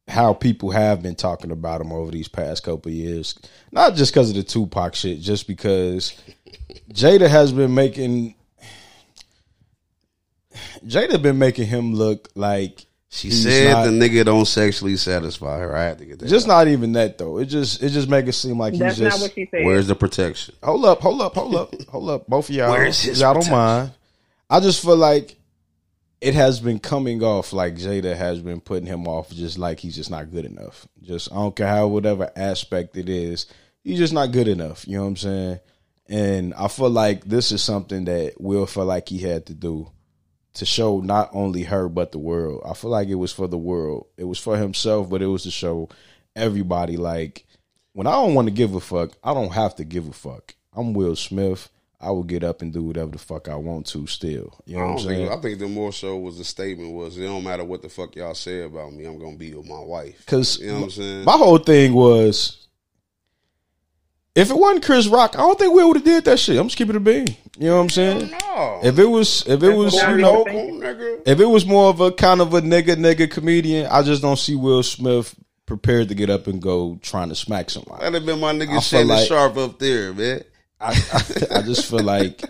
how 0.08 0.34
people 0.34 0.72
have 0.72 1.02
been 1.02 1.16
talking 1.16 1.52
about 1.52 1.80
him 1.82 1.92
over 1.92 2.12
these 2.12 2.28
past 2.28 2.64
couple 2.64 2.90
of 2.90 2.96
years. 2.96 3.36
Not 3.72 3.96
just 3.96 4.12
because 4.14 4.30
of 4.30 4.36
the 4.36 4.44
Tupac 4.44 4.94
shit, 4.96 5.20
just 5.22 5.48
because 5.48 6.14
Jada 6.92 7.30
has 7.30 7.52
been 7.52 7.74
making 7.74 8.36
Jada 10.86 11.22
been 11.22 11.38
making 11.40 11.68
him 11.68 11.94
look 11.94 12.28
like 12.36 12.86
She 13.10 13.30
he's 13.30 13.44
said 13.44 13.72
not- 13.72 13.84
the 13.86 13.92
nigga 13.92 14.26
don't 14.26 14.46
sexually 14.46 14.98
satisfy 14.98 15.60
her. 15.60 15.76
I 15.76 15.84
had 15.84 16.00
to 16.00 16.06
get 16.06 16.20
that. 16.20 16.28
just 16.28 16.46
out. 16.48 16.66
not 16.66 16.68
even 16.68 16.94
that 16.94 17.18
though. 17.18 17.38
It 17.38 17.46
just 17.46 17.82
it 17.82 17.90
just 17.90 18.10
make 18.10 18.28
it 18.28 18.34
seem 18.34 18.58
like 18.58 18.74
That's 18.74 18.98
he's 18.98 19.06
just 19.06 19.20
not 19.20 19.24
what 19.26 19.34
she 19.34 19.48
said. 19.50 19.66
Where's 19.66 19.88
the 19.88 19.96
protection? 19.96 20.56
Hold 20.64 20.86
up, 20.86 21.00
hold 21.02 21.22
up, 21.22 21.36
hold 21.36 21.56
up, 21.56 21.74
hold 21.90 22.10
up. 22.10 22.28
Both 22.28 22.50
of 22.50 22.56
y'all. 22.56 22.72
Where's 22.72 23.02
his 23.02 23.22
y'all 23.22 23.34
don't 23.36 23.50
mind. 23.52 23.92
I 24.50 24.60
just 24.60 24.82
feel 24.82 24.98
like 24.98 25.38
it 26.22 26.36
has 26.36 26.60
been 26.60 26.80
coming 26.80 27.24
off 27.24 27.52
like 27.52 27.76
Jada 27.76 28.16
has 28.16 28.40
been 28.40 28.62
putting 28.62 28.86
him 28.86 29.08
off 29.08 29.32
just 29.32 29.58
like 29.58 29.80
he's 29.80 29.96
just 29.96 30.12
not 30.12 30.32
good 30.32 30.46
enough. 30.46 30.88
Just 31.02 31.32
I 31.32 31.36
don't 31.36 31.56
care 31.56 31.68
how 31.68 31.88
whatever 31.88 32.32
aspect 32.36 32.96
it 32.96 33.10
is, 33.10 33.48
he's 33.84 33.98
just 33.98 34.14
not 34.14 34.32
good 34.32 34.48
enough. 34.48 34.88
You 34.88 34.98
know 34.98 35.04
what 35.04 35.10
I'm 35.10 35.18
saying? 35.18 35.60
And 36.08 36.54
I 36.54 36.68
feel 36.68 36.92
like 36.92 37.26
this 37.26 37.52
is 37.52 37.64
something 37.64 38.06
that 38.06 38.40
Will 38.40 38.68
felt 38.68 38.88
like 38.88 39.10
he 39.10 39.18
had 39.18 39.48
to 39.48 39.54
do 39.56 39.90
to 40.54 40.66
show 40.66 41.00
not 41.00 41.30
only 41.34 41.64
her 41.64 41.90
but 41.90 42.12
the 42.12 42.20
world. 42.20 42.62
I 42.66 42.74
feel 42.76 42.92
like 42.92 43.08
it 43.08 43.16
was 43.16 43.32
for 43.32 43.48
the 43.48 43.58
world. 43.58 44.08
It 44.18 44.26
was 44.26 44.38
for 44.38 44.58
himself, 44.58 45.10
but 45.10 45.22
it 45.22 45.28
was 45.28 45.44
to 45.44 45.52
show 45.52 45.90
everybody 46.36 46.98
like 46.98 47.46
when 47.94 48.08
I 48.08 48.12
don't 48.12 48.36
want 48.36 48.48
to 48.48 48.54
give 48.54 48.76
a 48.76 48.80
fuck, 48.80 49.12
I 49.24 49.34
don't 49.34 49.54
have 49.54 49.76
to 49.78 49.84
give 49.84 50.08
a 50.08 50.14
fuck. 50.14 50.54
I'm 50.74 50.94
Will 50.94 51.16
Smith. 51.16 51.70
I 52.02 52.10
will 52.10 52.24
get 52.24 52.44
up 52.44 52.62
and 52.62 52.74
do 52.74 52.82
whatever 52.82 53.12
the 53.12 53.20
fuck 53.20 53.48
I 53.48 53.56
want 53.56 53.86
to 53.88 54.08
still. 54.08 54.60
You 54.66 54.78
know 54.78 54.86
what 54.88 54.92
I'm 54.94 55.00
saying? 55.00 55.28
think, 55.28 55.32
I 55.32 55.42
think 55.42 55.60
the 55.60 55.68
more 55.68 55.94
so 55.94 56.18
was 56.18 56.38
the 56.38 56.44
statement 56.44 56.94
was 56.94 57.18
it 57.18 57.24
don't 57.24 57.44
matter 57.44 57.64
what 57.64 57.84
the 57.84 57.90
fuck 57.90 58.16
y'all 58.16 58.34
say 58.34 58.64
about 58.64 58.94
me, 58.94 59.06
I'm 59.06 59.20
gonna 59.20 59.38
be 59.38 59.54
with 59.54 59.68
my 59.68 59.80
wife. 59.80 60.18
Because 60.26 60.60
You 60.60 60.68
know 60.70 60.76
what 60.76 60.84
I'm 60.86 60.90
saying? 60.92 61.26
my 61.26 61.34
whole 61.34 61.60
thing 61.60 61.94
was 61.94 62.68
if 64.34 64.50
it 64.50 64.58
wasn't 64.58 64.86
Chris 64.86 65.08
Rock, 65.08 65.36
I 65.36 65.40
don't 65.40 65.60
think 65.60 65.74
Will 65.74 65.90
would 65.90 65.98
have 65.98 66.06
did 66.06 66.26
that 66.26 66.40
shit. 66.40 66.58
I'm 66.58 66.68
just 66.68 66.78
keeping 66.78 66.96
it 66.96 66.98
a 66.98 67.02
bean. 67.02 67.36
You 67.60 67.68
know 67.68 67.76
what 67.76 67.82
I'm 67.84 67.90
saying? 67.90 68.32
no. 68.32 68.80
If 68.84 68.98
it 68.98 69.06
was 69.06 69.46
if 69.48 69.62
it 69.62 69.74
was 69.74 69.94
you 69.94 70.18
know 70.18 70.46
if 71.26 71.40
it 71.40 71.46
was 71.46 71.66
more 71.66 71.90
of 71.90 72.00
a 72.00 72.12
kind 72.12 72.42
of 72.42 72.54
a 72.54 72.62
nigga 72.62 72.96
nigga 72.96 73.30
comedian, 73.30 73.88
I 73.92 74.02
just 74.02 74.22
don't 74.22 74.40
see 74.40 74.56
Will 74.56 74.84
Smith 74.84 75.36
prepared 75.68 76.10
to 76.10 76.16
get 76.16 76.30
up 76.30 76.48
and 76.48 76.62
go 76.62 76.98
trying 77.02 77.30
to 77.30 77.36
smack 77.36 77.70
somebody. 77.70 78.00
That'd 78.02 78.16
have 78.16 78.26
been 78.26 78.40
my 78.40 78.54
nigga 78.54 78.82
Shannon 78.82 79.10
like- 79.10 79.28
Sharpe 79.28 79.58
up 79.58 79.80
there, 79.80 80.14
man. 80.14 80.44
I, 80.82 80.90
I, 81.14 81.60
I 81.60 81.62
just 81.62 81.90
feel 81.90 82.04
like 82.04 82.44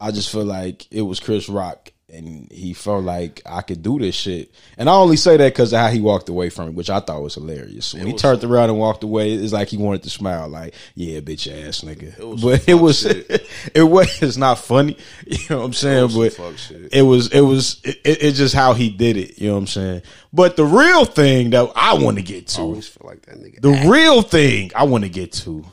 I 0.00 0.10
just 0.10 0.30
feel 0.30 0.44
like 0.44 0.86
it 0.92 1.02
was 1.02 1.20
Chris 1.20 1.48
Rock 1.48 1.90
and 2.08 2.50
he 2.52 2.72
felt 2.72 3.02
like 3.02 3.42
I 3.44 3.62
could 3.62 3.82
do 3.82 3.98
this 3.98 4.14
shit. 4.14 4.52
And 4.78 4.88
I 4.88 4.92
only 4.94 5.16
say 5.16 5.36
that 5.36 5.52
because 5.52 5.72
of 5.72 5.80
how 5.80 5.88
he 5.88 6.00
walked 6.00 6.28
away 6.28 6.50
from 6.50 6.68
it, 6.68 6.74
which 6.74 6.88
I 6.88 7.00
thought 7.00 7.20
was 7.20 7.34
hilarious. 7.34 7.94
When 7.94 8.06
he 8.06 8.12
turned 8.12 8.44
around 8.44 8.70
and 8.70 8.78
walked 8.78 9.02
away, 9.02 9.32
it's 9.32 9.52
like 9.52 9.68
he 9.68 9.76
wanted 9.76 10.04
to 10.04 10.10
smile, 10.10 10.48
like, 10.48 10.74
"Yeah, 10.94 11.18
bitch 11.20 11.50
ass 11.50 11.80
nigga." 11.80 12.16
was 12.20 12.42
but 12.42 12.68
it 12.68 12.74
was 12.74 13.00
shit. 13.00 13.28
it 13.74 13.82
was 13.82 14.22
it's 14.22 14.36
not 14.36 14.58
funny. 14.58 14.96
You 15.26 15.38
know 15.50 15.58
what 15.58 15.64
I'm 15.66 15.72
saying? 15.72 16.08
some 16.10 16.20
but 16.20 16.92
it 16.92 17.02
was 17.02 17.28
it 17.32 17.40
was 17.40 17.80
it, 17.82 17.96
it- 18.04 18.22
it's 18.22 18.38
just 18.38 18.54
how 18.54 18.72
he 18.74 18.88
did 18.90 19.16
it. 19.16 19.38
You 19.38 19.48
know 19.48 19.54
what 19.54 19.60
I'm 19.60 19.66
saying? 19.66 20.02
But 20.32 20.56
the 20.56 20.64
real 20.64 21.04
thing 21.06 21.50
that 21.50 21.72
I 21.74 21.94
want 21.94 22.18
to 22.18 22.22
get 22.22 22.44
I 22.54 22.56
to, 22.56 22.60
always 22.62 22.86
feel 22.88 23.08
like 23.08 23.22
that 23.26 23.36
nigga. 23.38 23.60
the 23.60 23.88
real 23.90 24.22
thing 24.22 24.70
I 24.76 24.84
want 24.84 25.02
to 25.04 25.10
get 25.10 25.32
to. 25.32 25.64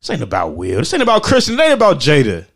This 0.00 0.10
ain't 0.10 0.22
about 0.22 0.54
Will. 0.54 0.78
This 0.78 0.92
ain't 0.94 1.02
about 1.02 1.22
Christian. 1.22 1.58
It 1.58 1.62
ain't 1.62 1.72
about 1.74 1.98
Jada. 1.98 2.46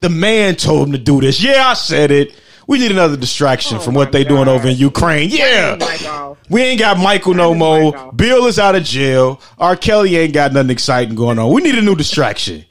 The 0.00 0.08
man 0.08 0.54
told 0.54 0.88
him 0.88 0.92
to 0.92 0.98
do 0.98 1.20
this. 1.20 1.42
Yeah, 1.42 1.66
I 1.66 1.74
said 1.74 2.10
it. 2.10 2.34
We 2.68 2.78
need 2.78 2.92
another 2.92 3.16
distraction 3.16 3.78
Oh 3.78 3.80
from 3.80 3.94
what 3.94 4.12
they 4.12 4.24
doing 4.24 4.46
over 4.46 4.68
in 4.68 4.76
Ukraine. 4.76 5.30
Yeah. 5.30 6.34
We 6.50 6.62
ain't 6.62 6.78
got 6.78 6.98
Michael 6.98 7.34
no 7.34 7.54
more. 7.54 8.12
Bill 8.12 8.46
is 8.46 8.58
out 8.58 8.74
of 8.74 8.84
jail. 8.84 9.40
R. 9.58 9.74
Kelly 9.74 10.16
ain't 10.16 10.34
got 10.34 10.52
nothing 10.52 10.70
exciting 10.70 11.14
going 11.14 11.38
on. 11.38 11.52
We 11.52 11.62
need 11.62 11.76
a 11.76 11.82
new 11.82 11.96
distraction. 11.96 12.64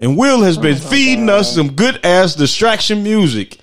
And 0.00 0.18
Will 0.18 0.42
has 0.42 0.58
Oh 0.58 0.62
been 0.62 0.76
feeding 0.76 1.30
us 1.30 1.54
some 1.54 1.72
good 1.72 2.04
ass 2.04 2.34
distraction 2.34 3.02
music. 3.04 3.58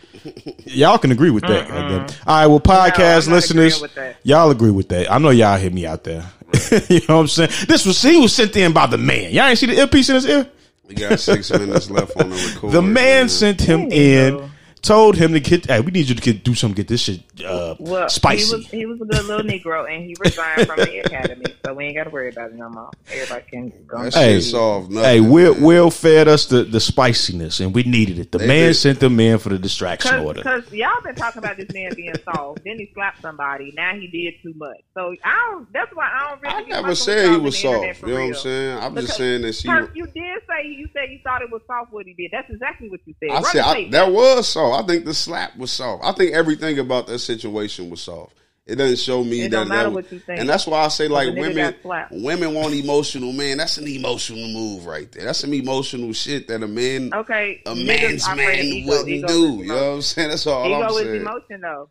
Y'all 0.65 0.97
can 0.97 1.11
agree 1.11 1.29
with 1.29 1.43
that. 1.43 1.67
goddamn. 1.67 2.17
All 2.25 2.35
right, 2.39 2.47
well, 2.47 2.59
podcast 2.59 3.27
I'm 3.27 3.33
listeners, 3.33 3.83
y'all 4.23 4.49
agree 4.49 4.71
with 4.71 4.87
that. 4.89 5.11
I 5.11 5.17
know 5.17 5.29
y'all 5.31 5.57
hit 5.57 5.73
me 5.73 5.85
out 5.85 6.03
there. 6.03 6.25
you 6.89 6.99
know 7.07 7.15
what 7.15 7.21
I'm 7.21 7.27
saying? 7.27 7.51
This 7.67 7.85
was 7.85 8.01
he 8.01 8.19
was 8.19 8.33
sent 8.33 8.55
in 8.55 8.73
by 8.73 8.87
the 8.87 8.97
man. 8.97 9.31
Y'all 9.31 9.45
ain't 9.45 9.57
see 9.57 9.67
the 9.67 9.77
earpiece 9.77 10.09
in 10.09 10.15
his 10.15 10.25
ear. 10.25 10.49
We 10.87 10.95
got 10.95 11.19
six 11.19 11.51
minutes 11.51 11.89
left 11.89 12.17
on 12.17 12.29
the 12.29 12.35
record. 12.35 12.71
The 12.71 12.81
man 12.81 13.29
sent 13.29 13.61
him 13.61 13.91
in, 13.91 14.51
told 14.81 15.15
him 15.15 15.33
to 15.33 15.39
get. 15.39 15.67
Hey, 15.67 15.79
we 15.79 15.91
need 15.91 16.09
you 16.09 16.15
to 16.15 16.21
get 16.21 16.43
do 16.43 16.53
something. 16.53 16.75
Get 16.75 16.87
this 16.87 17.01
shit 17.01 17.30
uh, 17.45 17.75
Well, 17.79 18.09
spicy. 18.09 18.45
He 18.45 18.55
was, 18.55 18.67
he 18.67 18.85
was 18.85 19.01
a 19.01 19.05
good 19.05 19.25
little 19.25 19.43
Negro, 19.43 19.89
and 19.93 20.03
he 20.03 20.15
resigned 20.19 20.67
from 20.67 20.77
the 20.77 20.99
academy, 20.99 21.45
so 21.65 21.73
we 21.73 21.85
ain't 21.85 21.95
got 21.95 22.05
to 22.05 22.09
worry 22.09 22.29
about 22.29 22.51
it 22.51 22.55
no 22.55 22.69
more. 22.69 22.89
Everybody 23.11 23.43
can 23.49 23.73
go. 23.87 24.03
That 24.03 24.13
Hey. 24.13 24.35
shit 24.39 24.51
solved 24.51 24.91
nothing. 24.91 25.09
Hey, 25.09 25.19
Will. 25.21 25.55
Will 25.59 25.91
fed 25.91 26.27
us 26.27 26.45
the, 26.45 26.63
the 26.63 26.79
spiciness, 26.79 27.59
and 27.59 27.73
we 27.73 27.83
needed 27.83 28.19
it. 28.19 28.31
The 28.31 28.37
They 28.39 28.47
man 28.47 28.67
did. 28.69 28.73
sent 28.75 28.99
them 28.99 29.19
in 29.19 29.37
for 29.39 29.49
the 29.49 29.57
distraction 29.59 30.19
order. 30.19 30.39
Because 30.41 30.71
y'all 30.71 30.89
been 31.03 31.15
talking 31.15 31.39
about 31.39 31.57
this 31.57 31.69
man 31.73 31.93
being 31.95 32.13
soft. 32.23 32.61
then 32.65 32.77
he 32.77 32.89
slapped 32.93 33.21
somebody. 33.21 33.73
Now 33.75 33.93
he 33.93 34.07
did 34.07 34.35
too 34.41 34.53
much. 34.57 34.77
So 34.93 35.15
I 35.23 35.49
don't. 35.51 35.71
That's 35.73 35.91
why 35.95 36.09
I 36.11 36.29
don't 36.29 36.41
really. 36.41 36.73
I 36.73 36.81
never 36.81 36.95
said 36.95 37.31
he 37.31 37.37
was 37.37 37.61
y'all 37.63 37.75
on 37.75 37.81
the 37.81 37.87
internet 37.89 37.95
soft. 37.95 38.07
You 38.07 38.13
know 38.13 38.19
what 38.21 38.27
I'm 38.27 38.33
saying? 38.41 38.77
I'm 38.79 38.95
just 38.95 39.17
saying 39.17 39.41
that 39.41 39.53
she. 39.55 39.67
Kirk, 39.67 39.91
you 39.95 40.05
did 40.07 40.41
say 40.47 40.67
you 40.67 40.87
said 40.93 41.09
you 41.09 41.19
thought 41.23 41.41
it 41.41 41.51
was 41.51 41.61
soft 41.67 41.91
what 41.93 42.05
he 42.05 42.13
did. 42.13 42.29
That's 42.31 42.49
exactly 42.49 42.89
what 42.89 42.99
you 43.05 43.13
said. 43.19 43.29
I 43.31 43.33
Run 43.35 43.43
said 43.45 43.61
I, 43.61 43.89
that 43.89 44.11
was 44.11 44.47
soft. 44.47 44.83
I 44.83 44.87
think 44.87 45.05
the 45.05 45.13
slap 45.13 45.57
was 45.57 45.71
soft. 45.71 46.03
I 46.03 46.11
think 46.13 46.33
everything 46.33 46.79
about 46.79 47.07
that 47.07 47.19
situation 47.39 47.89
was 47.89 48.01
soft. 48.01 48.35
It 48.65 48.75
doesn't 48.75 48.99
show 48.99 49.23
me 49.23 49.41
It 49.41 49.49
that. 49.49 49.57
don't 49.57 49.67
matter 49.69 49.89
that 49.89 49.95
what 49.95 50.11
you 50.11 50.19
think. 50.19 50.39
And 50.39 50.47
that's 50.47 50.67
why 50.67 50.85
I 50.85 50.87
say 50.89 51.07
like 51.07 51.35
women, 51.35 51.75
women 52.11 52.53
want 52.53 52.73
emotional 52.73 53.33
man. 53.33 53.57
That's 53.57 53.77
an 53.77 53.87
emotional 53.87 54.47
move 54.47 54.85
right 54.85 55.11
there. 55.11 55.25
That's 55.25 55.39
some 55.39 55.53
emotional 55.53 56.13
shit 56.13 56.47
that 56.47 56.61
a 56.61 56.67
man, 56.67 57.11
okay. 57.13 57.61
a 57.65 57.75
man's 57.75 58.27
man 58.27 58.59
in 58.59 58.65
ego. 58.67 58.89
wouldn't 58.91 59.09
Ego 59.09 59.27
do. 59.27 59.55
You 59.57 59.65
know 59.65 59.73
what. 59.75 59.95
I'm 59.95 60.01
saying? 60.03 60.29
That's 60.29 60.47
all 60.47 60.65
Ego 60.67 60.81
I'm 60.81 60.89
saying. 60.93 61.01
Ego 61.07 61.15
is 61.15 61.21
emotion, 61.21 61.61
though. 61.61 61.89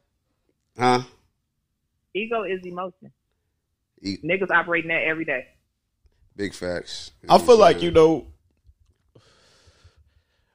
Huh? 0.78 1.02
Ego 2.14 2.42
is 2.44 2.64
emotion. 2.64 3.10
E- 4.02 4.18
Niggas 4.24 4.50
operating 4.50 4.88
that 4.88 5.02
every 5.02 5.24
day. 5.24 5.48
Big 6.36 6.54
facts. 6.54 7.10
I 7.28 7.38
feel 7.38 7.58
like 7.58 7.82
you 7.82 7.90
know, 7.90 8.26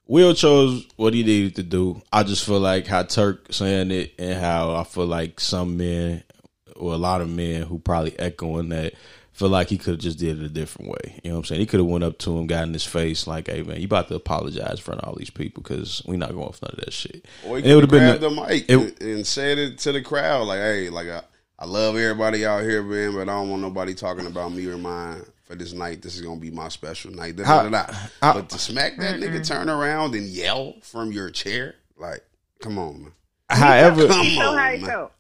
Will 0.07 0.35
chose 0.35 0.85
what 0.97 1.13
he 1.15 1.23
needed 1.23 1.55
to 1.55 1.63
do. 1.63 2.01
I 2.13 2.23
just 2.23 2.45
feel 2.45 2.59
like 2.59 2.85
how 2.85 3.03
Turk 3.03 3.47
saying 3.51 3.89
it, 3.91 4.13
and 4.19 4.39
how 4.39 4.75
I 4.75 4.83
feel 4.83 5.07
like 5.07 5.39
some 5.39 5.77
men, 5.77 6.23
or 6.75 6.93
a 6.93 6.97
lot 6.97 7.21
of 7.21 7.29
men 7.29 7.63
who 7.63 7.79
probably 7.79 8.17
echoing 8.19 8.69
that, 8.69 8.93
feel 9.33 9.49
like 9.49 9.67
he 9.67 9.77
could 9.79 9.95
have 9.95 9.99
just 9.99 10.19
did 10.19 10.39
it 10.39 10.45
a 10.45 10.49
different 10.49 10.91
way. 10.91 11.19
You 11.23 11.31
know 11.31 11.37
what 11.37 11.39
I'm 11.39 11.45
saying? 11.45 11.61
He 11.61 11.65
could 11.65 11.79
have 11.79 11.89
went 11.89 12.03
up 12.03 12.19
to 12.19 12.37
him, 12.37 12.45
got 12.45 12.67
in 12.67 12.73
his 12.73 12.85
face, 12.85 13.25
like, 13.25 13.47
"Hey 13.47 13.63
man, 13.63 13.79
you 13.79 13.85
about 13.85 14.07
to 14.09 14.15
apologize 14.15 14.71
in 14.71 14.77
front 14.77 15.01
of 15.01 15.09
all 15.09 15.15
these 15.15 15.31
people 15.31 15.63
because 15.63 16.03
we 16.05 16.17
not 16.17 16.33
going 16.33 16.51
for 16.53 16.65
none 16.65 16.75
of 16.77 16.85
that 16.85 16.93
shit." 16.93 17.25
Or 17.43 17.57
he 17.57 17.69
it 17.69 17.75
would 17.75 17.89
could 17.89 18.01
have 18.01 18.19
been 18.19 18.19
grabbed 18.19 18.21
the 18.21 18.47
mic 18.47 18.65
it- 18.69 19.01
and, 19.01 19.01
and 19.01 19.27
said 19.27 19.57
it 19.57 19.79
to 19.79 19.91
the 19.91 20.01
crowd, 20.03 20.47
like, 20.47 20.59
"Hey, 20.59 20.89
like 20.89 21.07
I, 21.07 21.23
I 21.57 21.65
love 21.65 21.95
everybody 21.97 22.45
out 22.45 22.61
here, 22.63 22.83
man, 22.83 23.13
but 23.13 23.21
I 23.23 23.33
don't 23.33 23.49
want 23.49 23.63
nobody 23.63 23.95
talking 23.95 24.27
about 24.27 24.53
me 24.53 24.67
or 24.67 24.77
mine 24.77 25.23
for 25.45 25.55
this 25.55 25.73
night. 25.73 26.01
This 26.01 26.15
is 26.15 26.21
gonna 26.21 26.39
be 26.39 26.51
my 26.51 26.67
special 26.69 27.11
night." 27.11 27.35
Da, 27.37 27.43
da, 27.43 27.63
da, 27.63 27.69
da. 27.69 27.93
How- 28.21 28.33
but 28.33 28.49
to 28.49 28.57
smack 28.59 28.97
that 28.97 29.19
nigga, 29.19 29.45
turn 29.47 29.69
around 29.69 30.15
and 30.15 30.25
yell 30.27 30.75
from 30.81 31.11
your 31.11 31.29
chair, 31.29 31.75
like, 31.97 32.23
come 32.61 32.77
on, 32.77 33.03
man. 33.03 33.11
However, 33.49 34.07
Come 34.09 34.25
He 34.25 34.39
know 34.39 34.51
on, 34.51 34.57
how 34.57 34.71
he 34.71 34.77
man. 34.81 34.89
felt. 34.89 35.11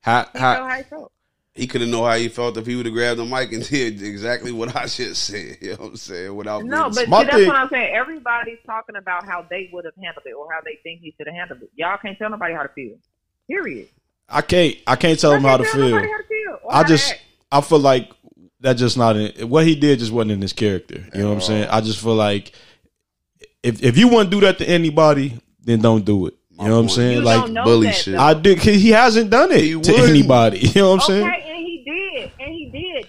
how, 0.00 0.24
He 0.32 0.38
how, 0.38 0.68
how 0.68 0.76
he 0.76 0.82
felt. 0.82 1.12
He 1.54 1.66
could 1.66 1.80
have 1.80 1.90
know 1.90 2.04
how 2.04 2.14
he 2.16 2.28
felt 2.28 2.56
if 2.56 2.66
he 2.66 2.76
would 2.76 2.86
have 2.86 2.94
grabbed 2.94 3.18
the 3.18 3.24
mic 3.24 3.52
and 3.52 3.68
did 3.68 4.00
exactly 4.00 4.52
what 4.52 4.76
I 4.76 4.86
just 4.86 5.24
said. 5.24 5.56
You 5.60 5.70
know 5.70 5.76
what 5.78 5.86
I'm 5.90 5.96
saying? 5.96 6.36
Without 6.36 6.64
No, 6.64 6.84
but 6.84 6.94
see, 6.94 7.04
that's 7.06 7.30
thing- 7.34 7.46
what 7.48 7.56
I'm 7.56 7.68
saying. 7.68 7.94
Everybody's 7.96 8.58
talking 8.64 8.94
about 8.94 9.26
how 9.26 9.44
they 9.50 9.68
would 9.72 9.84
have 9.84 9.94
handled 10.00 10.24
it 10.26 10.32
or 10.34 10.46
how 10.52 10.60
they 10.64 10.78
think 10.84 11.00
he 11.00 11.12
should 11.16 11.26
have 11.26 11.34
handled 11.34 11.62
it. 11.62 11.70
Y'all 11.74 11.98
can't 11.98 12.16
tell 12.16 12.30
nobody 12.30 12.54
how 12.54 12.62
to 12.62 12.68
feel. 12.68 12.96
Period. 13.48 13.88
I 14.28 14.42
can't, 14.42 14.76
I 14.86 14.94
can't 14.96 15.18
tell 15.18 15.32
him 15.32 15.42
how 15.42 15.56
to 15.56 15.64
can't 15.64 15.74
feel. 15.74 15.88
tell 15.90 15.98
how 15.98 16.16
to 16.18 16.24
feel 16.28 16.58
I 16.70 16.84
just 16.84 17.10
act. 17.12 17.22
I 17.50 17.60
feel 17.60 17.78
like 17.80 18.10
that 18.60 18.74
just 18.74 18.96
not 18.96 19.16
in 19.16 19.48
what 19.48 19.66
he 19.66 19.74
did 19.74 19.98
just 19.98 20.12
wasn't 20.12 20.32
in 20.32 20.42
his 20.42 20.52
character. 20.52 21.04
You 21.14 21.22
know 21.22 21.28
what 21.28 21.34
I'm 21.36 21.40
saying? 21.40 21.68
I 21.70 21.80
just 21.80 22.00
feel 22.02 22.14
like 22.14 22.52
if 23.62 23.82
if 23.82 23.96
you 23.98 24.08
want 24.08 24.30
to 24.30 24.36
do 24.36 24.40
that 24.46 24.58
to 24.58 24.68
anybody, 24.68 25.38
then 25.62 25.80
don't 25.80 26.04
do 26.04 26.26
it. 26.26 26.34
You 26.60 26.66
know 26.68 26.74
what 26.74 26.80
I'm 26.82 26.88
saying? 26.88 27.18
You 27.18 27.22
like 27.22 27.40
don't 27.40 27.52
know 27.52 27.64
bully 27.64 27.86
that, 27.86 27.94
shit. 27.94 28.16
I 28.16 28.34
did. 28.34 28.58
He 28.58 28.90
hasn't 28.90 29.30
done 29.30 29.52
it 29.52 29.60
He 29.60 29.70
to 29.70 29.76
wouldn't. 29.78 30.08
anybody. 30.08 30.58
You 30.58 30.82
know 30.82 30.90
what 30.90 31.02
I'm 31.02 31.06
saying? 31.06 31.26
Okay, 31.26 31.34
and 31.34 31.34
he 31.34 31.42
did, 31.42 31.47
and 31.47 31.47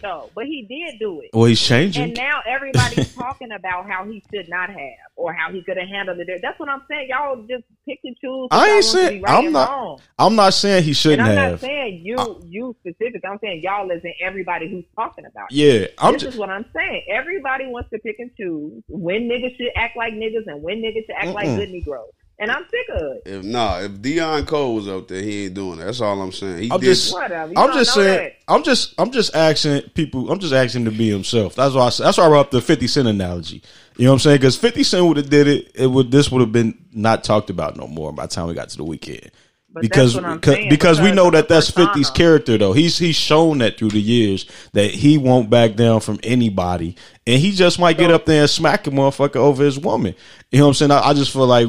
though, 0.01 0.29
but 0.35 0.45
he 0.45 0.65
did 0.69 0.99
do 0.99 1.21
it. 1.21 1.29
Well, 1.33 1.45
he's 1.45 1.61
changing. 1.61 2.03
And 2.03 2.13
now 2.15 2.41
everybody's 2.47 3.13
talking 3.15 3.51
about 3.51 3.87
how 3.89 4.05
he 4.05 4.23
should 4.33 4.49
not 4.49 4.69
have 4.69 4.79
or 5.15 5.33
how 5.33 5.51
he 5.51 5.61
could 5.63 5.77
have 5.77 5.87
handled 5.87 6.19
it. 6.19 6.27
That's 6.41 6.59
what 6.59 6.69
I'm 6.69 6.81
saying. 6.89 7.07
Y'all 7.09 7.37
just 7.49 7.63
pick 7.87 7.99
and 8.03 8.15
choose. 8.19 8.47
I 8.51 8.57
ain't 8.57 8.67
Y'all 8.67 8.73
want 8.73 8.83
to 8.83 8.89
saying- 8.89 9.21
right 9.21 9.45
I'm 9.45 9.51
not- 9.51 9.69
Wrong. 9.69 9.99
I'm 10.17 10.35
not 10.35 10.53
saying 10.53 10.83
he 10.83 10.89
And 10.89 10.97
shouldn't 10.97 11.27
have 11.27 11.37
I'm 11.37 11.51
not 11.51 11.59
saying 11.59 12.01
you, 12.03 12.41
you 12.47 12.75
specific. 12.81 13.21
I'm 13.29 13.39
saying 13.39 13.61
y'all 13.63 13.89
is 13.91 14.03
in 14.03 14.13
everybody 14.21 14.69
who's 14.69 14.85
talking 14.95 15.25
about 15.25 15.51
it. 15.51 15.55
yeah, 15.55 15.87
I'm 15.97 16.13
this 16.13 16.23
just. 16.23 16.33
is 16.35 16.39
what 16.39 16.49
I'm 16.49 16.65
saying. 16.75 17.03
Everybody 17.09 17.65
wants 17.67 17.89
to 17.91 17.99
pick 17.99 18.17
and 18.19 18.31
choose 18.37 18.83
when 18.87 19.23
niggas 19.29 19.55
should 19.57 19.71
act 19.75 19.95
like 19.97 20.13
niggas 20.13 20.47
and 20.47 20.61
when 20.61 20.77
niggas 20.81 21.05
should 21.05 21.15
act 21.17 21.27
like 21.33 21.47
Mm-mm. 21.47 21.57
good 21.57 21.69
Negroes. 21.71 22.11
And 22.41 22.49
I'm 22.49 22.63
sick 22.71 22.87
of 22.95 23.01
it. 23.01 23.23
If 23.25 23.43
nah, 23.43 23.79
if 23.81 24.01
Dion 24.01 24.45
Cole 24.45 24.75
was 24.75 24.87
out 24.87 25.09
there, 25.09 25.21
he 25.21 25.45
ain't 25.45 25.55
doing 25.55 25.79
that. 25.79 25.85
That's 25.85 25.99
all 25.99 26.21
I'm 26.21 26.31
saying. 26.31 26.63
He 26.63 26.71
I'm 26.71 26.79
did. 26.79 26.85
just- 26.85 27.13
Whatever. 27.13 27.51
I'm 27.57 27.73
just 27.73 27.97
know 27.97 28.03
saying. 28.03 28.31
I'm 28.47 28.63
just. 28.63 28.93
I'm 28.97 29.11
just 29.11 29.35
asking 29.35 29.81
people. 29.89 30.31
I'm 30.31 30.39
just 30.39 30.53
asking 30.53 30.85
him 30.85 30.91
to 30.93 30.97
be 30.97 31.09
himself. 31.09 31.55
That's 31.55 31.75
why. 31.75 31.81
I, 31.87 31.89
that's 31.89 32.17
why 32.17 32.25
I 32.25 32.29
brought 32.29 32.45
up 32.45 32.51
the 32.51 32.61
Fifty 32.61 32.87
Cent 32.87 33.09
analogy. 33.09 33.61
You 33.97 34.05
know 34.05 34.11
what 34.11 34.15
I'm 34.15 34.19
saying? 34.19 34.37
Because 34.37 34.55
Fifty 34.55 34.83
Cent 34.83 35.05
would 35.05 35.17
have 35.17 35.29
did 35.29 35.47
it. 35.47 35.71
It 35.75 35.87
would. 35.87 36.11
This 36.11 36.31
would 36.31 36.39
have 36.39 36.53
been 36.53 36.77
not 36.93 37.25
talked 37.25 37.49
about 37.49 37.75
no 37.75 37.87
more 37.87 38.13
by 38.13 38.23
the 38.25 38.29
time 38.33 38.47
we 38.47 38.53
got 38.53 38.69
to 38.69 38.77
the 38.77 38.85
weekend. 38.85 39.31
But 39.71 39.81
because 39.81 40.13
that's 40.15 40.35
because, 40.39 40.57
because 40.69 41.01
we 41.01 41.11
know 41.11 41.29
that 41.29 41.47
the 41.47 41.55
that's 41.55 41.69
50's 41.71 42.09
character 42.09 42.57
though. 42.57 42.73
He's 42.73 42.97
he's 42.97 43.15
shown 43.17 43.59
that 43.59 43.77
through 43.77 43.89
the 43.89 44.01
years 44.01 44.45
that 44.71 44.91
he 44.91 45.17
won't 45.17 45.49
back 45.49 45.75
down 45.75 45.99
from 45.99 46.19
anybody, 46.23 46.95
and 47.27 47.39
he 47.39 47.51
just 47.51 47.79
might 47.79 47.97
get 47.97 48.09
up 48.11 48.25
there 48.25 48.41
and 48.41 48.49
smack 48.49 48.87
a 48.87 48.91
motherfucker 48.91 49.35
over 49.35 49.63
his 49.63 49.77
woman. 49.77 50.15
You 50.51 50.59
know 50.59 50.65
what 50.65 50.69
I'm 50.69 50.73
saying? 50.75 50.91
I, 50.91 51.01
I 51.01 51.13
just 51.13 51.31
feel 51.31 51.45
like 51.45 51.67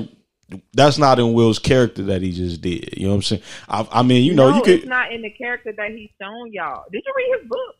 that's 0.73 0.99
not 0.99 1.19
in 1.19 1.33
Will's 1.33 1.59
character 1.59 2.03
that 2.05 2.23
he 2.23 2.33
just 2.33 2.61
did. 2.61 2.97
You 2.97 3.05
know 3.05 3.11
what 3.11 3.17
I'm 3.17 3.23
saying? 3.23 3.43
I, 3.69 3.89
I 3.91 4.03
mean, 4.03 4.25
you 4.25 4.35
know, 4.35 4.51
no, 4.51 4.57
you 4.57 4.63
could. 4.63 4.79
it's 4.81 4.87
not 4.87 5.13
in 5.13 5.23
the 5.23 5.31
character 5.31 5.73
that 5.77 5.91
he's 5.91 6.11
shown 6.21 6.53
y'all. 6.53 6.85
Did 6.93 7.03
you 7.07 7.13
read 7.17 7.41
his 7.41 7.49
book? 7.49 7.77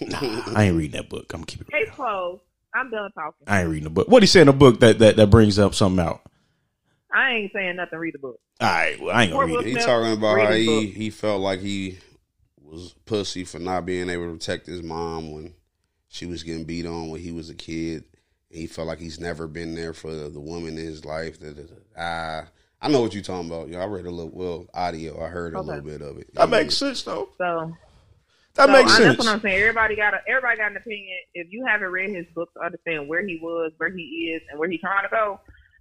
nah, 0.00 0.58
I 0.58 0.64
ain't 0.64 0.76
reading 0.76 1.00
that 1.00 1.08
book. 1.08 1.32
I'm 1.32 1.40
gonna 1.40 1.46
keep 1.46 1.60
it. 1.60 1.70
Case 1.70 1.90
closed. 1.90 2.42
I'm 2.74 2.90
done 2.90 3.10
talking. 3.12 3.46
I 3.46 3.60
ain't 3.60 3.70
reading 3.70 3.84
the 3.84 3.90
book. 3.90 4.08
What 4.08 4.22
he 4.22 4.26
say 4.26 4.40
in 4.40 4.46
the 4.46 4.52
book 4.52 4.80
that 4.80 4.98
that, 4.98 5.16
that 5.16 5.30
brings 5.30 5.58
up 5.58 5.74
something 5.74 6.04
out? 6.04 6.22
I 7.12 7.30
ain't 7.30 7.52
saying 7.52 7.76
nothing. 7.76 7.98
Read 7.98 8.14
the 8.14 8.18
book. 8.18 8.40
All 8.60 8.68
right, 8.68 9.00
well, 9.00 9.14
I 9.14 9.22
ain't 9.24 9.32
gonna 9.32 9.46
read 9.46 9.66
it. 9.66 9.66
He 9.66 9.74
talking 9.74 10.12
about 10.12 10.40
how 10.40 10.52
he, 10.52 10.66
book. 10.66 10.96
he 10.96 11.10
felt 11.10 11.40
like 11.40 11.60
he 11.60 11.98
was 12.60 12.94
pussy 13.04 13.44
for 13.44 13.58
not 13.58 13.86
being 13.86 14.08
able 14.08 14.26
to 14.26 14.32
protect 14.32 14.66
his 14.66 14.82
mom 14.82 15.32
when 15.32 15.54
she 16.08 16.26
was 16.26 16.42
getting 16.42 16.64
beat 16.64 16.86
on 16.86 17.10
when 17.10 17.20
he 17.20 17.30
was 17.32 17.50
a 17.50 17.54
kid. 17.54 18.04
And 18.54 18.60
he 18.60 18.68
felt 18.68 18.86
like 18.86 19.00
he's 19.00 19.18
never 19.18 19.48
been 19.48 19.74
there 19.74 19.92
for 19.92 20.14
the, 20.14 20.28
the 20.30 20.38
woman 20.40 20.78
in 20.78 20.84
his 20.84 21.04
life. 21.04 21.40
That 21.40 21.56
da, 21.56 21.62
da. 21.64 21.74
Ah, 21.98 22.46
I 22.80 22.88
know 22.88 23.00
what 23.00 23.12
you're 23.12 23.22
talking 23.22 23.50
about. 23.50 23.66
You 23.66 23.74
know, 23.74 23.80
I 23.80 23.86
read 23.86 24.06
a 24.06 24.10
little 24.10 24.30
well 24.32 24.66
audio. 24.72 25.20
I 25.22 25.28
heard 25.28 25.54
a 25.54 25.58
Okay. 25.58 25.66
little 25.66 25.82
bit 25.82 26.02
of 26.02 26.18
it. 26.18 26.32
That 26.34 26.48
makes 26.50 26.76
sense 26.76 27.02
though. 27.02 27.30
So 27.36 27.72
That 28.54 28.66
So, 28.66 28.72
makes 28.72 28.92
I- 28.92 28.96
sense. 28.98 29.16
That's 29.16 29.26
what 29.26 29.34
I'm 29.34 29.40
saying. 29.40 29.60
Everybody 29.60 29.96
got 29.96 30.14
a 30.14 30.20
everybody 30.28 30.56
got 30.58 30.70
an 30.70 30.76
opinion. 30.76 31.18
If 31.34 31.48
you 31.50 31.64
haven't 31.66 31.88
read 31.90 32.10
his 32.14 32.26
book 32.34 32.52
to 32.54 32.60
understand 32.64 33.08
where 33.08 33.26
he 33.26 33.40
was, 33.42 33.72
where 33.78 33.90
he 33.90 34.32
is, 34.36 34.42
and 34.48 34.60
where 34.60 34.68
he's 34.70 34.80
trying 34.80 35.02
to 35.02 35.08
go, 35.10 35.40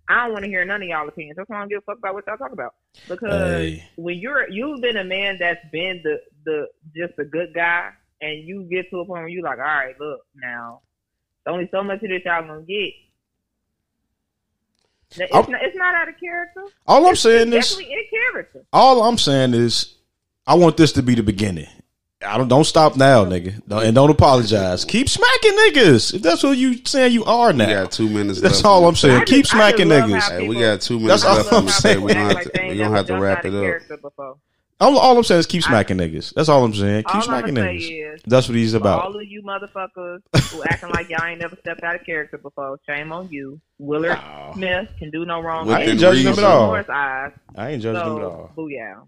I 0.09 0.23
don't 0.25 0.33
want 0.33 0.43
to 0.45 0.49
hear 0.49 0.65
none 0.65 0.81
of 0.81 0.87
y'all 0.87 1.07
opinions. 1.07 1.37
That's 1.37 1.47
why 1.49 1.57
I 1.57 1.59
don't 1.59 1.69
give 1.69 1.77
a 1.79 1.81
fuck 1.81 1.99
about 1.99 2.15
what 2.15 2.25
y'all 2.25 2.37
talk 2.37 2.51
about. 2.51 2.73
Because 3.07 3.31
Hey. 3.73 3.83
when 3.97 4.17
you're 4.17 4.49
you've 4.49 4.81
been 4.81 4.97
a 4.97 5.03
man 5.03 5.37
that's 5.39 5.63
been 5.71 6.01
the 6.03 6.19
the 6.45 6.67
just 6.95 7.13
a 7.19 7.25
good 7.25 7.53
guy, 7.53 7.91
and 8.21 8.43
you 8.47 8.63
get 8.71 8.89
to 8.89 9.01
a 9.01 9.05
point 9.05 9.21
where 9.21 9.27
you're 9.27 9.43
like, 9.43 9.59
all 9.59 9.63
right, 9.65 9.93
look 9.99 10.21
now, 10.35 10.81
there's 11.45 11.53
only 11.53 11.67
so 11.71 11.83
much 11.83 12.01
of 12.03 12.09
this 12.09 12.21
y'all 12.25 12.45
gonna 12.47 12.61
get. 12.61 12.93
It's 15.15 15.31
not, 15.31 15.61
it's 15.61 15.77
not 15.77 15.93
out 15.93 16.09
of 16.09 16.19
character. 16.19 16.63
All 16.87 17.05
I'm 17.05 17.13
It's 17.13 17.21
saying 17.21 17.53
is, 17.53 17.69
definitely 17.69 17.93
in 17.93 18.03
character. 18.09 18.65
all 18.73 19.03
I'm 19.03 19.17
saying 19.19 19.53
is, 19.53 19.93
I 20.47 20.55
want 20.55 20.75
this 20.75 20.91
to 20.93 21.03
be 21.03 21.13
the 21.15 21.21
beginning. 21.23 21.67
I 22.25 22.37
don't 22.37 22.47
don't 22.47 22.63
stop 22.63 22.95
now, 22.95 23.25
nigga, 23.25 23.61
Don't- 23.67 23.83
and 23.83 23.93
don't 23.93 24.09
apologize. 24.09 24.85
Keep 24.85 25.09
smacking 25.09 25.51
niggas 25.51 26.13
if 26.15 26.21
that's 26.21 26.41
what 26.41 26.57
you 26.57 26.79
saying 26.85 27.11
you 27.13 27.25
are 27.25 27.51
now. 27.53 27.67
We 27.67 27.73
got 27.73 27.91
two 27.91 28.09
minutes. 28.09 28.39
That's 28.41 28.55
left 28.55 28.65
all 28.65 28.87
I'm 28.87 28.95
saying. 28.95 29.15
I 29.15 29.19
tape. 29.19 29.27
Keep 29.27 29.45
just- 29.45 29.55
I 29.55 29.71
just 29.71 29.77
smacking 29.77 29.87
niggas. 29.89 30.29
Hey, 30.39 30.47
we 30.47 30.55
got 30.59 30.81
two 30.81 30.99
That's 30.99 31.23
minutes 31.23 31.25
all 31.25 31.35
left 31.35 31.53
I'm 31.53 31.63
on 31.65 31.69
saying. 31.69 32.01
We're 32.01 32.13
gonna 32.13 32.33
have 32.35 32.43
to, 32.45 32.51
they 32.55 32.69
we 32.69 32.77
gonna 32.77 32.95
have 32.95 33.07
to 33.07 33.19
wrap 33.19 33.45
it 33.45 33.53
of 33.53 33.63
up. 34.19 34.39
Character 34.79 34.91
before. 34.91 35.01
All, 35.03 35.11
all 35.11 35.17
I'm 35.17 35.23
saying 35.23 35.39
is 35.39 35.45
keep 35.47 35.63
smacking 35.63 35.97
niggas. 35.97 36.33
That's 36.33 36.49
all 36.49 36.63
I'm 36.63 36.73
saying. 36.73 37.03
Keep 37.03 37.15
All 37.15 37.21
smacking 37.21 37.57
I'ma 37.57 37.67
say 37.67 37.77
niggas. 37.77 38.15
is, 38.15 38.21
That's 38.25 38.47
what 38.47 38.55
he's 38.57 38.73
about. 38.73 39.03
all 39.03 39.15
of 39.15 39.23
you 39.27 39.41
motherfuckers 39.43 40.19
who 40.51 40.63
acting 40.63 40.89
like 40.89 41.09
y'all 41.09 41.25
ain't 41.25 41.39
never 41.41 41.55
stepped 41.57 41.83
out 41.83 41.95
of 41.95 42.05
character 42.05 42.37
before, 42.37 42.79
shame 42.87 43.11
on 43.11 43.29
you. 43.29 43.59
Willard 43.79 44.11
Wow. 44.17 44.51
Smith 44.55 44.89
can 44.99 45.09
do 45.11 45.25
no 45.25 45.41
wrong. 45.41 45.69
I 45.69 45.83
ain't 45.83 45.99
judging 45.99 46.23
him 46.25 46.37
at 46.39 46.43
all. 46.43 46.67
Lord's 46.67 46.89
eyes. 46.89 47.31
I 47.55 47.69
ain't 47.71 47.81
judging 47.81 48.11
him 48.13 48.17
at 48.19 48.23
all. 48.25 48.51
booyah. 48.57 49.07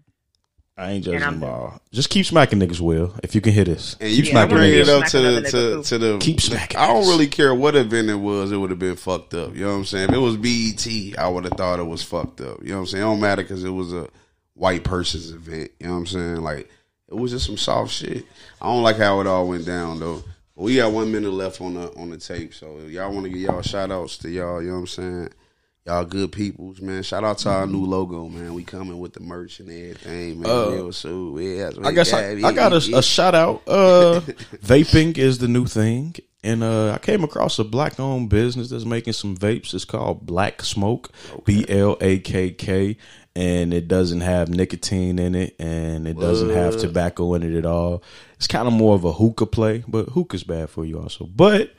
I 0.78 0.90
ain't 0.90 1.04
judging 1.04 1.16
And 1.16 1.24
I'm 1.24 1.40
them 1.40 1.48
all. 1.48 1.80
Just 1.90 2.10
keep 2.10 2.26
smacking 2.26 2.58
niggas, 2.60 2.80
Will. 2.80 3.14
If 3.22 3.34
you 3.34 3.40
can 3.40 3.54
hit 3.54 3.66
us, 3.66 3.96
And 3.98 4.10
you 4.10 4.24
Yeah, 4.24 4.30
smacking 4.32 4.56
I'm 4.56 4.60
bring 4.60 4.70
ready 4.72 4.80
it 4.82 4.86
niggas. 4.86 5.00
up 5.00 5.06
to 5.06 5.20
the 5.20 5.40
to, 5.50 5.82
to 5.84 5.98
the. 5.98 6.18
Keep 6.18 6.40
smacking 6.42 6.76
I 6.76 6.88
don't 6.88 7.06
really 7.08 7.28
care 7.28 7.54
what 7.54 7.74
event 7.76 8.10
it 8.10 8.14
was. 8.16 8.52
It 8.52 8.58
would 8.58 8.68
have 8.68 8.78
been 8.78 8.96
fucked 8.96 9.32
up. 9.32 9.54
You 9.54 9.62
know 9.62 9.70
what 9.70 9.76
I'm 9.78 9.84
saying? 9.86 10.10
If 10.10 10.14
it 10.16 10.18
was 10.18 10.36
BET, 10.36 11.18
I 11.18 11.28
would 11.28 11.44
have 11.44 11.54
thought 11.54 11.80
it 11.80 11.86
was 11.86 12.02
fucked 12.02 12.42
up. 12.42 12.62
You 12.62 12.70
know 12.70 12.74
what 12.74 12.80
I'm 12.80 12.86
saying? 12.88 13.02
It 13.02 13.06
don't 13.06 13.20
matter 13.20 13.42
because 13.42 13.64
it 13.64 13.70
was 13.70 13.94
a 13.94 14.06
white 14.56 14.82
person's 14.82 15.30
event. 15.30 15.70
You 15.78 15.86
know 15.86 15.92
what 15.92 15.98
I'm 16.00 16.06
saying? 16.06 16.36
Like 16.42 16.68
it 17.08 17.14
was 17.14 17.30
just 17.30 17.46
some 17.46 17.56
soft 17.56 17.92
shit. 17.92 18.24
I 18.60 18.66
don't 18.66 18.82
like 18.82 18.96
how 18.96 19.20
it 19.20 19.26
all 19.26 19.46
went 19.46 19.66
down 19.66 20.00
though. 20.00 20.24
But 20.56 20.62
we 20.64 20.76
got 20.76 20.92
one 20.92 21.12
minute 21.12 21.32
left 21.32 21.60
on 21.60 21.74
the 21.74 21.94
on 21.96 22.10
the 22.10 22.16
tape, 22.16 22.54
so 22.54 22.78
y'all 22.88 23.12
want 23.12 23.24
to 23.24 23.30
give 23.30 23.40
y'all 23.40 23.62
shout 23.62 23.92
outs 23.92 24.18
to 24.18 24.30
y'all. 24.30 24.60
You 24.60 24.68
know 24.68 24.74
what 24.74 24.80
I'm 24.80 24.86
saying? 24.86 25.28
Y'all 25.86 26.04
good 26.04 26.32
peoples, 26.32 26.80
man. 26.80 27.02
Shout 27.04 27.22
out 27.22 27.38
to 27.38 27.48
our 27.48 27.66
new 27.66 27.84
logo, 27.84 28.28
man. 28.28 28.54
We 28.54 28.64
coming 28.64 28.98
with 28.98 29.12
the 29.12 29.20
merch 29.20 29.60
and 29.60 29.70
everything, 29.70 30.40
man. 30.40 30.50
Uh, 30.50 30.90
soon. 30.90 31.40
Yeah, 31.40 31.70
I 31.84 31.92
guess 31.92 32.12
I, 32.12 32.30
I 32.32 32.52
got 32.52 32.72
a, 32.72 32.96
a 32.96 33.02
shout 33.02 33.36
out. 33.36 33.62
Uh, 33.68 34.20
vaping 34.64 35.16
is 35.16 35.38
the 35.38 35.46
new 35.46 35.66
thing, 35.66 36.16
and 36.42 36.64
uh, 36.64 36.92
I 36.92 36.98
came 36.98 37.22
across 37.22 37.60
a 37.60 37.64
black 37.64 38.00
owned 38.00 38.30
business 38.30 38.70
that's 38.70 38.84
making 38.84 39.12
some 39.12 39.36
vapes. 39.36 39.74
It's 39.74 39.84
called 39.84 40.26
Blakk 40.26 40.62
Smoke, 40.62 41.12
B 41.44 41.64
L 41.68 41.96
A 42.00 42.18
K 42.18 42.50
K, 42.50 42.96
and 43.36 43.74
it 43.74 43.86
doesn't 43.86 44.22
have 44.22 44.48
nicotine 44.48 45.18
in 45.18 45.34
it, 45.34 45.54
and 45.58 46.08
it 46.08 46.18
doesn't 46.18 46.50
have 46.50 46.78
tobacco 46.78 47.34
in 47.34 47.42
it 47.42 47.56
at 47.56 47.66
all. 47.66 48.02
It's 48.36 48.46
kind 48.46 48.66
of 48.66 48.72
more 48.72 48.94
of 48.94 49.04
a 49.04 49.12
hookah 49.12 49.46
play, 49.46 49.84
but 49.86 50.08
hookah's 50.08 50.42
bad 50.42 50.70
for 50.70 50.86
you 50.86 50.98
also. 50.98 51.26
But 51.26 51.74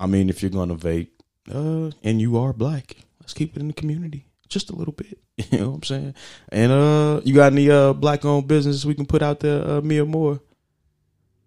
I 0.00 0.06
mean, 0.06 0.30
if 0.30 0.42
you're 0.42 0.50
gonna 0.50 0.74
vape, 0.74 1.10
uh, 1.52 1.90
and 2.02 2.20
you 2.20 2.38
are 2.38 2.54
black, 2.54 2.96
let's 3.20 3.34
keep 3.34 3.54
it 3.54 3.60
in 3.60 3.68
the 3.68 3.74
community 3.74 4.26
just 4.48 4.70
a 4.70 4.76
little 4.76 4.94
bit. 4.94 5.18
You 5.50 5.58
know 5.58 5.70
what 5.70 5.76
I'm 5.76 5.82
saying? 5.82 6.14
And 6.50 6.72
uh, 6.72 7.20
you 7.24 7.34
got 7.34 7.52
any 7.52 7.68
uh 7.68 7.94
black 7.94 8.24
owned 8.24 8.46
business 8.46 8.84
we 8.84 8.94
can 8.94 9.06
put 9.06 9.22
out 9.22 9.40
there, 9.40 9.66
uh, 9.66 9.80
Mia 9.80 10.04
Moore? 10.04 10.40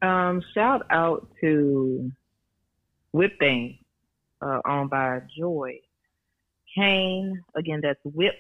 Um, 0.01 0.43
shout 0.53 0.85
out 0.89 1.29
to 1.41 2.11
Whip 3.13 3.39
Thing, 3.39 3.77
uh, 4.41 4.59
owned 4.67 4.89
by 4.89 5.21
Joy 5.37 5.79
Kane. 6.75 7.43
Again, 7.55 7.79
that's 7.81 7.99
Whipped 8.03 8.37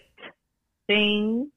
Thing. 0.87 1.51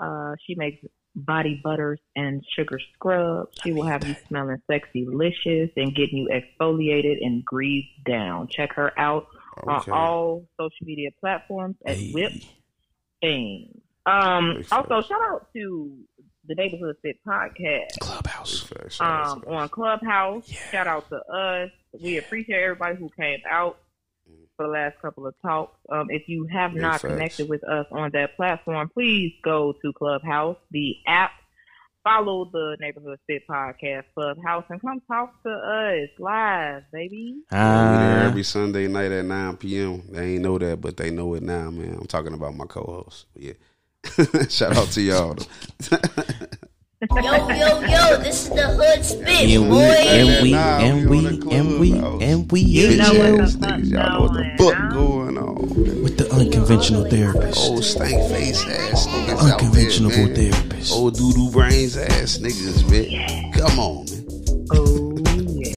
Uh, 0.00 0.34
she 0.46 0.54
makes 0.56 0.84
body 1.16 1.60
butters 1.62 2.00
and 2.16 2.44
sugar 2.56 2.78
scrubs. 2.94 3.56
She 3.62 3.72
will 3.72 3.84
have 3.84 4.06
you 4.06 4.16
smelling 4.28 4.60
sexy, 4.68 5.06
licious, 5.06 5.70
and 5.76 5.94
getting 5.94 6.18
you 6.18 6.28
exfoliated 6.28 7.18
and 7.24 7.44
greased 7.44 8.04
down. 8.04 8.48
Check 8.48 8.72
her 8.74 8.92
out 8.98 9.26
Okay. 9.66 9.92
on 9.92 9.96
all 9.96 10.48
social 10.58 10.84
media 10.86 11.10
platforms 11.20 11.76
at 11.86 11.96
Hey. 11.96 12.10
Whip 12.12 12.32
Things. 13.20 13.80
Um, 14.04 14.64
also, 14.72 15.00
shout 15.00 15.22
out 15.30 15.46
to 15.54 15.96
the 16.46 16.54
Neighborhood 16.56 16.96
Spit 16.98 17.16
podcast 17.26 17.98
Clubhouse. 18.00 18.62
Facts, 18.64 18.96
shout 18.96 19.26
out 19.26 19.46
um, 19.46 19.54
on 19.54 19.68
Clubhouse. 19.68 20.46
Shout 20.72 20.86
out 20.88 21.08
to 21.08 21.16
us. 21.16 21.70
We 22.02 22.18
appreciate 22.18 22.60
everybody 22.62 22.96
who 22.96 23.08
came 23.18 23.38
out 23.48 23.78
for 24.56 24.66
the 24.66 24.72
last 24.72 25.00
couple 25.00 25.26
of 25.26 25.34
talks. 25.42 25.78
Um, 25.90 26.06
if 26.10 26.28
you 26.28 26.46
have 26.52 26.72
Big 26.72 26.82
not 26.82 27.00
facts. 27.00 27.12
connected 27.12 27.48
with 27.48 27.64
us 27.64 27.86
on 27.90 28.10
that 28.12 28.36
platform, 28.36 28.90
please 28.92 29.32
go 29.44 29.74
to 29.82 29.92
Clubhouse, 29.92 30.56
the 30.70 30.96
app. 31.06 31.32
Follow 32.04 32.50
the 32.52 32.76
Neighborhood 32.80 33.18
Spit 33.22 33.44
Podcast 33.48 34.04
Clubhouse 34.14 34.64
and 34.68 34.78
come 34.80 35.00
talk 35.10 35.42
to 35.42 35.50
us 35.50 36.10
live, 36.18 36.82
baby. 36.92 37.36
Yeah, 37.50 37.92
we 37.92 37.96
there 37.98 38.24
every 38.24 38.42
Sunday 38.42 38.88
night 38.88 39.10
at 39.10 39.24
9 39.24 39.56
p.m. 39.56 40.02
They 40.10 40.34
ain't 40.34 40.42
know 40.42 40.58
that, 40.58 40.82
but 40.82 40.98
they 40.98 41.10
know 41.10 41.32
it 41.32 41.42
now, 41.42 41.70
man. 41.70 41.96
I'm 41.98 42.06
talking 42.06 42.34
about 42.34 42.56
my 42.56 42.66
co-host. 42.66 43.24
Yeah. 43.34 43.54
Shout 44.50 44.76
out 44.76 44.88
to 44.88 45.00
y'all. 45.00 45.36
though. 47.08 47.20
Yo, 47.20 47.48
yo, 47.50 47.80
yo, 47.80 48.16
this 48.22 48.44
is 48.44 48.48
the 48.50 48.66
hood 48.68 49.04
spit, 49.04 49.28
and 49.28 49.62
we, 49.62 49.68
boy. 49.68 49.80
and 49.80 50.42
we, 50.42 50.54
and 50.54 51.10
we 51.10 51.16
we, 51.20 51.26
on 51.26 51.40
the 51.40 51.50
and 51.50 51.80
we, 51.80 51.92
and 52.24 52.52
we, 52.52 52.60
You 52.60 52.90
in 52.92 52.98
know 52.98 53.12
jail 53.12 53.32
what 53.38 53.48
Niggas, 53.48 53.60
the 53.60 53.86
y'all 53.86 54.10
know 54.10 54.20
what 54.20 54.32
the 54.34 54.44
fuck 54.58 54.92
going 54.92 55.38
on. 55.38 55.54
with 56.02 56.16
the 56.18 56.30
unconventional 56.32 57.04
therapist. 57.08 57.58
Old 57.70 57.84
stank 57.84 58.30
face 58.30 58.64
ass 58.66 59.06
niggas 59.06 59.52
Unconventional 59.52 60.10
therapist. 60.10 60.92
Old 60.92 61.14
doodoo 61.16 61.52
brains 61.52 61.96
ass 61.96 62.38
niggas, 62.38 62.88
man. 62.90 63.52
Come 63.52 63.78
on, 63.78 64.04
man. 64.06 64.24
Oh, 64.72 65.03